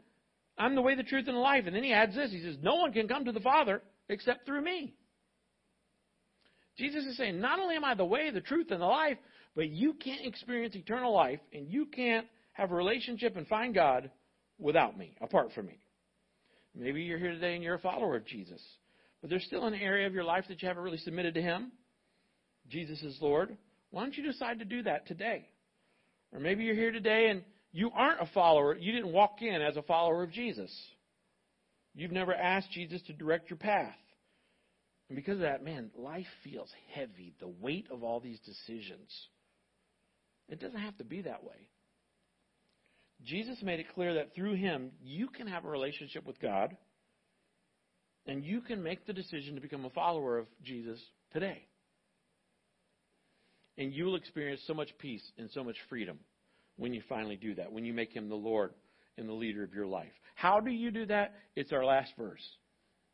I'm 0.59 0.75
the 0.75 0.83
way, 0.83 0.95
the 0.95 1.03
truth, 1.03 1.27
and 1.27 1.37
the 1.37 1.41
life. 1.41 1.65
And 1.67 1.75
then 1.75 1.83
he 1.83 1.95
adds 1.95 2.15
this. 2.15 2.31
He 2.31 2.43
says, 2.43 2.57
no 2.61 2.77
one 2.77 2.93
can 2.93 3.09
come 3.09 3.25
to 3.25 3.33
the 3.33 3.41
Father 3.41 3.83
except 4.11 4.45
through 4.45 4.63
me. 4.63 4.95
Jesus 6.77 7.05
is 7.07 7.17
saying, 7.17 7.41
not 7.41 7.61
only 7.61 7.77
am 7.77 7.85
I 7.85 7.95
the 7.95 8.05
way, 8.05 8.31
the 8.31 8.41
truth, 8.41 8.71
and 8.71 8.81
the 8.81 8.87
life, 8.87 9.17
but 9.57 9.69
you 9.69 9.95
can't 9.95 10.27
experience 10.27 10.75
eternal 10.75 11.15
life, 11.15 11.41
and 11.53 11.67
you 11.67 11.87
can't 11.87 12.27
have 12.61 12.73
a 12.73 12.75
relationship 12.75 13.37
and 13.37 13.47
find 13.47 13.75
God 13.75 14.11
without 14.59 14.99
me, 14.99 15.17
apart 15.21 15.53
from 15.55 15.67
me. 15.67 15.79
Maybe 16.75 17.03
you're 17.03 17.19
here 17.19 17.33
today 17.33 17.55
and 17.55 17.65
you're 17.65 17.77
a 17.77 17.81
follower 17.81 18.17
of 18.17 18.27
Jesus, 18.27 18.61
but 19.21 19.31
there's 19.31 19.45
still 19.45 19.65
an 19.65 19.75
area 19.75 20.07
of 20.07 20.13
your 20.13 20.25
life 20.25 20.45
that 20.49 20.61
you 20.61 20.69
haven't 20.69 20.83
really 20.83 20.99
submitted 20.99 21.35
to 21.35 21.43
Him. 21.43 21.73
Jesus 22.69 23.03
is 23.03 23.17
Lord. 23.21 23.57
Why 23.91 24.03
don't 24.03 24.17
you 24.17 24.23
decide 24.25 24.59
to 24.59 24.67
do 24.67 24.83
that 24.83 25.07
today? 25.09 25.49
Or 26.33 26.39
maybe 26.39 26.65
you're 26.65 26.75
here 26.75 26.93
today 26.93 27.31
and 27.31 27.43
you 27.73 27.91
aren't 27.95 28.21
a 28.21 28.31
follower. 28.33 28.77
You 28.77 28.93
didn't 28.93 29.13
walk 29.13 29.41
in 29.41 29.63
as 29.63 29.77
a 29.77 29.83
follower 29.83 30.23
of 30.23 30.31
Jesus. 30.31 30.71
You've 31.95 32.13
never 32.13 32.35
asked 32.35 32.71
Jesus 32.73 33.01
to 33.07 33.15
direct 33.15 33.49
your 33.49 33.57
path. 33.57 33.97
And 35.09 35.17
because 35.17 35.37
of 35.37 35.41
that, 35.41 35.65
man, 35.65 35.91
life 35.97 36.27
feels 36.45 36.71
heavy. 36.95 37.33
The 37.41 37.49
weight 37.49 37.87
of 37.91 38.05
all 38.05 38.21
these 38.21 38.39
decisions. 38.41 39.11
It 40.49 40.61
doesn't 40.61 40.79
have 40.79 40.99
to 40.99 41.05
be 41.05 41.23
that 41.23 41.43
way. 41.43 41.69
Jesus 43.25 43.57
made 43.63 43.81
it 43.81 43.95
clear 43.95 44.15
that 44.15 44.35
through 44.35 44.55
him, 44.55 44.91
you 45.03 45.29
can 45.29 45.47
have 45.47 45.65
a 45.65 45.69
relationship 45.69 46.27
with 46.27 46.41
God 46.41 46.77
and 48.27 48.45
you 48.45 48.61
can 48.61 48.83
make 48.83 49.07
the 49.07 49.13
decision 49.13 49.55
to 49.55 49.61
become 49.61 49.85
a 49.85 49.91
follower 49.91 50.39
of 50.39 50.47
Jesus 50.63 50.99
today. 51.33 51.67
And 53.79 53.93
you 53.93 54.05
will 54.05 54.17
experience 54.17 54.61
so 54.67 54.75
much 54.75 54.91
peace 54.99 55.23
and 55.39 55.51
so 55.53 55.65
much 55.65 55.77
freedom 55.89 56.19
when 56.77 56.93
you 56.93 57.03
finally 57.09 57.37
do 57.37 57.55
that, 57.55 57.73
when 57.73 57.85
you 57.85 57.93
make 57.93 58.13
him 58.13 58.29
the 58.29 58.35
Lord 58.35 58.73
and 59.17 59.29
the 59.29 59.33
leader 59.35 59.63
of 59.63 59.75
your 59.75 59.87
life. 59.87 60.13
How 60.35 60.61
do 60.61 60.71
you 60.71 60.91
do 60.91 61.07
that? 61.07 61.35
It's 61.57 61.73
our 61.73 61.85
last 61.85 62.13
verse. 62.17 62.43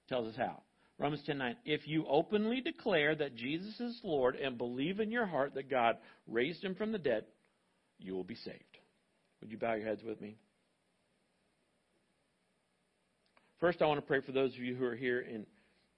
It 0.07 0.09
tells 0.09 0.29
us 0.29 0.37
how. 0.37 0.63
Romans 0.99 1.23
10:9 1.27 1.57
If 1.65 1.87
you 1.87 2.07
openly 2.07 2.61
declare 2.61 3.15
that 3.15 3.35
Jesus 3.35 3.79
is 3.81 4.01
Lord 4.03 4.37
and 4.37 4.57
believe 4.57 5.01
in 5.01 5.11
your 5.11 5.27
heart 5.27 5.55
that 5.55 5.69
God 5.69 5.99
raised 6.27 6.65
him 6.65 6.75
from 6.75 6.93
the 6.93 6.99
dead, 6.99 7.27
you 7.99 8.15
will 8.15 8.25
be 8.25 8.35
saved. 8.35 8.76
Would 9.41 9.51
you 9.51 9.59
bow 9.59 9.74
your 9.74 9.87
heads 9.87 10.03
with 10.03 10.20
me? 10.20 10.37
First, 13.61 13.80
I 13.80 13.87
want 13.87 13.99
to 13.99 14.07
pray 14.07 14.20
for 14.20 14.32
those 14.32 14.53
of 14.53 14.59
you 14.59 14.74
who 14.74 14.84
are 14.84 14.97
here 14.97 15.20
and 15.20 15.47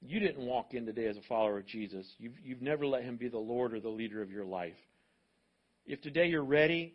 you 0.01 0.20
didn't 0.20 0.47
walk 0.47 0.74
in 0.74 0.86
today 0.86 1.07
as 1.07 1.16
a 1.16 1.22
follower 1.28 1.59
of 1.59 1.66
Jesus. 1.66 2.07
You've, 2.18 2.39
you've 2.43 2.62
never 2.62 2.86
let 2.86 3.03
him 3.03 3.16
be 3.16 3.28
the 3.28 3.39
Lord 3.39 3.74
or 3.74 3.80
the 3.80 3.89
leader 3.89 4.22
of 4.22 4.30
your 4.30 4.45
life. 4.45 4.76
If 5.86 6.01
today 6.03 6.26
you're 6.26 6.45
ready 6.45 6.95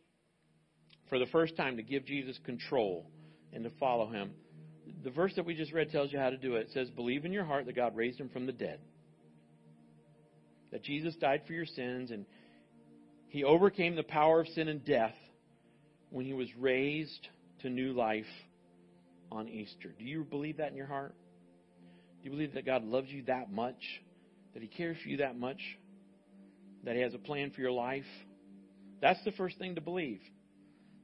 for 1.09 1.19
the 1.19 1.25
first 1.27 1.57
time 1.57 1.77
to 1.77 1.83
give 1.83 2.05
Jesus 2.05 2.39
control 2.45 3.05
and 3.51 3.63
to 3.65 3.71
follow 3.79 4.07
him, 4.07 4.31
the 5.03 5.09
verse 5.09 5.33
that 5.35 5.45
we 5.45 5.53
just 5.53 5.73
read 5.73 5.91
tells 5.91 6.13
you 6.13 6.19
how 6.19 6.29
to 6.29 6.37
do 6.37 6.55
it. 6.55 6.67
It 6.67 6.73
says, 6.73 6.89
Believe 6.89 7.25
in 7.25 7.33
your 7.33 7.43
heart 7.43 7.65
that 7.65 7.75
God 7.75 7.95
raised 7.95 8.19
him 8.19 8.29
from 8.29 8.45
the 8.45 8.51
dead, 8.53 8.79
that 10.71 10.83
Jesus 10.83 11.15
died 11.15 11.41
for 11.45 11.53
your 11.53 11.65
sins, 11.65 12.11
and 12.11 12.25
he 13.27 13.43
overcame 13.43 13.95
the 13.95 14.03
power 14.03 14.39
of 14.39 14.47
sin 14.49 14.69
and 14.69 14.83
death 14.85 15.15
when 16.13 16.27
he 16.27 16.33
was 16.33 16.47
raised 16.59 17.27
to 17.63 17.69
new 17.69 17.91
life 17.91 18.25
on 19.31 19.49
Easter. 19.49 19.95
Do 19.97 20.05
you 20.05 20.23
believe 20.23 20.57
that 20.57 20.69
in 20.69 20.77
your 20.77 20.85
heart? 20.85 21.15
Do 22.21 22.29
you 22.29 22.31
believe 22.31 22.53
that 22.53 22.67
God 22.67 22.85
loves 22.85 23.09
you 23.09 23.23
that 23.23 23.51
much? 23.51 23.81
That 24.53 24.61
He 24.61 24.67
cares 24.67 24.95
for 25.01 25.09
you 25.09 25.17
that 25.17 25.37
much? 25.37 25.57
That 26.83 26.95
He 26.95 27.01
has 27.01 27.15
a 27.15 27.17
plan 27.17 27.49
for 27.49 27.61
your 27.61 27.71
life? 27.71 28.05
That's 29.01 29.23
the 29.25 29.31
first 29.31 29.57
thing 29.57 29.73
to 29.73 29.81
believe. 29.81 30.21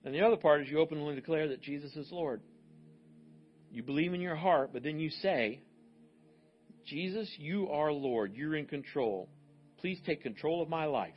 And 0.06 0.14
the 0.14 0.22
other 0.22 0.38
part 0.38 0.62
is 0.62 0.70
you 0.70 0.80
openly 0.80 1.16
declare 1.16 1.48
that 1.48 1.62
Jesus 1.62 1.96
is 1.96 2.08
Lord. 2.12 2.42
You 3.72 3.82
believe 3.82 4.14
in 4.14 4.22
your 4.22 4.36
heart, 4.36 4.70
but 4.72 4.84
then 4.84 5.00
you 5.00 5.10
say, 5.10 5.60
Jesus, 6.86 7.28
you 7.40 7.70
are 7.72 7.92
Lord. 7.92 8.36
You're 8.36 8.56
in 8.56 8.66
control. 8.68 9.28
Please 9.80 10.00
take 10.06 10.22
control 10.22 10.62
of 10.62 10.70
my 10.70 10.86
life. 10.86 11.14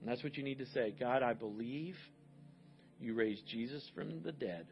And 0.00 0.08
that's 0.08 0.22
what 0.22 0.36
you 0.36 0.42
need 0.42 0.58
to 0.58 0.66
say. 0.66 0.94
God, 0.98 1.22
I 1.22 1.34
believe 1.34 1.94
you 3.00 3.14
raised 3.14 3.46
Jesus 3.46 3.82
from 3.94 4.22
the 4.22 4.32
dead 4.32 4.66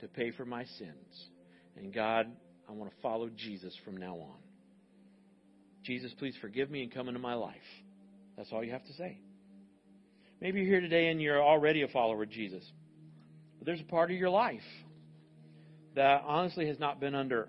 to 0.00 0.08
pay 0.08 0.30
for 0.30 0.44
my 0.44 0.64
sins. 0.64 1.28
And 1.76 1.92
God, 1.92 2.26
I 2.68 2.72
want 2.72 2.90
to 2.90 2.96
follow 3.02 3.28
Jesus 3.34 3.74
from 3.84 3.96
now 3.96 4.14
on. 4.14 4.38
Jesus, 5.84 6.12
please 6.18 6.34
forgive 6.40 6.70
me 6.70 6.82
and 6.82 6.92
come 6.92 7.08
into 7.08 7.20
my 7.20 7.34
life. 7.34 7.56
That's 8.36 8.50
all 8.52 8.62
you 8.62 8.72
have 8.72 8.84
to 8.84 8.92
say. 8.94 9.18
Maybe 10.40 10.60
you're 10.60 10.68
here 10.68 10.80
today 10.80 11.08
and 11.08 11.20
you're 11.20 11.42
already 11.42 11.82
a 11.82 11.88
follower 11.88 12.22
of 12.22 12.30
Jesus. 12.30 12.64
But 13.58 13.66
there's 13.66 13.80
a 13.80 13.84
part 13.84 14.10
of 14.10 14.16
your 14.16 14.30
life 14.30 14.60
that 15.94 16.22
honestly 16.26 16.66
has 16.68 16.78
not 16.78 17.00
been 17.00 17.14
under 17.14 17.48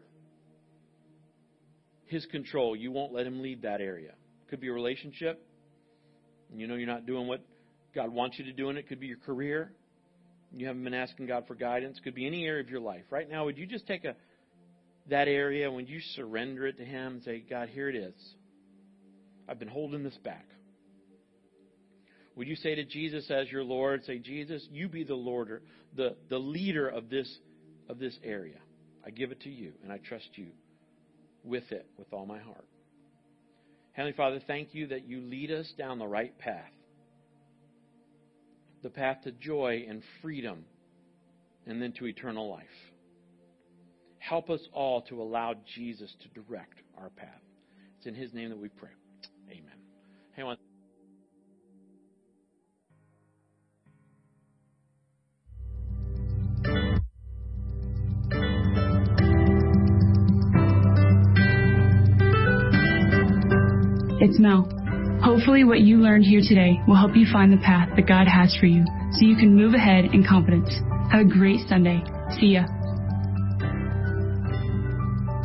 his 2.05 2.25
control. 2.25 2.75
You 2.75 2.91
won't 2.91 3.13
let 3.13 3.25
him 3.25 3.41
lead 3.41 3.61
that 3.61 3.79
area. 3.79 4.11
Could 4.49 4.59
be 4.59 4.67
a 4.67 4.73
relationship 4.73 5.45
and 6.51 6.59
you 6.59 6.67
know 6.67 6.75
you're 6.75 6.87
not 6.87 7.05
doing 7.05 7.27
what 7.27 7.41
God 7.95 8.09
wants 8.09 8.37
you 8.37 8.45
to 8.45 8.53
do, 8.53 8.69
and 8.69 8.77
it 8.77 8.87
could 8.87 8.99
be 8.99 9.07
your 9.07 9.17
career. 9.17 9.71
You 10.55 10.67
haven't 10.67 10.83
been 10.83 10.93
asking 10.93 11.27
God 11.27 11.45
for 11.47 11.55
guidance. 11.55 11.99
Could 12.03 12.15
be 12.15 12.27
any 12.27 12.45
area 12.45 12.61
of 12.61 12.69
your 12.69 12.81
life. 12.81 13.03
Right 13.09 13.29
now, 13.29 13.45
would 13.45 13.57
you 13.57 13.65
just 13.65 13.87
take 13.87 14.03
a 14.03 14.15
that 15.09 15.27
area, 15.27 15.67
and 15.67 15.75
would 15.75 15.89
you 15.89 15.99
surrender 16.15 16.67
it 16.67 16.77
to 16.77 16.85
Him 16.85 17.13
and 17.13 17.23
say, 17.23 17.43
God, 17.47 17.69
here 17.69 17.89
it 17.89 17.95
is. 17.95 18.13
I've 19.47 19.59
been 19.59 19.67
holding 19.67 20.03
this 20.03 20.17
back. 20.23 20.45
Would 22.35 22.47
you 22.47 22.55
say 22.55 22.75
to 22.75 22.85
Jesus 22.85 23.29
as 23.29 23.51
your 23.51 23.63
Lord, 23.63 24.05
say, 24.05 24.19
Jesus, 24.19 24.65
you 24.71 24.87
be 24.87 25.03
the 25.03 25.15
Lord, 25.15 25.63
the, 25.95 26.15
the 26.29 26.37
leader 26.37 26.87
of 26.87 27.09
this 27.09 27.39
of 27.89 27.99
this 27.99 28.17
area. 28.23 28.57
I 29.05 29.09
give 29.09 29.31
it 29.31 29.41
to 29.41 29.49
you, 29.49 29.73
and 29.83 29.91
I 29.91 29.97
trust 29.97 30.29
you 30.35 30.47
with 31.43 31.69
it 31.71 31.87
with 31.97 32.07
all 32.13 32.25
my 32.25 32.39
heart. 32.39 32.65
Heavenly 33.93 34.15
Father, 34.15 34.39
thank 34.47 34.73
you 34.73 34.87
that 34.87 35.07
you 35.07 35.21
lead 35.21 35.51
us 35.51 35.71
down 35.77 35.99
the 35.99 36.07
right 36.07 36.37
path 36.39 36.71
the 38.81 38.89
path 38.89 39.17
to 39.23 39.31
joy 39.31 39.85
and 39.87 40.01
freedom, 40.21 40.65
and 41.67 41.81
then 41.81 41.91
to 41.93 42.07
eternal 42.07 42.49
life. 42.49 42.65
Help 44.19 44.49
us 44.49 44.61
all 44.73 45.01
to 45.03 45.21
allow 45.21 45.55
Jesus 45.75 46.13
to 46.21 46.41
direct 46.41 46.81
our 46.97 47.09
path. 47.09 47.27
It's 47.97 48.07
in 48.07 48.15
His 48.15 48.33
name 48.33 48.49
that 48.49 48.57
we 48.57 48.69
pray. 48.69 48.89
Amen. 49.49 49.77
Hey, 50.35 50.43
It's 64.21 64.37
Mel. 64.37 64.69
Hopefully, 65.23 65.63
what 65.63 65.81
you 65.81 65.97
learned 65.97 66.25
here 66.25 66.41
today 66.47 66.79
will 66.87 66.95
help 66.95 67.15
you 67.15 67.25
find 67.33 67.51
the 67.51 67.57
path 67.57 67.89
that 67.95 68.05
God 68.07 68.27
has 68.27 68.55
for 68.59 68.67
you 68.67 68.85
so 69.13 69.25
you 69.25 69.35
can 69.35 69.55
move 69.55 69.73
ahead 69.73 70.05
in 70.13 70.23
confidence. 70.23 70.69
Have 71.11 71.21
a 71.21 71.25
great 71.25 71.67
Sunday. 71.67 72.03
See 72.39 72.53
ya. 72.53 72.65